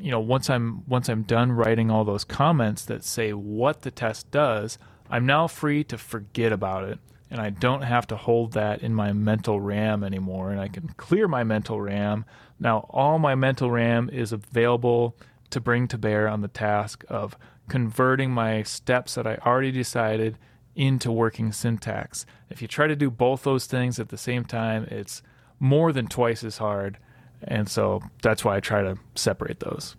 you 0.02 0.10
know 0.10 0.20
once 0.20 0.50
i'm 0.50 0.84
once 0.88 1.08
i'm 1.08 1.22
done 1.22 1.52
writing 1.52 1.92
all 1.92 2.04
those 2.04 2.24
comments 2.24 2.84
that 2.84 3.04
say 3.04 3.32
what 3.32 3.84
the 3.84 3.92
test 3.92 4.30
does 4.32 4.80
I'm 5.14 5.28
now 5.28 5.46
free 5.46 5.84
to 5.84 5.98
forget 6.00 6.52
about 6.52 6.86
it 6.86 6.98
and 7.30 7.40
I 7.40 7.52
don't 7.52 7.84
have 7.84 8.08
to 8.08 8.16
hold 8.16 8.54
that 8.54 8.82
in 8.82 8.96
my 8.96 9.14
mental 9.14 9.62
RAM 9.62 10.04
anymore 10.04 10.50
and 10.50 10.60
I 10.60 10.70
can 10.70 10.88
clear 10.98 11.28
my 11.28 11.44
mental 11.44 11.80
RAM. 11.80 12.26
Now 12.60 12.88
all 12.90 13.20
my 13.20 13.36
mental 13.36 13.70
RAM 13.70 14.10
is 14.12 14.32
available 14.32 15.16
to 15.52 15.62
bring 15.62 15.88
to 15.90 16.00
bear 16.00 16.28
on 16.28 16.42
the 16.42 16.48
task 16.48 17.06
of 17.10 17.38
converting 17.70 18.32
my 18.32 18.64
steps 18.64 19.14
that 19.14 19.28
I 19.28 19.36
already 19.46 19.72
decided 19.72 20.40
into 20.76 21.12
working 21.12 21.52
syntax. 21.52 22.26
If 22.50 22.64
you 22.64 22.68
try 22.68 22.88
to 22.88 22.96
do 22.96 23.12
both 23.12 23.44
those 23.44 23.68
things 23.68 24.00
at 24.00 24.10
the 24.10 24.18
same 24.18 24.46
time, 24.46 24.86
it's 24.86 25.22
more 25.60 25.94
than 25.94 26.08
twice 26.08 26.44
as 26.44 26.58
hard. 26.58 26.98
And 27.44 27.70
so 27.70 28.02
that's 28.24 28.44
why 28.44 28.58
I 28.58 28.62
try 28.62 28.82
to 28.82 28.98
separate 29.14 29.60
those. 29.60 29.96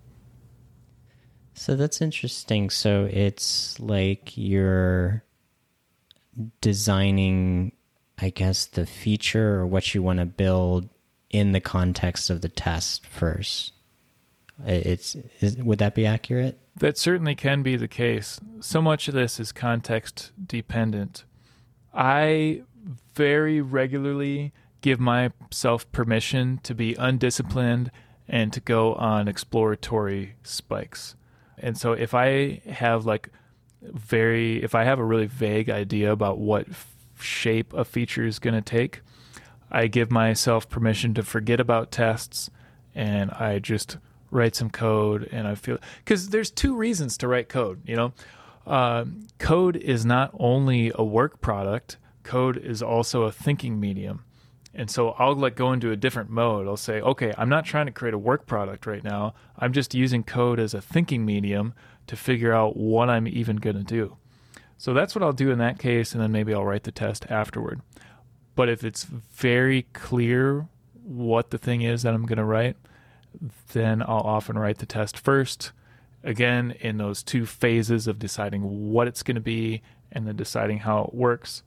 So 1.55 1.77
that's 1.77 2.03
interesting. 2.03 2.69
So 2.71 3.09
it's 3.11 3.79
like 3.81 4.37
you're 4.37 5.23
designing, 6.61 7.73
I 8.19 8.31
guess, 8.31 8.67
the 8.67 8.87
feature 8.87 9.61
or 9.61 9.67
what 9.67 9.95
you 9.95 10.03
want 10.03 10.19
to 10.19 10.27
build 10.27 10.89
in 11.31 11.53
the 11.53 11.61
context 11.61 12.29
of 12.29 12.41
the 12.43 12.49
test 12.49 13.07
first. 13.07 13.73
It's 14.67 15.17
is, 15.41 15.57
would 15.57 15.79
that 15.79 15.95
be 15.95 16.07
accurate? 16.07 16.59
That 16.77 16.99
certainly 16.99 17.35
can 17.35 17.63
be 17.63 17.77
the 17.77 17.89
case. 17.89 18.41
So 18.61 18.83
much 18.83 19.09
of 19.09 19.15
this 19.15 19.41
is 19.41 19.53
context 19.53 20.33
dependent. 20.45 21.25
I 21.93 22.63
very 23.15 23.61
regularly 23.61 24.53
give 24.81 25.01
myself 25.01 25.91
permission 25.93 26.61
to 26.65 26.75
be 26.75 26.95
undisciplined 26.95 27.91
and 28.29 28.53
to 28.53 28.61
go 28.61 28.95
on 28.95 29.29
exploratory 29.29 30.35
spikes. 30.43 31.15
And 31.59 31.79
so 31.79 31.93
if 31.93 32.15
I 32.15 32.61
have 32.69 33.07
like 33.07 33.31
very 33.83 34.63
if 34.63 34.75
I 34.75 34.85
have 34.85 34.99
a 34.99 35.05
really 35.05 35.27
vague 35.27 35.71
idea 35.71 36.13
about 36.13 36.39
what 36.39 36.69
f- 36.69 36.95
shape 37.21 37.73
a 37.73 37.85
feature 37.85 38.25
is 38.27 38.39
going 38.39 38.55
to 38.55 38.63
take, 38.63 39.01
I 39.71 39.87
give 39.87 40.11
myself 40.11 40.69
permission 40.69 41.15
to 41.15 41.23
forget 41.23 41.61
about 41.61 41.91
tests 41.91 42.51
and 42.95 43.31
I 43.33 43.59
just 43.59 43.99
write 44.31 44.57
some 44.57 44.71
code 44.71 45.29
and 45.31 45.47
I 45.47 45.55
feel 45.55 45.79
cuz 46.05 46.31
there's 46.31 46.51
two 46.51 46.77
reasons 46.77 47.17
to 47.19 47.29
write 47.29 47.49
code, 47.49 47.81
you 47.87 47.97
know. 47.97 48.13
Uh, 48.67 49.05
code 49.39 49.77
is 49.77 50.07
not 50.07 50.31
only 50.39 50.91
a 50.95 51.05
work 51.05 51.41
product, 51.43 51.99
code 52.23 52.57
is 52.57 52.83
also 52.83 53.25
a 53.25 53.33
thinking 53.33 53.79
medium. 53.79 54.25
And 54.75 54.91
so 54.91 55.11
I'll 55.11 55.37
like 55.37 55.55
go 55.55 55.73
into 55.73 55.93
a 55.93 55.97
different 55.97 56.31
mode. 56.31 56.67
I'll 56.67 56.77
say, 56.77 57.01
okay, 57.01 57.33
I'm 57.39 57.49
not 57.49 57.65
trying 57.65 57.87
to 57.87 57.93
create 57.93 58.15
a 58.15 58.19
work 58.19 58.47
product 58.47 58.87
right 58.87 59.05
now. 59.05 59.35
I'm 59.57 59.73
just 59.73 59.95
using 59.95 60.25
code 60.25 60.59
as 60.59 60.75
a 60.75 60.81
thinking 60.81 61.25
medium 61.25 61.75
to 62.09 62.17
figure 62.17 62.53
out 62.53 62.77
what 62.77 63.09
I'm 63.09 63.29
even 63.29 63.57
going 63.57 63.77
to 63.77 63.85
do. 63.85 64.17
So 64.77 64.93
that's 64.93 65.15
what 65.15 65.23
I'll 65.23 65.33
do 65.33 65.51
in 65.51 65.59
that 65.59 65.79
case, 65.79 66.13
and 66.13 66.21
then 66.21 66.33
maybe 66.33 66.53
I'll 66.53 66.65
write 66.65 66.83
the 66.83 66.93
test 66.93 67.27
afterward. 67.31 67.81
But 68.57 68.69
if 68.69 68.83
it's 68.83 69.05
very 69.05 69.83
clear 69.93 70.67
what 71.05 71.51
the 71.51 71.59
thing 71.59 71.83
is 71.83 72.03
that 72.03 72.13
I'm 72.13 72.27
going 72.27 72.39
to 72.39 72.45
write, 72.45 72.77
then 73.73 74.03
I'll 74.03 74.19
often 74.19 74.59
write 74.59 74.79
the 74.79 74.87
test 74.87 75.19
first. 75.19 75.71
Again, 76.25 76.75
in 76.81 76.97
those 76.97 77.23
two 77.23 77.47
phases 77.47 78.07
of 78.09 78.19
deciding 78.19 78.91
what 78.91 79.07
it's 79.07 79.23
going 79.23 79.35
to 79.37 79.41
be 79.41 79.83
and 80.11 80.27
then 80.27 80.37
deciding 80.37 80.79
how 80.79 81.05
it 81.05 81.15
works 81.15 81.63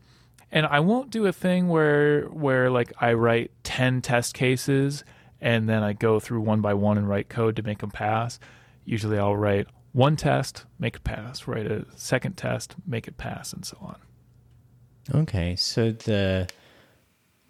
and 0.50 0.66
I 0.66 0.80
won't 0.80 1.10
do 1.10 1.26
a 1.26 1.32
thing 1.32 1.68
where 1.68 2.22
where 2.26 2.70
like 2.70 2.92
I 3.00 3.12
write 3.12 3.50
10 3.64 4.02
test 4.02 4.34
cases 4.34 5.04
and 5.40 5.68
then 5.68 5.82
I 5.82 5.92
go 5.92 6.18
through 6.20 6.40
one 6.40 6.60
by 6.60 6.74
one 6.74 6.98
and 6.98 7.08
write 7.08 7.28
code 7.28 7.56
to 7.56 7.62
make 7.62 7.78
them 7.78 7.90
pass. 7.90 8.40
Usually 8.84 9.18
I'll 9.18 9.36
write 9.36 9.68
one 9.92 10.16
test, 10.16 10.64
make 10.78 10.96
it 10.96 11.04
pass, 11.04 11.46
write 11.46 11.66
a 11.66 11.86
second 11.96 12.36
test, 12.36 12.74
make 12.86 13.06
it 13.08 13.16
pass 13.16 13.52
and 13.52 13.64
so 13.64 13.76
on. 13.80 13.96
Okay, 15.14 15.56
so 15.56 15.92
the 15.92 16.48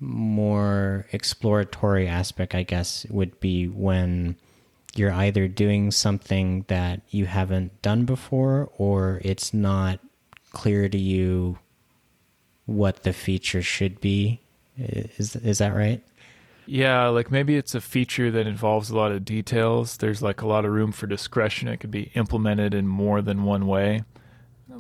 more 0.00 1.06
exploratory 1.12 2.06
aspect, 2.06 2.54
I 2.54 2.62
guess, 2.62 3.04
would 3.10 3.40
be 3.40 3.66
when 3.66 4.36
you're 4.94 5.12
either 5.12 5.48
doing 5.48 5.90
something 5.90 6.64
that 6.68 7.02
you 7.08 7.26
haven't 7.26 7.82
done 7.82 8.04
before 8.04 8.70
or 8.76 9.20
it's 9.24 9.52
not 9.52 10.00
clear 10.52 10.88
to 10.88 10.98
you 10.98 11.58
what 12.68 13.02
the 13.02 13.14
feature 13.14 13.62
should 13.62 13.98
be. 14.00 14.40
Is 14.76 15.34
is 15.34 15.58
that 15.58 15.74
right? 15.74 16.04
Yeah, 16.66 17.08
like 17.08 17.30
maybe 17.30 17.56
it's 17.56 17.74
a 17.74 17.80
feature 17.80 18.30
that 18.30 18.46
involves 18.46 18.90
a 18.90 18.96
lot 18.96 19.10
of 19.10 19.24
details. 19.24 19.96
There's 19.96 20.20
like 20.20 20.42
a 20.42 20.46
lot 20.46 20.66
of 20.66 20.72
room 20.72 20.92
for 20.92 21.06
discretion. 21.06 21.66
It 21.66 21.78
could 21.78 21.90
be 21.90 22.12
implemented 22.14 22.74
in 22.74 22.86
more 22.86 23.22
than 23.22 23.44
one 23.44 23.66
way. 23.66 24.04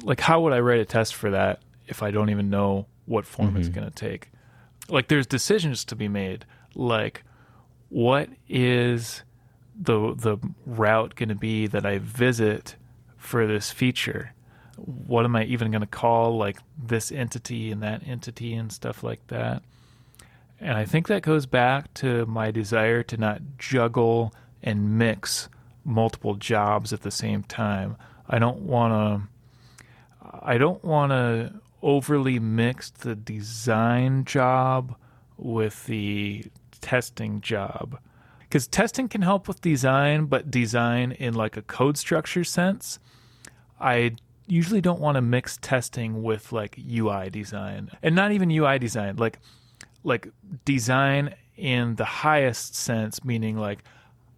Like, 0.02 0.20
how 0.20 0.42
would 0.42 0.52
I 0.52 0.60
write 0.60 0.80
a 0.80 0.84
test 0.84 1.14
for 1.14 1.30
that 1.30 1.62
if 1.86 2.02
I 2.02 2.10
don't 2.10 2.28
even 2.28 2.50
know 2.50 2.86
what 3.06 3.24
form 3.24 3.48
mm-hmm. 3.48 3.56
it's 3.56 3.68
going 3.70 3.88
to 3.88 3.94
take? 3.94 4.30
Like, 4.90 5.08
there's 5.08 5.26
decisions 5.26 5.82
to 5.86 5.96
be 5.96 6.08
made. 6.08 6.44
Like, 6.74 7.24
what 7.88 8.28
is 8.50 9.22
the 9.74 10.14
the 10.14 10.36
route 10.66 11.14
going 11.14 11.30
to 11.30 11.34
be 11.34 11.66
that 11.68 11.86
I 11.86 11.98
visit 11.98 12.76
for 13.16 13.46
this 13.46 13.70
feature? 13.70 14.34
What 14.78 15.24
am 15.24 15.36
I 15.36 15.44
even 15.44 15.70
going 15.70 15.80
to 15.80 15.86
call 15.86 16.36
like 16.36 16.58
this 16.80 17.10
entity 17.10 17.70
and 17.70 17.82
that 17.82 18.06
entity 18.06 18.54
and 18.54 18.72
stuff 18.72 19.02
like 19.02 19.26
that? 19.28 19.62
And 20.60 20.76
I 20.76 20.84
think 20.84 21.06
that 21.08 21.22
goes 21.22 21.46
back 21.46 21.92
to 21.94 22.26
my 22.26 22.50
desire 22.50 23.02
to 23.04 23.16
not 23.16 23.40
juggle 23.58 24.34
and 24.62 24.98
mix 24.98 25.48
multiple 25.84 26.34
jobs 26.34 26.92
at 26.92 27.02
the 27.02 27.10
same 27.10 27.42
time. 27.44 27.96
I 28.28 28.38
don't 28.38 28.60
want 28.60 28.92
to 28.92 29.28
I 30.42 30.58
don't 30.58 30.84
want 30.84 31.10
to 31.10 31.54
overly 31.82 32.38
mix 32.38 32.90
the 32.90 33.14
design 33.14 34.24
job 34.24 34.94
with 35.36 35.86
the 35.86 36.44
testing 36.80 37.40
job. 37.40 37.98
Cuz 38.50 38.66
testing 38.66 39.08
can 39.08 39.22
help 39.22 39.46
with 39.46 39.60
design, 39.60 40.26
but 40.26 40.50
design 40.50 41.12
in 41.12 41.34
like 41.34 41.56
a 41.56 41.62
code 41.62 41.96
structure 41.96 42.44
sense, 42.44 42.98
I 43.80 44.16
usually 44.48 44.80
don't 44.80 45.00
want 45.00 45.16
to 45.16 45.22
mix 45.22 45.58
testing 45.60 46.22
with 46.22 46.52
like 46.52 46.78
UI 46.78 47.30
design. 47.30 47.90
And 48.02 48.14
not 48.14 48.32
even 48.32 48.50
UI 48.50 48.78
design. 48.78 49.16
Like 49.16 49.38
like 50.04 50.28
design 50.64 51.34
in 51.56 51.96
the 51.96 52.04
highest 52.04 52.74
sense, 52.74 53.24
meaning 53.24 53.56
like 53.56 53.84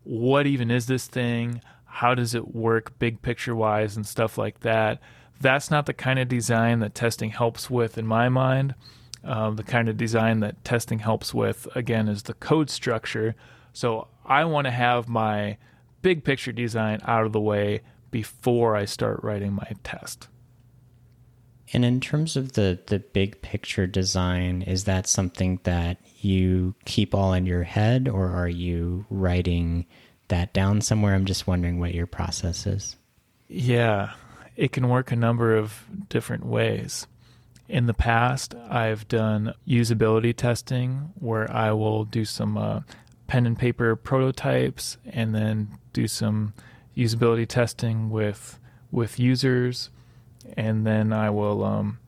what 0.05 0.47
even 0.47 0.71
is 0.71 0.87
this 0.87 1.07
thing? 1.07 1.61
How 1.85 2.15
does 2.15 2.35
it 2.35 2.55
work 2.55 2.99
big 2.99 3.23
picture 3.23 3.55
wise 3.55 3.97
and 3.97 4.07
stuff 4.07 4.39
like 4.39 4.61
that? 4.61 5.01
That's 5.41 5.71
not 5.71 5.87
the 5.87 5.93
kind 5.93 6.19
of 6.19 6.29
design 6.29 6.81
that 6.81 6.95
testing 6.95 7.31
helps 7.31 7.71
with 7.71 7.99
in 7.99 8.07
my 8.07 8.29
mind. 8.29 8.75
Um, 9.23 9.57
the 9.57 9.63
kind 9.63 9.89
of 9.89 9.97
design 9.97 10.41
that 10.41 10.65
testing 10.65 11.01
helps 11.01 11.35
with, 11.35 11.69
again, 11.75 12.09
is 12.09 12.23
the 12.23 12.35
code 12.35 12.71
structure. 12.71 13.35
So 13.73 14.09
I 14.25 14.45
want 14.45 14.67
to 14.67 14.71
have 14.71 15.09
my 15.09 15.59
big 16.03 16.25
picture 16.25 16.53
design 16.53 17.01
out 17.05 17.27
of 17.27 17.33
the 17.33 17.41
way 17.41 17.83
before 18.11 18.77
I 18.77 18.85
start 18.85 19.23
writing 19.23 19.53
my 19.53 19.73
test. 19.85 20.29
And 21.73 21.85
in 21.85 22.01
terms 22.01 22.37
of 22.37 22.53
the 22.53 22.81
the 22.87 22.99
big 22.99 23.43
picture 23.43 23.87
design, 23.87 24.63
is 24.63 24.85
that 24.85 25.07
something 25.07 25.61
that 25.63 25.99
you 26.21 26.75
keep 26.85 27.15
all 27.15 27.33
in 27.33 27.47
your 27.47 27.63
head 27.63 28.09
or 28.09 28.29
are 28.31 28.49
you 28.49 29.07
writing 29.09 29.87
that 30.29 30.53
down 30.53 30.81
somewhere? 30.81 31.15
I'm 31.15 31.27
just 31.27 31.47
wondering 31.47 31.79
what 31.79 31.95
your 31.95 32.07
process 32.07 32.67
is. 32.67 32.97
Yeah, 33.49 34.13
it 34.57 34.73
can 34.73 34.89
work 34.89 35.13
a 35.13 35.17
number 35.17 35.57
of 35.57 35.85
different 36.09 36.45
ways. 36.45 37.07
In 37.69 37.87
the 37.87 37.95
past, 37.95 38.55
I've 38.69 39.07
done 39.07 39.55
usability 39.67 40.35
testing 40.35 41.13
where 41.15 41.51
I 41.53 41.71
will 41.71 42.05
do 42.05 42.25
some 42.25 42.59
uh, 42.59 42.81
pen 43.29 43.47
and 43.47 43.57
paper 43.57 43.95
prototypes 43.95 44.99
and 45.07 45.33
then 45.33 45.79
do 45.93 46.09
some 46.09 46.53
usability 46.97 47.47
testing 47.47 48.11
with 48.11 48.59
with 48.91 49.21
users 49.21 49.91
and 50.57 50.87
then 50.87 51.13
I 51.13 51.31
will 51.31 51.65
um, 51.65 51.99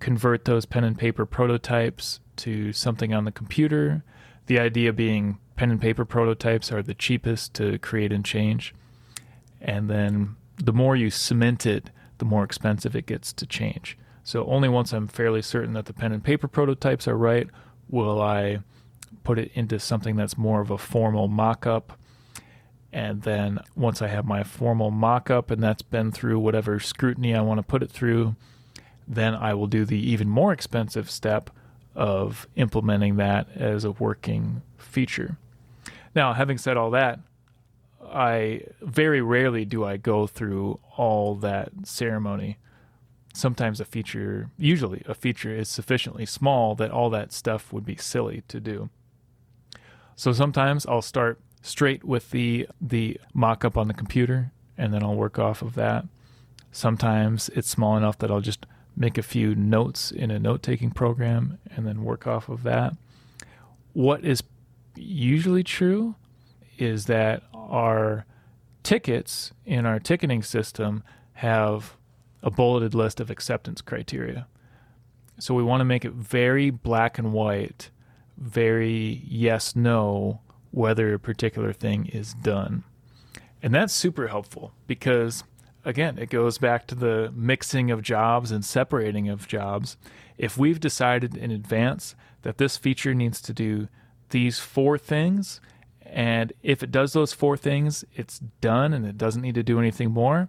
convert 0.00 0.44
those 0.44 0.66
pen 0.66 0.84
and 0.84 0.98
paper 0.98 1.26
prototypes 1.26 2.20
to 2.36 2.72
something 2.72 3.12
on 3.12 3.24
the 3.24 3.32
computer. 3.32 4.04
The 4.46 4.58
idea 4.58 4.92
being 4.92 5.38
pen 5.56 5.70
and 5.70 5.80
paper 5.80 6.04
prototypes 6.04 6.72
are 6.72 6.82
the 6.82 6.94
cheapest 6.94 7.54
to 7.54 7.78
create 7.78 8.12
and 8.12 8.24
change. 8.24 8.74
And 9.60 9.90
then 9.90 10.36
the 10.56 10.72
more 10.72 10.96
you 10.96 11.10
cement 11.10 11.66
it, 11.66 11.90
the 12.18 12.24
more 12.24 12.44
expensive 12.44 12.96
it 12.96 13.06
gets 13.06 13.32
to 13.34 13.46
change. 13.46 13.98
So 14.24 14.44
only 14.46 14.68
once 14.68 14.92
I'm 14.92 15.08
fairly 15.08 15.42
certain 15.42 15.72
that 15.74 15.86
the 15.86 15.92
pen 15.92 16.12
and 16.12 16.22
paper 16.22 16.48
prototypes 16.48 17.08
are 17.08 17.16
right 17.16 17.48
will 17.88 18.20
I 18.20 18.58
put 19.24 19.38
it 19.38 19.50
into 19.54 19.78
something 19.78 20.16
that's 20.16 20.36
more 20.36 20.60
of 20.60 20.70
a 20.70 20.78
formal 20.78 21.28
mock 21.28 21.66
up 21.66 21.97
and 22.92 23.22
then 23.22 23.58
once 23.76 24.00
I 24.00 24.08
have 24.08 24.24
my 24.24 24.42
formal 24.42 24.90
mock 24.90 25.30
up 25.30 25.50
and 25.50 25.62
that's 25.62 25.82
been 25.82 26.10
through 26.10 26.38
whatever 26.38 26.80
scrutiny 26.80 27.34
I 27.34 27.42
want 27.42 27.58
to 27.58 27.62
put 27.62 27.82
it 27.82 27.90
through, 27.90 28.36
then 29.06 29.34
I 29.34 29.54
will 29.54 29.66
do 29.66 29.84
the 29.84 29.98
even 29.98 30.28
more 30.28 30.52
expensive 30.52 31.10
step 31.10 31.50
of 31.94 32.46
implementing 32.56 33.16
that 33.16 33.48
as 33.54 33.84
a 33.84 33.92
working 33.92 34.62
feature. 34.76 35.36
Now, 36.14 36.32
having 36.32 36.58
said 36.58 36.76
all 36.76 36.90
that, 36.92 37.20
I 38.10 38.62
very 38.80 39.20
rarely 39.20 39.64
do 39.64 39.84
I 39.84 39.96
go 39.96 40.26
through 40.26 40.80
all 40.96 41.34
that 41.36 41.70
ceremony. 41.84 42.58
Sometimes 43.34 43.80
a 43.80 43.84
feature, 43.84 44.50
usually 44.56 45.02
a 45.06 45.14
feature 45.14 45.54
is 45.54 45.68
sufficiently 45.68 46.24
small 46.24 46.74
that 46.76 46.90
all 46.90 47.10
that 47.10 47.32
stuff 47.32 47.72
would 47.72 47.84
be 47.84 47.96
silly 47.96 48.42
to 48.48 48.60
do. 48.60 48.88
So 50.16 50.32
sometimes 50.32 50.86
I'll 50.86 51.02
start 51.02 51.38
straight 51.62 52.04
with 52.04 52.30
the 52.30 52.68
the 52.80 53.20
mock-up 53.34 53.76
on 53.76 53.88
the 53.88 53.94
computer 53.94 54.52
and 54.76 54.94
then 54.94 55.02
I'll 55.02 55.14
work 55.14 55.38
off 55.38 55.62
of 55.62 55.74
that. 55.74 56.04
Sometimes 56.70 57.48
it's 57.50 57.68
small 57.68 57.96
enough 57.96 58.18
that 58.18 58.30
I'll 58.30 58.40
just 58.40 58.66
make 58.96 59.18
a 59.18 59.22
few 59.22 59.54
notes 59.54 60.10
in 60.10 60.30
a 60.30 60.38
note-taking 60.38 60.90
program 60.90 61.58
and 61.74 61.86
then 61.86 62.04
work 62.04 62.26
off 62.26 62.48
of 62.48 62.62
that. 62.64 62.96
What 63.92 64.24
is 64.24 64.42
usually 64.94 65.62
true 65.62 66.14
is 66.78 67.06
that 67.06 67.42
our 67.54 68.24
tickets 68.82 69.52
in 69.66 69.86
our 69.86 69.98
ticketing 69.98 70.42
system 70.42 71.02
have 71.34 71.96
a 72.42 72.50
bulleted 72.50 72.94
list 72.94 73.20
of 73.20 73.30
acceptance 73.30 73.80
criteria. 73.80 74.46
So 75.38 75.54
we 75.54 75.62
want 75.62 75.80
to 75.80 75.84
make 75.84 76.04
it 76.04 76.12
very 76.12 76.70
black 76.70 77.18
and 77.18 77.32
white, 77.32 77.90
very 78.36 79.22
yes 79.26 79.74
no 79.76 80.40
whether 80.70 81.14
a 81.14 81.18
particular 81.18 81.72
thing 81.72 82.06
is 82.06 82.34
done. 82.34 82.84
And 83.62 83.74
that's 83.74 83.92
super 83.92 84.28
helpful 84.28 84.72
because, 84.86 85.44
again, 85.84 86.18
it 86.18 86.30
goes 86.30 86.58
back 86.58 86.86
to 86.88 86.94
the 86.94 87.32
mixing 87.34 87.90
of 87.90 88.02
jobs 88.02 88.50
and 88.50 88.64
separating 88.64 89.28
of 89.28 89.48
jobs. 89.48 89.96
If 90.36 90.56
we've 90.56 90.80
decided 90.80 91.36
in 91.36 91.50
advance 91.50 92.14
that 92.42 92.58
this 92.58 92.76
feature 92.76 93.14
needs 93.14 93.40
to 93.42 93.52
do 93.52 93.88
these 94.30 94.58
four 94.58 94.98
things, 94.98 95.60
and 96.02 96.52
if 96.62 96.82
it 96.82 96.90
does 96.90 97.12
those 97.12 97.32
four 97.32 97.56
things, 97.56 98.04
it's 98.14 98.38
done 98.60 98.92
and 98.92 99.04
it 99.04 99.18
doesn't 99.18 99.42
need 99.42 99.56
to 99.56 99.62
do 99.62 99.78
anything 99.78 100.10
more. 100.10 100.48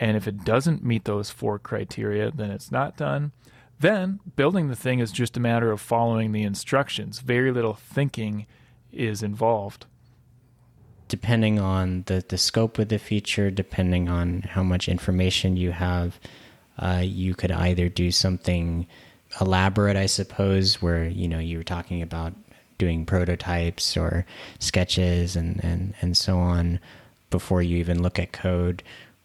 And 0.00 0.16
if 0.16 0.26
it 0.26 0.44
doesn't 0.44 0.82
meet 0.82 1.04
those 1.04 1.30
four 1.30 1.58
criteria, 1.58 2.30
then 2.30 2.50
it's 2.50 2.72
not 2.72 2.96
done. 2.96 3.32
Then 3.78 4.20
building 4.36 4.68
the 4.68 4.76
thing 4.76 5.00
is 5.00 5.12
just 5.12 5.36
a 5.36 5.40
matter 5.40 5.70
of 5.70 5.80
following 5.80 6.32
the 6.32 6.44
instructions, 6.44 7.18
very 7.18 7.52
little 7.52 7.74
thinking 7.74 8.46
is 8.92 9.22
involved. 9.22 9.86
Depending 11.08 11.58
on 11.58 12.04
the, 12.06 12.24
the 12.26 12.38
scope 12.38 12.78
of 12.78 12.88
the 12.88 12.98
feature, 12.98 13.50
depending 13.50 14.08
on 14.08 14.42
how 14.42 14.62
much 14.62 14.88
information 14.88 15.56
you 15.56 15.72
have, 15.72 16.18
uh, 16.78 17.02
you 17.04 17.34
could 17.34 17.52
either 17.52 17.88
do 17.88 18.10
something 18.10 18.86
elaborate, 19.40 19.96
I 19.96 20.06
suppose, 20.06 20.80
where 20.80 21.04
you 21.04 21.28
know 21.28 21.38
you 21.38 21.58
were 21.58 21.64
talking 21.64 22.02
about 22.02 22.34
doing 22.78 23.06
prototypes 23.06 23.96
or 23.96 24.26
sketches 24.58 25.36
and, 25.36 25.62
and, 25.62 25.94
and 26.00 26.16
so 26.16 26.38
on 26.38 26.80
before 27.30 27.62
you 27.62 27.76
even 27.78 28.02
look 28.02 28.18
at 28.18 28.32
code. 28.32 28.82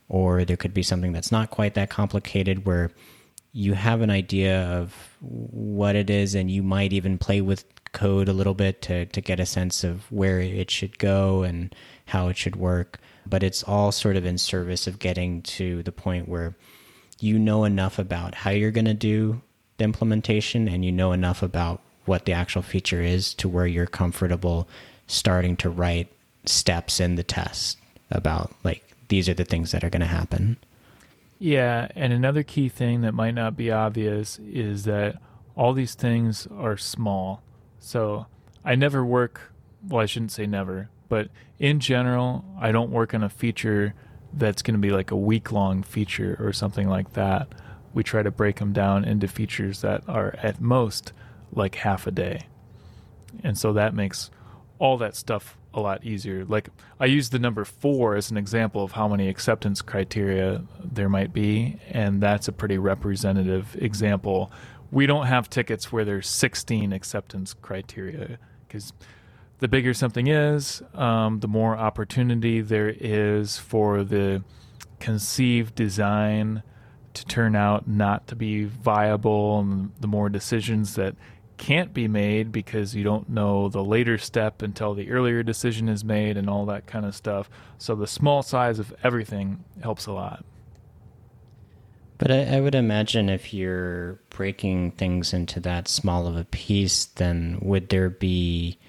Or 0.10 0.46
there 0.46 0.58
could 0.58 0.74
be 0.74 0.84
something 0.84 1.12
that's 1.12 1.32
not 1.32 1.50
quite 1.50 1.74
that 1.74 1.90
complicated 1.90 2.66
where 2.66 2.92
you 3.58 3.74
have 3.74 4.02
an 4.02 4.12
idea 4.12 4.62
of 4.68 4.94
what 5.20 5.96
it 5.96 6.12
is 6.12 6.36
and 6.36 6.52
you 6.52 6.62
might 6.62 6.94
even 6.94 7.18
play 7.18 7.42
with 7.42 7.66
code 7.92 8.30
a 8.30 8.34
little 8.34 8.54
bit 8.54 8.84
to, 8.84 9.08
to 9.08 9.20
get 9.20 9.40
a 9.40 9.48
sense 9.48 9.84
of 9.84 10.04
where 10.12 10.40
it 10.40 10.70
should 10.70 11.00
go 11.00 11.42
and 11.42 11.74
how 12.06 12.28
it 12.28 12.38
should 12.38 12.56
work. 12.56 13.00
But 13.26 13.42
it's 13.42 13.64
all 13.64 13.92
sort 13.92 14.16
of 14.16 14.28
in 14.28 14.38
service 14.38 14.86
of 14.86 15.00
getting 15.00 15.42
to 15.42 15.82
the 15.82 15.92
point 15.92 16.30
where 16.30 16.56
you 17.20 17.40
know 17.40 17.64
enough 17.64 17.98
about 17.98 18.36
how 18.36 18.52
you're 18.52 18.70
going 18.70 18.86
to 18.86 18.94
do 18.94 19.42
the 19.78 19.86
implementation 19.86 20.68
and 20.68 20.86
you 20.86 20.92
know 20.92 21.12
enough 21.12 21.42
about 21.42 21.82
what 22.06 22.26
the 22.26 22.34
actual 22.34 22.62
feature 22.62 23.02
is 23.02 23.34
to 23.34 23.50
where 23.50 23.66
you're 23.66 23.88
comfortable 23.88 24.68
starting 25.08 25.58
to 25.58 25.70
write 25.72 26.12
steps 26.46 27.00
in 27.00 27.16
the 27.16 27.24
test 27.24 27.80
about 28.12 28.54
like 28.64 28.84
these 29.08 29.28
are 29.28 29.34
the 29.34 29.44
things 29.44 29.72
that 29.72 29.84
are 29.84 29.90
going 29.90 30.02
to 30.02 30.06
happen. 30.06 30.58
Yeah, 31.40 31.88
and 31.96 32.14
another 32.14 32.44
key 32.44 32.70
thing 32.70 33.02
that 33.02 33.14
might 33.14 33.36
not 33.36 33.56
be 33.56 33.72
obvious 33.72 34.40
is 34.40 34.86
that 34.86 35.22
all 35.56 35.74
these 35.74 35.96
things 35.96 36.48
are 36.56 36.78
small 36.78 37.42
So 37.80 38.26
I 38.66 38.76
never 38.76 39.06
work, 39.06 39.54
well, 39.88 40.02
I 40.02 40.06
shouldn't 40.06 40.32
say 40.32 40.46
never, 40.46 40.90
but 41.10 41.30
in 41.60 41.80
general, 41.80 42.44
I 42.60 42.72
don't 42.72 42.92
work 42.92 43.14
on 43.14 43.24
a 43.24 43.30
feature 43.30 43.94
that's 44.34 44.62
going 44.62 44.74
to 44.74 44.80
be 44.80 44.92
like 44.92 45.12
a 45.12 45.16
week 45.16 45.52
long 45.52 45.84
feature 45.84 46.36
or 46.40 46.52
something 46.54 46.90
like 46.90 47.14
that. 47.14 47.48
We 47.94 48.04
try 48.04 48.24
to 48.24 48.32
break 48.32 48.58
them 48.58 48.74
down 48.74 49.06
into 49.06 49.28
features 49.28 49.82
that 49.82 50.04
are 50.08 50.36
at 50.44 50.60
most 50.60 51.14
like 51.52 51.76
half 51.76 52.08
a 52.08 52.12
day. 52.12 52.48
And 53.44 53.58
so 53.58 53.74
that 53.74 53.94
makes 53.94 54.30
all 54.80 54.98
that 54.98 55.16
stuff 55.16 55.57
a 55.78 55.80
lot 55.80 56.04
easier. 56.04 56.44
Like 56.44 56.70
I 57.00 57.06
use 57.06 57.30
the 57.30 57.40
number 57.40 57.64
four 57.64 58.16
as 58.16 58.32
an 58.32 58.38
example 58.38 58.84
of 58.84 58.92
how 58.94 59.08
many 59.08 59.30
acceptance 59.30 59.82
criteria 59.82 60.64
there 60.84 61.08
might 61.08 61.32
be, 61.32 61.80
and 61.90 62.22
that's 62.22 62.48
a 62.48 62.52
pretty 62.52 62.78
representative 62.78 63.78
example. 63.80 64.52
We 64.92 65.06
don't 65.06 65.28
have 65.28 65.50
tickets 65.50 65.92
where 65.92 66.04
there's 66.04 66.28
16 66.28 66.92
acceptance 66.92 67.54
criteria 67.54 68.40
because 68.68 68.92
the 69.60 69.68
bigger 69.68 69.94
something 69.94 70.28
is, 70.28 70.82
um, 70.94 71.40
the 71.40 71.48
more 71.48 71.78
opportunity 71.78 72.62
there 72.62 72.90
is 72.90 73.58
for 73.58 74.04
the 74.04 74.44
conceived 75.00 75.76
design 75.76 76.64
to 77.14 77.26
turn 77.26 77.56
out 77.56 77.88
not 77.88 78.28
to 78.28 78.36
be 78.36 78.66
viable, 78.66 79.60
and 79.60 79.92
the 80.00 80.08
more 80.08 80.30
decisions 80.30 80.96
that 80.96 81.16
can't 81.58 81.94
be 81.94 82.08
made 82.08 82.52
because 82.52 82.96
you 82.96 83.04
don't 83.04 83.30
know 83.30 83.70
the 83.70 83.84
later 83.84 84.18
step 84.18 84.62
until 84.62 84.94
the 84.94 85.10
earlier 85.12 85.44
decision 85.44 85.90
is 85.90 86.04
made 86.04 86.38
and 86.38 86.50
all 86.50 86.66
that 86.68 86.88
kind 86.88 87.06
of 87.06 87.16
stuff. 87.16 87.50
So 87.78 87.96
the 87.96 88.08
small 88.08 88.44
size 88.44 88.80
of 88.80 88.94
everything 89.04 89.64
helps 89.82 90.06
a 90.06 90.14
lot. 90.14 90.46
But 92.18 92.32
I, 92.32 92.58
I, 92.58 92.62
would 92.62 92.74
imagine 92.74 93.30
if 93.30 93.54
you're 93.54 94.20
breaking 94.30 94.92
things 94.92 95.34
into 95.34 95.60
that 95.60 95.88
small 95.88 96.26
of 96.26 96.36
a 96.36 96.46
piece, 96.46 97.06
then 97.06 97.60
would 97.62 97.90
there 97.90 98.10
be 98.10 98.80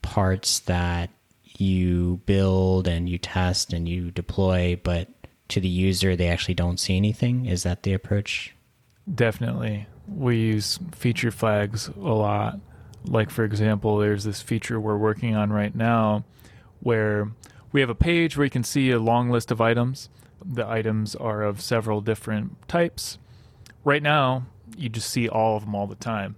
parts 0.00 0.60
that 0.60 1.10
you 1.44 2.20
build 2.24 2.88
and 2.88 3.06
you 3.06 3.18
test 3.18 3.74
and 3.74 3.86
you 3.86 4.10
deploy, 4.10 4.80
but 4.82 5.08
to 5.48 5.60
the 5.60 5.68
user, 5.68 6.16
they 6.16 6.28
actually 6.28 6.54
don't 6.54 6.80
see 6.80 6.96
anything? 6.96 7.44
Is 7.44 7.64
that 7.64 7.82
the 7.82 7.92
approach? 7.92 8.54
Definitely 9.14 9.86
we 10.10 10.36
use 10.36 10.78
feature 10.92 11.30
flags 11.30 11.88
a 11.88 12.00
lot. 12.00 12.58
Like, 13.04 13.30
for 13.30 13.44
example, 13.44 13.98
there's 13.98 14.24
this 14.24 14.42
feature 14.42 14.80
we're 14.80 14.96
working 14.96 15.34
on 15.34 15.52
right 15.52 15.74
now 15.74 16.24
where 16.80 17.30
we 17.72 17.80
have 17.80 17.90
a 17.90 17.94
page 17.94 18.36
where 18.36 18.44
you 18.44 18.50
can 18.50 18.64
see 18.64 18.90
a 18.90 18.98
long 18.98 19.30
list 19.30 19.50
of 19.50 19.60
items. 19.60 20.08
The 20.44 20.66
items 20.66 21.14
are 21.14 21.42
of 21.42 21.60
several 21.60 22.00
different 22.00 22.68
types. 22.68 23.18
Right 23.84 24.02
now, 24.02 24.46
you 24.76 24.88
just 24.88 25.10
see 25.10 25.28
all 25.28 25.56
of 25.56 25.64
them 25.64 25.74
all 25.74 25.86
the 25.86 25.94
time. 25.94 26.36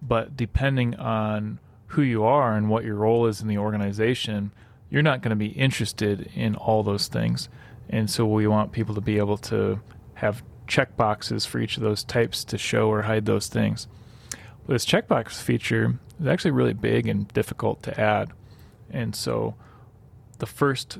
But 0.00 0.36
depending 0.36 0.94
on 0.96 1.58
who 1.88 2.02
you 2.02 2.24
are 2.24 2.56
and 2.56 2.68
what 2.70 2.84
your 2.84 2.96
role 2.96 3.26
is 3.26 3.40
in 3.40 3.48
the 3.48 3.58
organization, 3.58 4.52
you're 4.90 5.02
not 5.02 5.22
going 5.22 5.30
to 5.30 5.36
be 5.36 5.48
interested 5.48 6.30
in 6.34 6.54
all 6.54 6.82
those 6.82 7.08
things. 7.08 7.48
And 7.90 8.08
so 8.08 8.26
we 8.26 8.46
want 8.46 8.72
people 8.72 8.94
to 8.94 9.00
be 9.00 9.18
able 9.18 9.38
to 9.38 9.80
have 10.14 10.42
checkboxes 10.66 11.46
for 11.46 11.58
each 11.58 11.76
of 11.76 11.82
those 11.82 12.04
types 12.04 12.44
to 12.44 12.58
show 12.58 12.88
or 12.88 13.02
hide 13.02 13.26
those 13.26 13.48
things. 13.48 13.88
This 14.66 14.86
checkbox 14.86 15.40
feature 15.40 15.98
is 16.20 16.26
actually 16.26 16.52
really 16.52 16.72
big 16.72 17.08
and 17.08 17.28
difficult 17.28 17.82
to 17.82 18.00
add. 18.00 18.30
And 18.90 19.14
so 19.16 19.54
the 20.38 20.46
first 20.46 20.98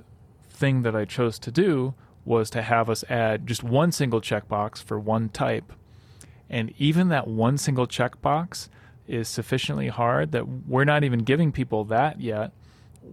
thing 0.51 0.83
that 0.83 0.97
I 0.97 1.05
chose 1.05 1.39
to 1.41 1.51
do 1.51 1.95
was 2.25 2.51
to 2.51 2.63
have 2.63 2.89
us 2.91 3.05
add 3.09 3.47
just 3.47 3.63
one 3.63 3.93
single 3.93 4.21
checkbox 4.21 4.83
for 4.83 4.99
one 4.99 5.29
type. 5.29 5.73
And 6.51 6.73
even 6.79 7.09
that 7.09 7.27
one 7.27 7.59
single 7.59 7.87
checkbox 7.87 8.69
is 9.07 9.29
sufficiently 9.29 9.89
hard 9.89 10.33
that 10.33 10.47
we're 10.47 10.85
not 10.85 11.05
even 11.05 11.21
giving 11.21 11.53
people 11.53 11.85
that 11.85 12.21
yet. 12.21 12.53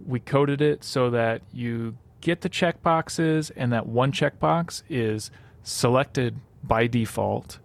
We 0.06 0.20
coded 0.20 0.60
it 0.60 0.84
so 0.84 1.10
that 1.10 1.42
you 1.52 1.96
get 2.20 2.42
the 2.42 2.50
checkboxes, 2.50 3.50
and 3.56 3.72
that 3.72 3.86
one 3.86 4.12
checkbox 4.12 4.82
is 4.88 5.30
selected 5.62 6.40
by 6.62 6.86
default. 6.86 7.58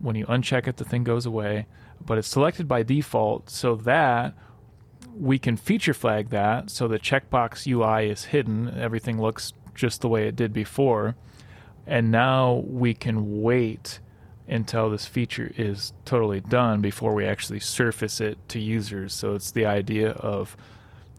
When 0.00 0.16
you 0.16 0.26
uncheck 0.26 0.66
it, 0.66 0.76
the 0.76 0.84
thing 0.84 1.04
goes 1.04 1.26
away, 1.26 1.66
but 2.04 2.18
it's 2.18 2.28
selected 2.28 2.66
by 2.66 2.82
default 2.82 3.50
so 3.50 3.74
that 3.76 4.34
we 5.14 5.38
can 5.38 5.56
feature 5.56 5.94
flag 5.94 6.28
that 6.30 6.70
so 6.70 6.86
the 6.88 6.98
checkbox 6.98 7.66
UI 7.66 8.10
is 8.10 8.26
hidden. 8.26 8.78
Everything 8.78 9.20
looks 9.20 9.52
just 9.74 10.00
the 10.00 10.08
way 10.08 10.26
it 10.26 10.36
did 10.36 10.52
before. 10.52 11.16
And 11.86 12.10
now 12.10 12.64
we 12.66 12.94
can 12.94 13.42
wait 13.42 14.00
until 14.48 14.90
this 14.90 15.06
feature 15.06 15.52
is 15.56 15.92
totally 16.04 16.40
done 16.40 16.80
before 16.80 17.14
we 17.14 17.24
actually 17.24 17.60
surface 17.60 18.20
it 18.20 18.38
to 18.48 18.60
users. 18.60 19.12
So 19.12 19.34
it's 19.34 19.50
the 19.50 19.66
idea 19.66 20.10
of 20.10 20.56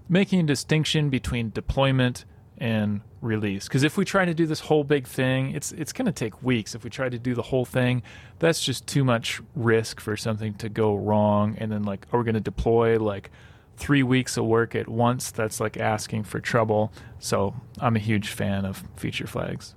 making 0.09 0.41
a 0.41 0.43
distinction 0.43 1.09
between 1.09 1.49
deployment 1.49 2.25
and 2.57 3.01
release. 3.21 3.67
Because 3.67 3.83
if 3.83 3.97
we 3.97 4.05
try 4.05 4.25
to 4.25 4.33
do 4.33 4.45
this 4.45 4.59
whole 4.59 4.83
big 4.83 5.07
thing, 5.07 5.51
it's 5.51 5.71
it's 5.71 5.93
going 5.93 6.05
to 6.05 6.11
take 6.11 6.41
weeks. 6.43 6.75
If 6.75 6.83
we 6.83 6.89
try 6.89 7.09
to 7.09 7.19
do 7.19 7.35
the 7.35 7.41
whole 7.41 7.65
thing, 7.65 8.03
that's 8.39 8.63
just 8.63 8.87
too 8.87 9.03
much 9.03 9.41
risk 9.55 9.99
for 9.99 10.17
something 10.17 10.53
to 10.55 10.69
go 10.69 10.95
wrong. 10.95 11.55
And 11.59 11.71
then 11.71 11.83
like, 11.83 12.07
are 12.11 12.19
we 12.19 12.25
going 12.25 12.35
to 12.35 12.41
deploy 12.41 12.99
like 12.99 13.31
three 13.77 14.03
weeks 14.03 14.37
of 14.37 14.45
work 14.45 14.75
at 14.75 14.87
once? 14.87 15.31
That's 15.31 15.59
like 15.59 15.77
asking 15.77 16.23
for 16.23 16.39
trouble. 16.39 16.91
So 17.19 17.55
I'm 17.79 17.95
a 17.95 17.99
huge 17.99 18.29
fan 18.29 18.65
of 18.65 18.83
feature 18.95 19.27
flags. 19.27 19.75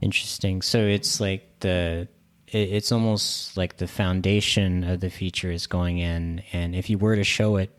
Interesting. 0.00 0.62
So 0.62 0.78
it's 0.78 1.20
like 1.20 1.60
the 1.60 2.08
it's 2.48 2.92
almost 2.92 3.56
like 3.56 3.78
the 3.78 3.86
foundation 3.86 4.84
of 4.84 5.00
the 5.00 5.08
feature 5.08 5.50
is 5.50 5.66
going 5.66 5.98
in, 5.98 6.42
and 6.52 6.74
if 6.74 6.90
you 6.90 6.98
were 6.98 7.16
to 7.16 7.24
show 7.24 7.56
it 7.56 7.70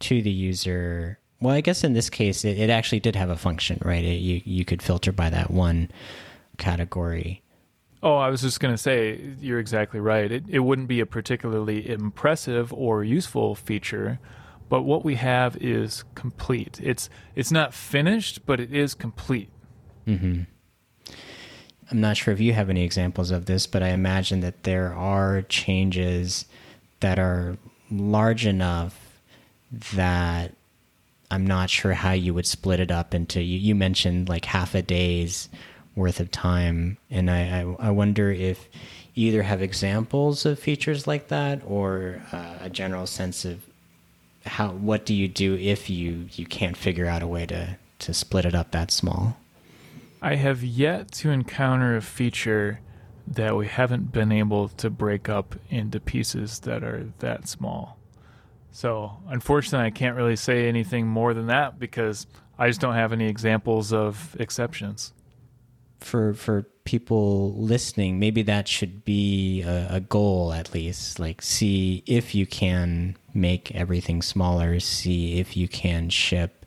to 0.00 0.22
the 0.22 0.30
user 0.30 1.18
well, 1.40 1.54
I 1.54 1.60
guess 1.60 1.84
in 1.84 1.92
this 1.92 2.10
case, 2.10 2.44
it, 2.44 2.58
it 2.58 2.70
actually 2.70 3.00
did 3.00 3.14
have 3.16 3.30
a 3.30 3.36
function, 3.36 3.80
right? 3.84 4.04
It, 4.04 4.18
you 4.18 4.42
you 4.44 4.64
could 4.64 4.82
filter 4.82 5.12
by 5.12 5.30
that 5.30 5.50
one 5.50 5.90
category. 6.56 7.42
Oh, 8.02 8.16
I 8.16 8.28
was 8.28 8.42
just 8.42 8.60
going 8.60 8.72
to 8.72 8.78
say, 8.78 9.20
you're 9.40 9.58
exactly 9.58 9.98
right. 9.98 10.30
It, 10.30 10.44
it 10.48 10.60
wouldn't 10.60 10.86
be 10.86 11.00
a 11.00 11.06
particularly 11.06 11.88
impressive 11.88 12.72
or 12.72 13.02
useful 13.02 13.56
feature, 13.56 14.20
but 14.68 14.82
what 14.82 15.04
we 15.04 15.16
have 15.16 15.56
is 15.56 16.04
complete. 16.14 16.78
It's 16.82 17.10
it's 17.34 17.50
not 17.50 17.74
finished, 17.74 18.46
but 18.46 18.60
it 18.60 18.72
is 18.72 18.94
complete. 18.94 19.50
Mm-hmm. 20.06 20.42
I'm 21.90 22.00
not 22.00 22.16
sure 22.18 22.34
if 22.34 22.40
you 22.40 22.52
have 22.52 22.68
any 22.68 22.84
examples 22.84 23.30
of 23.30 23.46
this, 23.46 23.66
but 23.66 23.82
I 23.82 23.88
imagine 23.88 24.40
that 24.40 24.64
there 24.64 24.92
are 24.92 25.42
changes 25.42 26.44
that 27.00 27.18
are 27.18 27.56
large 27.90 28.44
enough 28.46 29.20
that 29.94 30.52
I'm 31.30 31.46
not 31.46 31.70
sure 31.70 31.92
how 31.92 32.12
you 32.12 32.32
would 32.34 32.46
split 32.46 32.80
it 32.80 32.90
up 32.90 33.14
into. 33.14 33.42
You, 33.42 33.58
you 33.58 33.74
mentioned 33.74 34.28
like 34.28 34.46
half 34.46 34.74
a 34.74 34.82
day's 34.82 35.48
worth 35.94 36.20
of 36.20 36.30
time, 36.30 36.96
and 37.10 37.30
I, 37.30 37.60
I, 37.60 37.88
I 37.88 37.90
wonder 37.90 38.30
if 38.30 38.68
you 39.14 39.28
either 39.28 39.42
have 39.42 39.60
examples 39.60 40.46
of 40.46 40.58
features 40.58 41.06
like 41.06 41.28
that 41.28 41.60
or 41.66 42.22
uh, 42.32 42.54
a 42.60 42.70
general 42.70 43.06
sense 43.06 43.44
of 43.44 43.64
how 44.46 44.68
what 44.70 45.04
do 45.04 45.12
you 45.12 45.28
do 45.28 45.56
if 45.56 45.90
you 45.90 46.26
you 46.32 46.46
can't 46.46 46.76
figure 46.76 47.06
out 47.06 47.22
a 47.22 47.26
way 47.26 47.44
to 47.44 47.76
to 47.98 48.14
split 48.14 48.44
it 48.44 48.54
up 48.54 48.70
that 48.70 48.90
small. 48.90 49.36
I 50.22 50.36
have 50.36 50.64
yet 50.64 51.12
to 51.12 51.30
encounter 51.30 51.96
a 51.96 52.02
feature 52.02 52.80
that 53.26 53.56
we 53.56 53.66
haven't 53.66 54.12
been 54.12 54.32
able 54.32 54.68
to 54.68 54.88
break 54.88 55.28
up 55.28 55.56
into 55.68 56.00
pieces 56.00 56.60
that 56.60 56.82
are 56.82 57.12
that 57.18 57.46
small. 57.48 57.97
So, 58.70 59.16
unfortunately, 59.28 59.86
I 59.86 59.90
can't 59.90 60.16
really 60.16 60.36
say 60.36 60.68
anything 60.68 61.06
more 61.06 61.34
than 61.34 61.46
that 61.46 61.78
because 61.78 62.26
I 62.58 62.68
just 62.68 62.80
don't 62.80 62.94
have 62.94 63.12
any 63.12 63.28
examples 63.28 63.92
of 63.92 64.36
exceptions. 64.38 65.12
For 66.00 66.34
for 66.34 66.62
people 66.84 67.52
listening, 67.54 68.18
maybe 68.18 68.42
that 68.42 68.68
should 68.68 69.04
be 69.04 69.62
a, 69.62 69.88
a 69.96 70.00
goal 70.00 70.52
at 70.52 70.72
least. 70.72 71.18
Like, 71.18 71.42
see 71.42 72.02
if 72.06 72.34
you 72.34 72.46
can 72.46 73.16
make 73.34 73.74
everything 73.74 74.22
smaller. 74.22 74.80
See 74.80 75.38
if 75.38 75.56
you 75.56 75.68
can 75.68 76.08
ship 76.08 76.66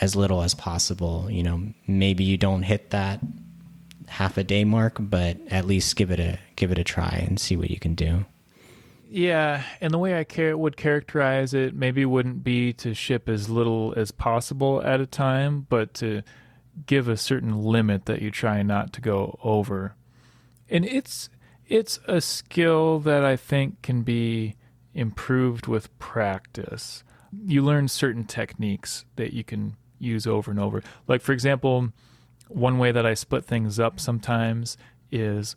as 0.00 0.14
little 0.14 0.42
as 0.42 0.54
possible. 0.54 1.30
You 1.30 1.42
know, 1.42 1.62
maybe 1.86 2.24
you 2.24 2.36
don't 2.36 2.62
hit 2.62 2.90
that 2.90 3.20
half 4.08 4.36
a 4.36 4.44
day 4.44 4.64
mark, 4.64 4.96
but 5.00 5.38
at 5.50 5.66
least 5.66 5.96
give 5.96 6.10
it 6.10 6.20
a 6.20 6.38
give 6.54 6.70
it 6.70 6.78
a 6.78 6.84
try 6.84 7.24
and 7.26 7.38
see 7.40 7.56
what 7.56 7.70
you 7.70 7.78
can 7.78 7.94
do. 7.94 8.24
Yeah, 9.08 9.62
and 9.80 9.92
the 9.92 9.98
way 9.98 10.14
I 10.18 10.52
would 10.52 10.76
characterize 10.76 11.54
it 11.54 11.74
maybe 11.74 12.04
wouldn't 12.04 12.42
be 12.42 12.72
to 12.74 12.92
ship 12.92 13.28
as 13.28 13.48
little 13.48 13.94
as 13.96 14.10
possible 14.10 14.82
at 14.82 15.00
a 15.00 15.06
time, 15.06 15.66
but 15.68 15.94
to 15.94 16.22
give 16.86 17.08
a 17.08 17.16
certain 17.16 17.62
limit 17.62 18.06
that 18.06 18.20
you 18.20 18.30
try 18.30 18.62
not 18.62 18.92
to 18.94 19.00
go 19.00 19.38
over. 19.42 19.94
And 20.68 20.84
it's 20.84 21.28
it's 21.66 22.00
a 22.06 22.20
skill 22.20 22.98
that 23.00 23.24
I 23.24 23.36
think 23.36 23.82
can 23.82 24.02
be 24.02 24.56
improved 24.92 25.66
with 25.66 25.96
practice. 25.98 27.04
You 27.44 27.62
learn 27.62 27.88
certain 27.88 28.24
techniques 28.24 29.04
that 29.16 29.32
you 29.32 29.44
can 29.44 29.76
use 29.98 30.26
over 30.26 30.50
and 30.50 30.60
over. 30.60 30.82
Like 31.06 31.22
for 31.22 31.32
example, 31.32 31.92
one 32.48 32.78
way 32.78 32.92
that 32.92 33.06
I 33.06 33.14
split 33.14 33.44
things 33.44 33.78
up 33.78 34.00
sometimes 34.00 34.76
is 35.12 35.54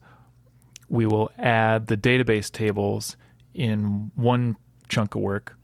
we 0.88 1.06
will 1.06 1.32
add 1.38 1.88
the 1.88 1.98
database 1.98 2.52
tables 2.52 3.18
in 3.54 4.12
one 4.16 4.56
chunk 4.88 5.16
of 5.16 5.22
work 5.22 5.56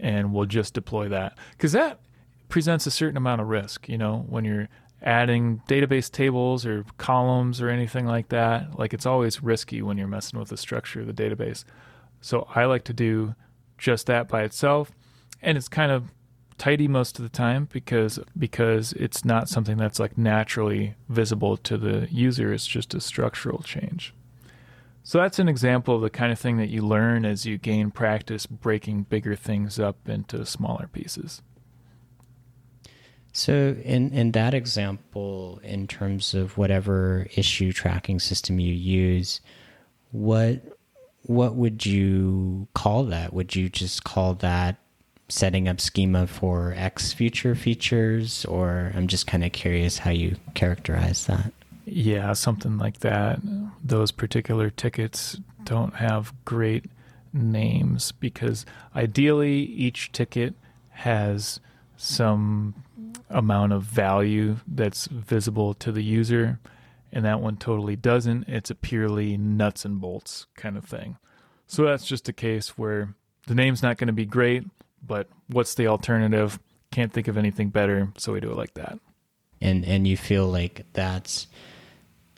and 0.00 0.32
we'll 0.32 0.46
just 0.46 0.74
deploy 0.74 1.08
that. 1.08 1.38
Because 1.52 1.72
that 1.72 2.00
presents 2.48 2.86
a 2.86 2.90
certain 2.90 3.16
amount 3.16 3.40
of 3.40 3.48
risk, 3.48 3.88
you 3.88 3.98
know, 3.98 4.24
when 4.28 4.44
you're 4.44 4.68
adding 5.02 5.62
database 5.68 6.10
tables 6.10 6.64
or 6.64 6.84
columns 6.98 7.60
or 7.60 7.68
anything 7.68 8.06
like 8.06 8.28
that. 8.28 8.78
Like 8.78 8.94
it's 8.94 9.06
always 9.06 9.42
risky 9.42 9.82
when 9.82 9.98
you're 9.98 10.08
messing 10.08 10.38
with 10.38 10.48
the 10.48 10.56
structure 10.56 11.00
of 11.00 11.06
the 11.06 11.12
database. 11.12 11.64
So 12.20 12.48
I 12.54 12.64
like 12.64 12.84
to 12.84 12.92
do 12.92 13.34
just 13.78 14.06
that 14.06 14.28
by 14.28 14.42
itself. 14.42 14.90
And 15.42 15.58
it's 15.58 15.68
kind 15.68 15.92
of 15.92 16.12
tidy 16.58 16.88
most 16.88 17.18
of 17.18 17.22
the 17.22 17.28
time 17.28 17.68
because 17.70 18.18
because 18.38 18.94
it's 18.94 19.24
not 19.24 19.48
something 19.48 19.76
that's 19.76 20.00
like 20.00 20.16
naturally 20.16 20.94
visible 21.08 21.56
to 21.58 21.76
the 21.76 22.08
user. 22.10 22.52
It's 22.52 22.66
just 22.66 22.94
a 22.94 23.00
structural 23.00 23.62
change. 23.62 24.14
So 25.06 25.18
that's 25.18 25.38
an 25.38 25.48
example 25.48 25.94
of 25.94 26.00
the 26.00 26.10
kind 26.10 26.32
of 26.32 26.38
thing 26.40 26.56
that 26.56 26.68
you 26.68 26.82
learn 26.82 27.24
as 27.24 27.46
you 27.46 27.58
gain 27.58 27.92
practice 27.92 28.44
breaking 28.44 29.04
bigger 29.04 29.36
things 29.36 29.78
up 29.78 30.08
into 30.08 30.44
smaller 30.44 30.88
pieces. 30.88 31.42
So 33.32 33.76
in 33.84 34.12
in 34.12 34.32
that 34.32 34.52
example 34.52 35.60
in 35.62 35.86
terms 35.86 36.34
of 36.34 36.58
whatever 36.58 37.28
issue 37.36 37.72
tracking 37.72 38.18
system 38.18 38.58
you 38.58 38.74
use, 38.74 39.40
what 40.10 40.76
what 41.22 41.54
would 41.54 41.86
you 41.86 42.66
call 42.74 43.04
that? 43.04 43.32
Would 43.32 43.54
you 43.54 43.68
just 43.68 44.02
call 44.02 44.34
that 44.34 44.74
setting 45.28 45.68
up 45.68 45.80
schema 45.80 46.26
for 46.26 46.74
X 46.76 47.12
future 47.12 47.54
features 47.54 48.44
or 48.46 48.90
I'm 48.96 49.06
just 49.06 49.28
kind 49.28 49.44
of 49.44 49.52
curious 49.52 49.98
how 49.98 50.10
you 50.10 50.34
characterize 50.54 51.26
that? 51.26 51.52
Yeah, 51.86 52.32
something 52.32 52.78
like 52.78 52.98
that. 53.00 53.40
Those 53.82 54.10
particular 54.10 54.70
tickets 54.70 55.38
don't 55.64 55.94
have 55.96 56.32
great 56.44 56.86
names 57.32 58.12
because 58.12 58.66
ideally 58.94 59.58
each 59.58 60.10
ticket 60.10 60.54
has 60.90 61.60
some 61.96 62.74
amount 63.30 63.72
of 63.72 63.82
value 63.82 64.56
that's 64.66 65.06
visible 65.06 65.74
to 65.74 65.92
the 65.92 66.02
user 66.02 66.58
and 67.12 67.24
that 67.24 67.40
one 67.40 67.56
totally 67.56 67.96
doesn't. 67.96 68.48
It's 68.48 68.70
a 68.70 68.74
purely 68.74 69.36
nuts 69.36 69.84
and 69.84 70.00
bolts 70.00 70.46
kind 70.56 70.76
of 70.76 70.84
thing. 70.84 71.16
So 71.66 71.84
that's 71.84 72.04
just 72.04 72.28
a 72.28 72.32
case 72.32 72.76
where 72.76 73.14
the 73.46 73.54
name's 73.54 73.82
not 73.82 73.96
going 73.96 74.08
to 74.08 74.12
be 74.12 74.26
great 74.26 74.64
but 75.06 75.28
what's 75.48 75.74
the 75.74 75.86
alternative? 75.86 76.58
Can't 76.90 77.12
think 77.12 77.28
of 77.28 77.36
anything 77.36 77.68
better 77.68 78.12
so 78.16 78.32
we 78.32 78.40
do 78.40 78.50
it 78.50 78.56
like 78.56 78.74
that. 78.74 78.98
And 79.60 79.84
and 79.84 80.06
you 80.06 80.16
feel 80.16 80.48
like 80.48 80.84
that's 80.92 81.46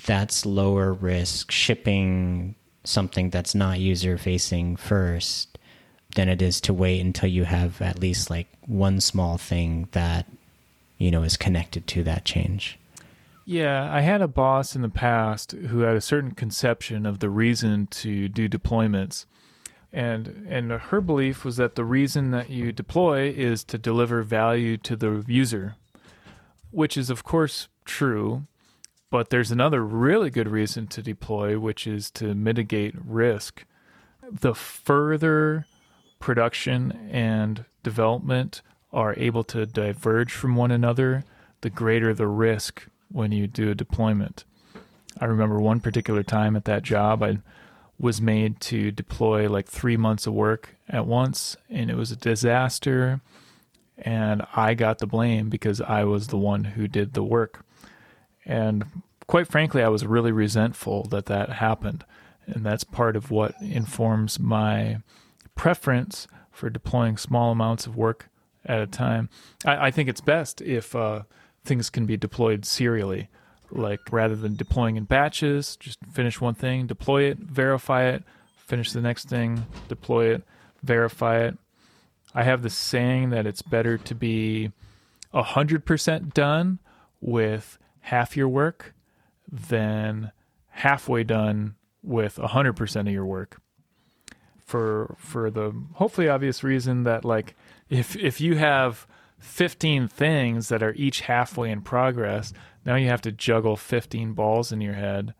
that's 0.07 0.47
lower 0.47 0.93
risk 0.93 1.51
shipping 1.51 2.55
something 2.85 3.31
that's 3.31 3.55
not 3.55 3.79
user 3.81 4.17
facing 4.17 4.77
first 4.77 5.59
than 6.15 6.29
it 6.29 6.41
is 6.41 6.61
to 6.63 6.73
wait 6.73 7.01
until 7.01 7.29
you 7.29 7.45
have 7.45 7.83
at 7.83 7.99
least 7.99 8.31
like 8.31 8.49
one 8.67 9.01
small 9.01 9.37
thing 9.37 9.89
that 9.93 10.27
you 10.97 11.11
know 11.11 11.23
is 11.23 11.37
connected 11.37 11.87
to 11.87 12.03
that 12.03 12.25
change. 12.25 12.79
Yeah 13.45 13.93
i 13.93 14.01
had 14.01 14.23
a 14.23 14.29
boss 14.29 14.75
in 14.75 14.83
the 14.83 14.89
past 14.89 15.53
who 15.53 15.81
had 15.81 15.97
a 15.97 16.01
certain 16.01 16.33
conception 16.33 17.07
of 17.07 17.19
the 17.19 17.31
reason 17.31 17.87
to 17.89 18.29
do 18.29 18.49
deployments. 18.49 19.27
And 19.93 20.47
and 20.49 20.71
her 20.71 21.01
belief 21.01 21.45
was 21.45 21.57
that 21.57 21.75
the 21.75 21.85
reason 21.85 22.31
that 22.31 22.51
you 22.51 22.73
deploy 22.73 23.31
is 23.31 23.65
to 23.65 23.79
deliver 23.79 24.23
value 24.23 24.77
to 24.79 24.97
the 24.97 25.25
user 25.27 25.77
which 26.71 26.97
is 26.97 27.09
of 27.11 27.25
course 27.25 27.69
true 27.85 28.47
but 29.11 29.31
there's 29.31 29.51
another 29.51 29.83
really 29.85 30.31
good 30.31 30.49
reason 30.49 30.87
to 30.89 31.03
deploy, 31.03 31.59
which 31.59 31.87
is 31.87 32.11
to 32.13 32.35
mitigate 32.35 32.95
risk. 33.03 33.65
The 34.31 34.55
further 34.55 35.67
production 36.19 37.09
and 37.11 37.65
development 37.83 38.63
are 38.93 39.15
able 39.17 39.45
to 39.45 39.67
diverge 39.67 40.33
from 40.33 40.57
one 40.57 40.71
another, 40.71 41.25
the 41.61 41.71
greater 41.71 42.13
the 42.13 42.27
risk 42.27 42.87
when 43.11 43.33
you 43.33 43.47
do 43.47 43.71
a 43.71 43.75
deployment. 43.75 44.45
I 45.21 45.25
remember 45.25 45.59
one 45.59 45.81
particular 45.81 46.23
time 46.23 46.55
at 46.57 46.65
that 46.67 46.83
job, 46.83 47.23
I 47.23 47.39
was 47.99 48.21
made 48.21 48.61
to 48.61 48.93
deploy 48.93 49.49
like 49.49 49.67
three 49.67 49.97
months 49.97 50.27
of 50.27 50.35
work 50.35 50.77
at 50.89 51.07
once, 51.07 51.57
and 51.69 51.91
it 51.91 51.97
was 51.97 52.13
a 52.13 52.17
disaster. 52.17 53.21
And 53.99 54.47
I 54.55 54.75
got 54.75 54.99
the 54.99 55.07
blame 55.07 55.49
because 55.49 55.81
I 55.81 56.05
was 56.05 56.29
the 56.29 56.37
one 56.37 56.65
who 56.65 56.87
did 56.87 57.15
the 57.15 57.25
work. 57.25 57.65
And 58.49 58.87
quite 59.27 59.47
frankly, 59.47 59.83
I 59.83 59.89
was 59.89 60.05
really 60.05 60.33
resentful 60.33 61.05
that 61.05 61.27
that 61.27 61.51
happened. 61.51 62.05
And 62.47 62.65
that's 62.65 62.83
part 62.83 63.15
of 63.15 63.31
what 63.31 63.55
informs 63.61 64.41
my 64.41 65.03
preference 65.55 66.27
for 66.51 66.71
deploying 66.71 67.19
small 67.19 67.53
amounts 67.53 67.87
of 67.87 67.95
work 67.95 68.31
at 68.65 68.81
a 68.81 68.87
time. 68.87 69.29
I, 69.65 69.87
I 69.87 69.91
think 69.91 70.09
it's 70.09 70.23
best 70.23 70.63
if 70.63 70.97
uh, 70.97 71.23
things 71.65 71.91
can 71.91 72.07
be 72.07 72.17
deployed 72.17 72.65
serially, 72.65 73.29
like 73.71 74.01
rather 74.11 74.35
than 74.35 74.57
deploying 74.57 74.97
in 74.97 75.05
batches, 75.05 75.77
just 75.77 75.99
finish 76.11 76.41
one 76.41 76.55
thing, 76.55 76.87
deploy 76.87 77.25
it, 77.25 77.39
verify 77.39 78.07
it, 78.07 78.25
finish 78.57 78.93
the 78.93 79.03
next 79.03 79.29
thing, 79.29 79.67
deploy 79.89 80.33
it, 80.33 80.43
verify 80.83 81.41
it. 81.41 81.59
I 82.35 82.45
have 82.45 82.63
the 82.63 82.71
saying 82.71 83.31
that 83.31 83.47
it's 83.47 83.63
better 83.63 83.99
to 83.99 84.15
be 84.15 84.73
100% 85.35 86.35
done 86.35 86.79
with 87.21 87.79
half 88.09 88.37
your 88.37 88.49
work 88.49 88.95
than 89.51 90.33
halfway 90.69 91.25
done 91.25 91.75
with 92.03 92.37
100% 92.37 93.01
of 93.01 93.09
your 93.09 93.27
work 93.27 93.61
for 94.69 95.17
for 95.19 95.51
the 95.51 95.73
hopefully 95.95 96.29
obvious 96.29 96.63
reason 96.63 97.05
that 97.05 97.25
like 97.25 97.57
if 97.89 98.15
if 98.17 98.39
you 98.39 98.57
have 98.57 99.07
15 99.39 100.09
things 100.09 100.69
that 100.69 100.83
are 100.83 100.93
each 100.95 101.23
halfway 101.23 101.71
in 101.71 101.81
progress 101.81 102.53
now 102.85 102.95
you 102.97 103.09
have 103.09 103.23
to 103.23 103.33
juggle 103.33 103.77
15 103.77 104.33
balls 104.33 104.73
in 104.73 104.81
your 104.81 104.95
head. 104.95 105.35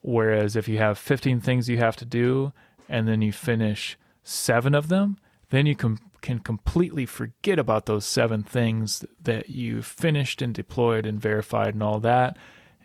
Whereas 0.00 0.56
if 0.56 0.68
you 0.68 0.78
have 0.78 0.98
15 0.98 1.40
things 1.40 1.68
you 1.68 1.78
have 1.78 1.96
to 1.96 2.04
do 2.04 2.52
and 2.88 3.06
then 3.06 3.22
you 3.22 3.32
finish 3.32 3.98
7 4.24 4.74
of 4.74 4.88
them 4.88 5.18
then 5.50 5.66
you 5.66 5.76
can 5.76 5.98
can 6.22 6.38
completely 6.38 7.04
forget 7.04 7.58
about 7.58 7.86
those 7.86 8.06
7 8.06 8.42
things 8.42 9.04
that 9.22 9.50
you 9.50 9.82
finished 9.82 10.40
and 10.40 10.54
deployed 10.54 11.04
and 11.04 11.20
verified 11.20 11.74
and 11.74 11.82
all 11.82 12.00
that 12.00 12.36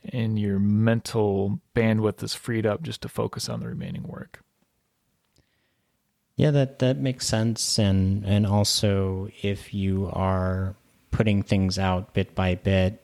and 0.09 0.39
your 0.39 0.59
mental 0.59 1.59
bandwidth 1.75 2.23
is 2.23 2.33
freed 2.33 2.65
up 2.65 2.81
just 2.81 3.01
to 3.01 3.09
focus 3.09 3.49
on 3.49 3.59
the 3.59 3.67
remaining 3.67 4.03
work. 4.03 4.41
Yeah, 6.35 6.51
that 6.51 6.79
that 6.79 6.97
makes 6.97 7.25
sense 7.25 7.79
and 7.79 8.23
and 8.23 8.45
also 8.45 9.29
if 9.41 9.73
you 9.73 10.09
are 10.13 10.75
putting 11.11 11.41
things 11.41 11.79
out 11.79 12.13
bit 12.13 12.35
by 12.35 12.55
bit 12.55 13.03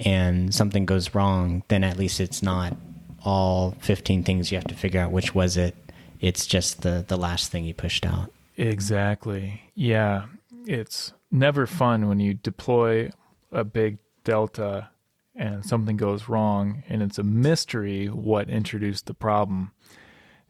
and 0.00 0.54
something 0.54 0.86
goes 0.86 1.14
wrong, 1.14 1.64
then 1.66 1.82
at 1.82 1.98
least 1.98 2.20
it's 2.20 2.42
not 2.42 2.76
all 3.24 3.72
15 3.80 4.22
things 4.22 4.52
you 4.52 4.56
have 4.56 4.68
to 4.68 4.74
figure 4.74 5.00
out 5.00 5.10
which 5.10 5.34
was 5.34 5.56
it. 5.56 5.74
It's 6.20 6.46
just 6.46 6.82
the 6.82 7.04
the 7.06 7.16
last 7.16 7.50
thing 7.50 7.64
you 7.64 7.74
pushed 7.74 8.06
out. 8.06 8.32
Exactly. 8.58 9.70
Yeah, 9.74 10.26
it's 10.66 11.12
never 11.30 11.66
fun 11.66 12.08
when 12.08 12.18
you 12.18 12.34
deploy 12.34 13.10
a 13.52 13.62
big 13.62 13.98
delta 14.24 14.90
and 15.34 15.64
something 15.64 15.96
goes 15.96 16.28
wrong 16.28 16.82
and 16.88 17.00
it's 17.00 17.18
a 17.18 17.22
mystery 17.22 18.06
what 18.06 18.50
introduced 18.50 19.06
the 19.06 19.14
problem. 19.14 19.70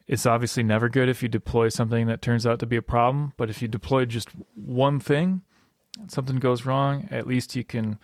It's 0.07 0.25
obviously 0.25 0.63
never 0.63 0.89
good 0.89 1.07
if 1.07 1.21
you 1.21 1.29
deploy 1.29 1.69
something 1.69 2.07
that 2.07 2.23
turns 2.23 2.47
out 2.47 2.57
to 2.59 2.65
be 2.65 2.77
a 2.77 2.81
problem, 2.81 3.33
but 3.37 3.51
if 3.51 3.61
you 3.61 3.67
deploy 3.67 4.05
just 4.05 4.29
one 4.55 4.99
thing, 4.99 5.43
something 6.07 6.37
goes 6.37 6.65
wrong, 6.65 7.07
at 7.11 7.27
least 7.27 7.55
you 7.55 7.63
can 7.63 7.99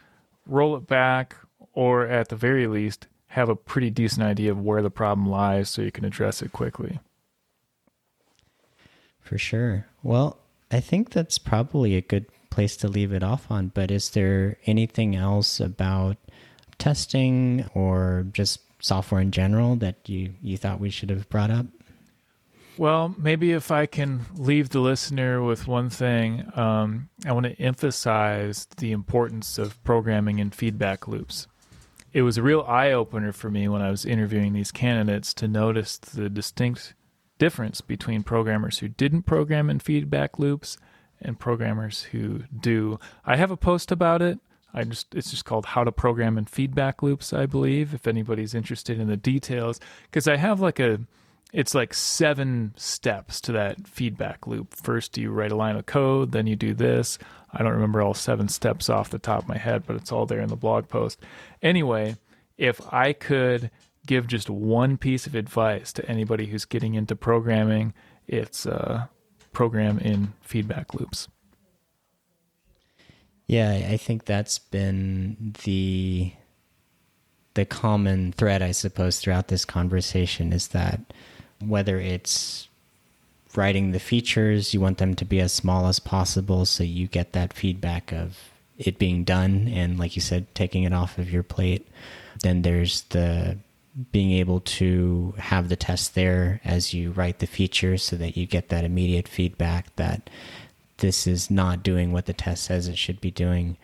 roll 0.45 0.75
it 0.75 0.85
back 0.85 1.35
or 1.73 2.05
at 2.05 2.29
the 2.29 2.35
very 2.35 2.67
least 2.67 3.07
have 3.29 3.49
a 3.49 3.55
pretty 3.55 3.89
decent 3.89 4.23
idea 4.23 4.51
of 4.51 4.61
where 4.61 4.83
the 4.83 4.91
problem 4.91 5.27
lies 5.27 5.67
so 5.67 5.81
you 5.81 5.91
can 5.91 6.05
address 6.05 6.43
it 6.43 6.51
quickly. 6.51 6.99
For 9.25 9.39
sure. 9.39 9.87
Well, 10.03 10.37
I 10.71 10.79
think 10.79 11.09
that's 11.09 11.39
probably 11.39 11.95
a 11.95 12.01
good 12.01 12.27
place 12.51 12.77
to 12.77 12.87
leave 12.87 13.11
it 13.11 13.23
off 13.23 13.49
on, 13.49 13.69
but 13.73 13.91
is 13.91 14.11
there 14.11 14.57
anything 14.65 15.15
else 15.15 15.59
about 15.59 16.17
testing 16.77 17.65
or 17.73 18.27
just 18.31 18.61
software 18.79 19.19
in 19.19 19.31
general 19.31 19.75
that 19.77 20.07
you, 20.07 20.35
you 20.41 20.57
thought 20.57 20.79
we 20.79 20.91
should 20.91 21.09
have 21.09 21.27
brought 21.27 21.49
up? 21.49 21.65
Well, 22.77 23.15
maybe 23.17 23.51
if 23.51 23.71
I 23.71 23.87
can 23.87 24.25
leave 24.35 24.69
the 24.69 24.79
listener 24.79 25.41
with 25.41 25.67
one 25.67 25.89
thing, 25.89 26.51
um, 26.55 27.09
I 27.25 27.31
want 27.31 27.45
to 27.45 27.59
emphasize 27.59 28.67
the 28.77 28.91
importance 28.91 29.57
of 29.57 29.81
programming 29.83 30.39
and 30.39 30.53
feedback 30.53 31.07
loops. 31.07 31.47
It 32.13 32.21
was 32.21 32.37
a 32.37 32.43
real 32.43 32.61
eye 32.67 32.91
opener 32.91 33.31
for 33.31 33.49
me 33.49 33.67
when 33.67 33.81
I 33.81 33.89
was 33.89 34.05
interviewing 34.05 34.53
these 34.53 34.71
candidates 34.71 35.33
to 35.35 35.47
notice 35.47 35.97
the 35.97 36.29
distinct 36.29 36.93
difference 37.37 37.81
between 37.81 38.23
programmers 38.23 38.79
who 38.79 38.87
didn't 38.87 39.23
program 39.23 39.69
in 39.69 39.79
feedback 39.79 40.39
loops 40.39 40.77
and 41.21 41.39
programmers 41.39 42.03
who 42.03 42.43
do. 42.57 42.99
I 43.25 43.35
have 43.35 43.51
a 43.51 43.57
post 43.57 43.91
about 43.91 44.21
it. 44.21 44.39
I 44.73 44.83
just 44.83 45.15
it's 45.15 45.31
just 45.31 45.45
called 45.45 45.67
How 45.67 45.85
to 45.85 45.91
Program 45.91 46.37
in 46.37 46.45
Feedback 46.45 47.01
Loops, 47.01 47.31
I 47.31 47.45
believe, 47.45 47.93
if 47.93 48.07
anybody's 48.07 48.53
interested 48.53 48.99
in 48.99 49.07
the 49.07 49.15
details, 49.15 49.79
because 50.03 50.27
I 50.27 50.35
have 50.35 50.59
like 50.59 50.79
a 50.79 50.99
it's 51.53 51.73
like 51.73 51.93
seven 51.93 52.73
steps 52.75 53.39
to 53.41 53.53
that 53.53 53.87
feedback 53.87 54.45
loop. 54.45 54.73
First, 54.73 55.17
you 55.17 55.31
write 55.31 55.53
a 55.53 55.55
line 55.55 55.77
of 55.77 55.85
code, 55.85 56.33
then 56.33 56.47
you 56.47 56.57
do 56.57 56.73
this. 56.73 57.17
I 57.53 57.63
don't 57.63 57.71
remember 57.71 58.01
all 58.01 58.13
seven 58.13 58.49
steps 58.49 58.89
off 58.89 59.09
the 59.09 59.19
top 59.19 59.43
of 59.43 59.47
my 59.47 59.57
head, 59.57 59.83
but 59.87 59.95
it's 59.95 60.11
all 60.11 60.25
there 60.25 60.41
in 60.41 60.49
the 60.49 60.57
blog 60.57 60.89
post. 60.89 61.21
Anyway, 61.61 62.17
if 62.57 62.81
I 62.93 63.13
could 63.13 63.71
give 64.05 64.27
just 64.27 64.49
one 64.49 64.97
piece 64.97 65.27
of 65.27 65.35
advice 65.35 65.91
to 65.93 66.09
anybody 66.09 66.47
who's 66.47 66.65
getting 66.65 66.95
into 66.95 67.15
programming, 67.15 67.93
it's 68.27 68.65
uh, 68.65 69.05
program 69.53 69.99
in 69.99 70.33
feedback 70.41 70.93
loops. 70.93 71.27
Yeah, 73.47 73.71
I 73.71 73.97
think 73.97 74.25
that's 74.25 74.57
been 74.57 75.55
the 75.63 76.33
the 77.53 77.65
common 77.65 78.33
thread, 78.33 78.61
I 78.61 78.71
suppose, 78.71 79.19
throughout 79.19 79.47
this 79.47 79.63
conversation 79.63 80.51
is 80.51 80.69
that 80.69 80.99
whether 81.65 81.99
it's 81.99 82.67
writing 83.55 83.91
the 83.91 83.99
features, 83.99 84.73
you 84.73 84.81
want 84.81 84.97
them 84.97 85.15
to 85.15 85.25
be 85.25 85.39
as 85.39 85.53
small 85.53 85.87
as 85.87 85.99
possible 85.99 86.65
so 86.65 86.83
you 86.83 87.07
get 87.07 87.31
that 87.31 87.53
feedback 87.53 88.11
of 88.11 88.37
it 88.77 88.99
being 88.99 89.23
done 89.23 89.69
and 89.69 89.97
like 89.97 90.17
you 90.17 90.21
said 90.21 90.53
taking 90.53 90.83
it 90.83 90.91
off 90.91 91.17
of 91.17 91.31
your 91.31 91.43
plate. 91.43 91.87
Then 92.41 92.63
there's 92.63 93.03
the 93.03 93.57
being 94.11 94.31
able 94.31 94.59
to 94.59 95.33
have 95.37 95.69
the 95.69 95.75
test 95.75 96.15
there 96.15 96.59
as 96.65 96.93
you 96.93 97.11
write 97.11 97.39
the 97.39 97.47
features 97.47 98.03
so 98.03 98.15
that 98.17 98.35
you 98.35 98.45
get 98.45 98.69
that 98.69 98.83
immediate 98.83 99.27
feedback 99.27 99.95
that 99.95 100.29
this 100.97 101.27
is 101.27 101.49
not 101.49 101.83
doing 101.83 102.11
what 102.11 102.25
the 102.25 102.33
test 102.33 102.63
says 102.63 102.87
it 102.87 102.97
should 102.97 103.21
be 103.21 103.31
doing. 103.31 103.77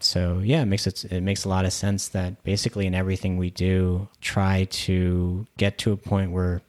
So 0.00 0.40
yeah, 0.44 0.62
it 0.62 0.66
makes 0.66 0.86
it 0.86 1.04
it 1.06 1.22
makes 1.22 1.44
a 1.44 1.48
lot 1.48 1.64
of 1.64 1.72
sense 1.72 2.08
that 2.08 2.42
basically 2.44 2.86
in 2.86 2.94
everything 2.94 3.38
we 3.38 3.50
do, 3.50 4.08
try 4.20 4.64
to 4.64 5.46
get 5.56 5.78
to 5.78 5.92
a 5.92 5.96
point 5.96 6.32
where 6.32 6.60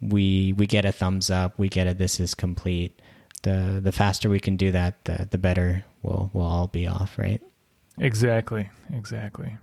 we 0.00 0.54
we 0.56 0.66
get 0.66 0.84
a 0.84 0.92
thumbs 0.92 1.30
up, 1.30 1.58
we 1.58 1.68
get 1.68 1.86
it. 1.86 1.98
This 1.98 2.20
is 2.20 2.34
complete. 2.34 3.00
The 3.42 3.80
the 3.82 3.92
faster 3.92 4.30
we 4.30 4.40
can 4.40 4.56
do 4.56 4.70
that, 4.70 5.04
the 5.04 5.26
the 5.30 5.38
better 5.38 5.84
we'll 6.02 6.30
we'll 6.32 6.46
all 6.46 6.68
be 6.68 6.86
off, 6.86 7.18
right? 7.18 7.42
Exactly, 7.98 8.70
exactly. 8.92 9.56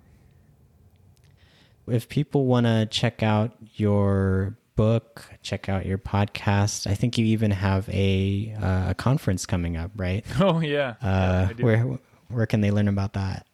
If 1.88 2.09
people 2.09 2.45
want 2.45 2.65
to 2.65 2.85
check 2.85 3.23
out 3.23 3.51
your 3.75 4.57
book, 4.75 5.25
check 5.41 5.69
out 5.69 5.85
your 5.85 5.97
podcast. 5.97 6.88
I 6.88 6.95
think 6.95 7.17
you 7.17 7.25
even 7.25 7.51
have 7.51 7.89
a 7.89 8.55
uh, 8.61 8.91
a 8.91 8.95
conference 8.95 9.45
coming 9.45 9.77
up, 9.77 9.91
right? 9.95 10.25
Oh 10.39 10.59
yeah. 10.59 10.95
Uh, 11.01 11.49
yeah 11.57 11.65
where 11.65 11.99
where 12.29 12.45
can 12.45 12.61
they 12.61 12.71
learn 12.71 12.88
about 12.88 13.13
that? 13.13 13.45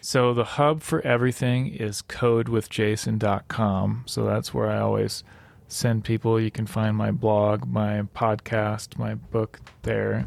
So 0.00 0.32
the 0.32 0.44
hub 0.44 0.82
for 0.82 1.00
everything 1.02 1.68
is 1.68 2.02
codewithjason.com. 2.02 4.04
So 4.06 4.24
that's 4.24 4.54
where 4.54 4.70
I 4.70 4.78
always 4.78 5.22
send 5.68 6.04
people. 6.04 6.40
You 6.40 6.50
can 6.50 6.66
find 6.66 6.96
my 6.96 7.10
blog, 7.10 7.66
my 7.66 8.02
podcast, 8.14 8.98
my 8.98 9.14
book 9.14 9.60
there. 9.82 10.26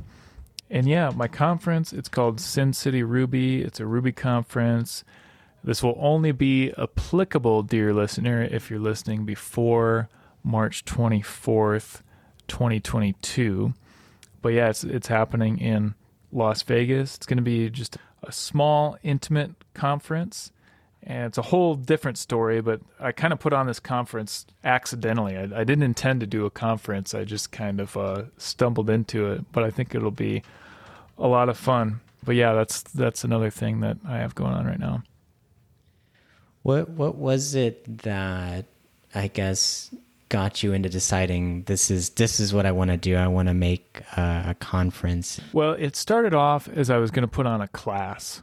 And 0.69 0.88
yeah, 0.88 1.11
my 1.15 1.28
conference, 1.28 1.91
it's 1.91 2.09
called 2.09 2.39
Sin 2.39 2.74
City 2.74 3.03
Ruby. 3.03 3.63
It's 3.63 3.80
a 3.80 3.86
Ruby 3.86 4.11
conference. 4.11 5.03
This 5.64 5.82
will 5.82 5.97
only 5.99 6.32
be 6.32 6.74
applicable, 6.78 7.64
dear 7.64 7.93
listener, 7.93 8.43
if 8.43 8.70
you're 8.70 8.80
listening 8.80 9.26
before 9.26 10.09
March 10.43 10.84
24th, 10.86 12.01
2022. 12.47 13.74
But 14.41 14.49
yeah, 14.49 14.70
it's 14.70 14.84
it's 14.84 15.07
happening 15.07 15.57
in 15.59 15.95
Las 16.32 16.64
Vegas. 16.64 17.16
It's 17.16 17.26
going 17.26 17.38
to 17.38 17.43
be 17.43 17.70
just 17.70 17.97
a 18.24 18.32
small, 18.32 18.97
intimate 19.03 19.51
conference 19.74 20.51
and 21.05 21.26
it's 21.26 21.38
a 21.38 21.43
whole 21.43 21.76
different 21.76 22.18
story 22.18 22.61
but 22.61 22.80
i 22.99 23.11
kind 23.11 23.34
of 23.34 23.39
put 23.39 23.53
on 23.53 23.68
this 23.68 23.80
conference 23.80 24.45
accidentally 24.64 25.38
i, 25.38 25.43
I 25.43 25.64
didn't 25.64 25.84
intend 25.84 26.22
to 26.22 26.28
do 26.28 26.45
a 26.45 26.49
conference 26.49 27.14
i 27.14 27.24
just 27.24 27.51
kind 27.51 27.80
of 27.80 27.97
uh, 27.97 28.24
stumbled 28.38 28.89
into 28.89 29.32
it 29.32 29.51
but 29.51 29.64
i 29.64 29.70
think 29.70 29.93
it'll 29.93 30.11
be 30.11 30.43
a 31.18 31.28
lot 31.28 31.49
of 31.49 31.57
fun 31.57 31.99
but 32.24 32.36
yeah 32.36 32.53
that's 32.53 32.82
that's 32.84 33.24
another 33.24 33.49
thing 33.49 33.82
that 33.82 33.97
i 34.07 34.18
have 34.18 34.36
going 34.36 34.53
on 34.53 34.66
right 34.66 34.80
now 34.80 35.03
what 36.64 36.89
what 36.89 37.16
was 37.16 37.55
it 37.55 37.99
that 37.99 38.66
i 39.16 39.28
guess 39.28 39.93
got 40.30 40.64
you 40.64 40.74
into 40.74 40.89
deciding 40.89 41.61
this 41.64 41.91
is 41.91 42.09
this 42.11 42.39
is 42.39 42.53
what 42.53 42.66
i 42.66 42.72
want 42.72 42.89
to 42.89 42.97
do 42.97 43.16
i 43.16 43.28
want 43.28 43.47
to 43.47 43.53
make 43.53 44.01
a, 44.18 44.45
a 44.47 44.55
conference 44.55 45.39
well 45.53 45.74
it 45.74 45.95
started 45.95 46.34
off 46.34 46.68
as 46.70 46.89
i 46.89 46.97
was 46.97 47.11
going 47.11 47.22
to 47.22 47.28
put 47.28 47.45
on 47.45 47.61
a 47.61 47.68
class 47.68 48.41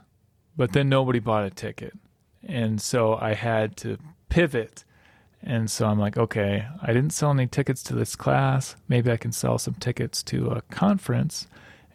but 0.55 0.71
then 0.71 0.87
nobody 0.87 1.19
bought 1.19 1.43
a 1.43 1.49
ticket 1.49 1.93
and 2.47 2.81
so 2.81 3.15
I 3.15 3.33
had 3.33 3.77
to 3.77 3.97
pivot. 4.29 4.83
And 5.43 5.69
so 5.69 5.87
I'm 5.87 5.99
like, 5.99 6.17
okay, 6.17 6.67
I 6.81 6.87
didn't 6.87 7.11
sell 7.11 7.31
any 7.31 7.47
tickets 7.47 7.83
to 7.83 7.95
this 7.95 8.15
class. 8.15 8.75
Maybe 8.87 9.11
I 9.11 9.17
can 9.17 9.31
sell 9.31 9.57
some 9.57 9.73
tickets 9.75 10.21
to 10.23 10.47
a 10.47 10.61
conference. 10.63 11.47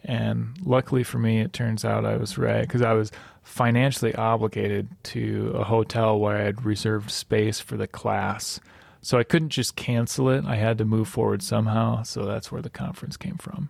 And 0.03 0.57
luckily 0.63 1.03
for 1.03 1.19
me, 1.19 1.41
it 1.41 1.53
turns 1.53 1.83
out 1.83 2.05
I 2.05 2.17
was 2.17 2.37
right 2.37 2.61
because 2.61 2.81
I 2.81 2.93
was 2.93 3.11
financially 3.43 4.13
obligated 4.15 4.89
to 5.03 5.51
a 5.55 5.63
hotel 5.63 6.19
where 6.19 6.37
I 6.37 6.41
had 6.41 6.65
reserved 6.65 7.11
space 7.11 7.59
for 7.59 7.77
the 7.77 7.87
class. 7.87 8.59
So 9.01 9.17
I 9.17 9.23
couldn't 9.23 9.49
just 9.49 9.75
cancel 9.75 10.29
it. 10.29 10.45
I 10.45 10.55
had 10.55 10.77
to 10.79 10.85
move 10.85 11.07
forward 11.07 11.41
somehow. 11.41 12.03
So 12.03 12.25
that's 12.25 12.51
where 12.51 12.61
the 12.61 12.69
conference 12.69 13.15
came 13.15 13.37
from. 13.37 13.69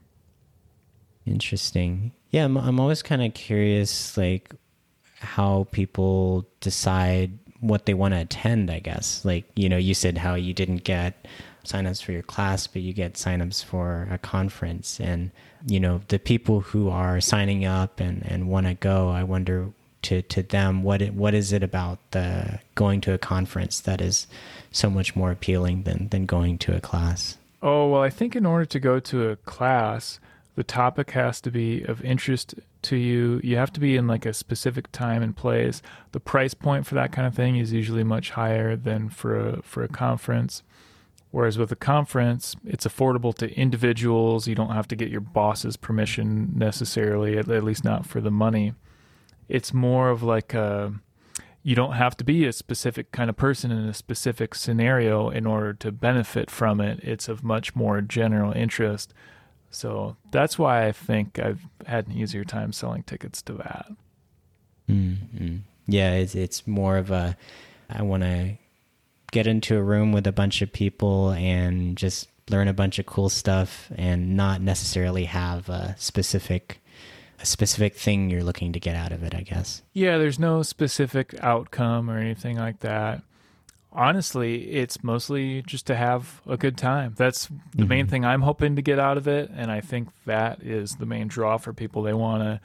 Interesting. 1.26 2.12
Yeah, 2.32 2.46
I'm, 2.46 2.58
I'm 2.58 2.80
always 2.80 3.02
kind 3.02 3.22
of 3.22 3.34
curious, 3.34 4.18
like, 4.18 4.54
how 5.20 5.68
people 5.72 6.48
decide 6.60 7.38
what 7.60 7.86
they 7.86 7.94
want 7.94 8.14
to 8.14 8.22
attend, 8.22 8.72
I 8.72 8.80
guess. 8.80 9.26
Like, 9.26 9.46
you 9.56 9.68
know, 9.68 9.78
you 9.78 9.94
said 9.94 10.18
how 10.18 10.36
you 10.36 10.54
didn't 10.54 10.84
get 10.84 11.28
signups 11.68 12.02
for 12.02 12.12
your 12.12 12.24
class, 12.24 12.68
but 12.68 12.82
you 12.82 12.94
get 12.94 13.14
signups 13.14 13.64
for 13.64 14.08
a 14.12 14.18
conference. 14.18 15.00
And, 15.00 15.32
you 15.66 15.80
know, 15.80 16.02
the 16.08 16.20
people 16.20 16.62
who 16.62 16.90
are 16.90 17.22
signing 17.22 17.66
up 17.66 18.00
and, 18.00 18.26
and 18.26 18.50
want 18.50 18.68
to 18.68 18.74
go, 18.74 19.10
I 19.10 19.24
wonder 19.24 19.70
to, 20.04 20.22
to 20.22 20.44
them, 20.44 20.84
what 20.84 21.02
it, 21.02 21.14
what 21.14 21.34
is 21.34 21.52
it 21.52 21.64
about 21.64 22.00
the 22.12 22.60
going 22.76 23.02
to 23.02 23.14
a 23.14 23.18
conference 23.18 23.80
that 23.82 24.02
is 24.02 24.28
so 24.72 24.90
much 24.90 25.16
more 25.16 25.32
appealing 25.32 25.84
than, 25.84 26.08
than 26.10 26.26
going 26.26 26.58
to 26.60 26.76
a 26.76 26.82
class? 26.82 27.38
Oh, 27.62 27.90
well, 27.90 28.02
I 28.02 28.10
think 28.10 28.36
in 28.36 28.46
order 28.46 28.66
to 28.66 28.80
go 28.80 29.00
to 29.00 29.30
a 29.30 29.36
class, 29.36 30.20
the 30.56 30.64
topic 30.64 31.12
has 31.12 31.42
to 31.42 31.52
be 31.52 31.84
of 31.84 32.04
interest 32.04 32.56
to 32.84 32.96
you. 32.96 33.40
You 33.44 33.58
have 33.58 33.72
to 33.74 33.80
be 33.80 33.96
in 33.96 34.08
like 34.08 34.26
a 34.26 34.34
specific 34.34 34.92
time 34.92 35.22
and 35.22 35.36
place. 35.36 35.82
The 36.14 36.20
price 36.20 36.54
point 36.54 36.86
for 36.86 36.96
that 36.96 37.12
kind 37.12 37.28
of 37.28 37.36
thing 37.36 37.58
is 37.58 37.74
usually 37.74 38.04
much 38.04 38.32
higher 38.32 38.76
than 38.76 39.10
for 39.10 39.38
a 39.38 39.62
for 39.62 39.84
a 39.84 39.88
conference. 39.88 40.64
Whereas 41.38 41.60
with 41.60 41.72
a 41.72 41.76
conference, 41.76 42.56
it's 42.66 42.88
affordable 42.88 43.32
to 43.36 43.56
individuals. 43.56 44.48
You 44.48 44.56
don't 44.56 44.72
have 44.72 44.88
to 44.88 44.96
get 44.96 45.12
your 45.12 45.22
boss's 45.22 45.78
permission 45.78 46.52
necessarily, 46.56 47.38
at, 47.38 47.48
at 47.48 47.64
least 47.64 47.84
not 47.84 48.08
for 48.08 48.20
the 48.20 48.32
money. 48.32 48.74
It's 49.48 49.72
more 49.72 50.10
of 50.10 50.24
like 50.24 50.56
a 50.56 50.96
you 51.62 51.76
don't 51.76 51.92
have 51.92 52.18
to 52.18 52.24
be 52.24 52.48
a 52.48 52.52
specific 52.52 53.12
kind 53.12 53.30
of 53.30 53.38
person 53.38 53.70
in 53.70 53.88
a 53.88 53.94
specific 53.94 54.56
scenario 54.56 55.30
in 55.30 55.46
order 55.46 55.76
to 55.76 55.92
benefit 55.92 56.50
from 56.50 56.82
it. 56.82 57.02
It's 57.04 57.28
of 57.28 57.44
much 57.44 57.76
more 57.76 58.02
general 58.02 58.52
interest. 58.52 59.14
So 59.70 60.18
that's 60.32 60.58
why 60.58 60.88
I 60.88 60.92
think 60.92 61.38
I've 61.38 61.68
had 61.86 62.08
an 62.08 62.14
easier 62.14 62.46
time 62.46 62.74
selling 62.74 63.04
tickets 63.04 63.44
to 63.44 63.54
that. 63.54 63.86
Mm-hmm. 64.90 65.58
Yeah, 65.86 66.14
it's 66.14 66.34
it's 66.34 66.66
more 66.66 66.98
of 66.98 67.12
a 67.12 67.38
I 67.92 68.02
want 68.02 68.24
to 68.24 68.58
get 69.32 69.48
into 69.48 69.78
a 69.78 69.84
room 69.84 70.12
with 70.12 70.28
a 70.28 70.32
bunch 70.32 70.62
of 70.62 70.72
people 70.72 71.32
and 71.32 71.98
just 71.98 72.30
learn 72.50 72.68
a 72.68 72.74
bunch 72.74 72.98
of 73.00 73.06
cool 73.06 73.30
stuff 73.30 73.92
and 73.96 74.36
not 74.38 74.62
necessarily 74.62 75.26
have 75.26 75.70
a 75.70 75.96
specific 75.98 76.82
a 77.40 77.46
specific 77.46 77.94
thing 77.94 78.32
you're 78.32 78.44
looking 78.44 78.74
to 78.74 78.80
get 78.80 78.96
out 78.96 79.12
of 79.12 79.22
it, 79.22 79.36
I 79.36 79.42
guess. 79.42 79.84
Yeah, 79.94 80.18
there's 80.18 80.40
no 80.40 80.64
specific 80.64 81.36
outcome 81.40 82.10
or 82.10 82.18
anything 82.18 82.58
like 82.58 82.80
that 82.80 83.22
honestly, 83.98 84.70
it's 84.72 85.04
mostly 85.04 85.64
just 85.64 85.88
to 85.88 85.96
have 85.96 86.42
a 86.48 86.56
good 86.56 86.78
time. 86.78 87.16
That's 87.18 87.48
the 87.48 87.56
mm-hmm. 87.56 87.88
main 87.88 88.08
thing 88.08 88.24
I'm 88.24 88.44
hoping 88.44 88.76
to 88.76 88.82
get 88.82 89.00
out 89.00 89.18
of 89.18 89.28
it, 89.28 89.50
and 89.54 89.72
I 89.72 89.82
think 89.82 90.10
that 90.26 90.62
is 90.62 90.96
the 90.96 91.06
main 91.06 91.28
draw 91.28 91.58
for 91.58 91.74
people. 91.74 92.04
They 92.04 92.14
want 92.14 92.44
to 92.44 92.62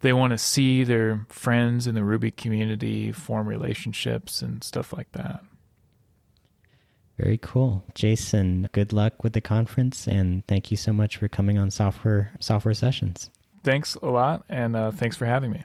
they 0.00 0.12
want 0.12 0.32
to 0.32 0.38
see 0.38 0.84
their 0.84 1.24
friends 1.30 1.86
in 1.86 1.94
the 1.94 2.04
Ruby 2.04 2.30
community 2.30 3.10
form 3.10 3.48
relationships 3.48 4.42
and 4.42 4.62
stuff 4.62 4.92
like 4.92 5.10
that. 5.12 5.42
Very 7.18 7.38
cool. 7.38 7.84
Jason, 7.94 8.68
good 8.72 8.92
luck 8.92 9.22
with 9.22 9.34
the 9.34 9.40
conference 9.40 10.08
and 10.08 10.46
thank 10.46 10.70
you 10.70 10.76
so 10.76 10.92
much 10.92 11.16
for 11.16 11.28
coming 11.28 11.58
on 11.58 11.70
Software 11.70 12.32
Software 12.40 12.74
Sessions. 12.74 13.30
Thanks 13.62 13.94
a 13.96 14.06
lot 14.06 14.44
and 14.48 14.74
uh, 14.74 14.90
thanks 14.90 15.16
for 15.16 15.26
having 15.26 15.52
me. 15.52 15.64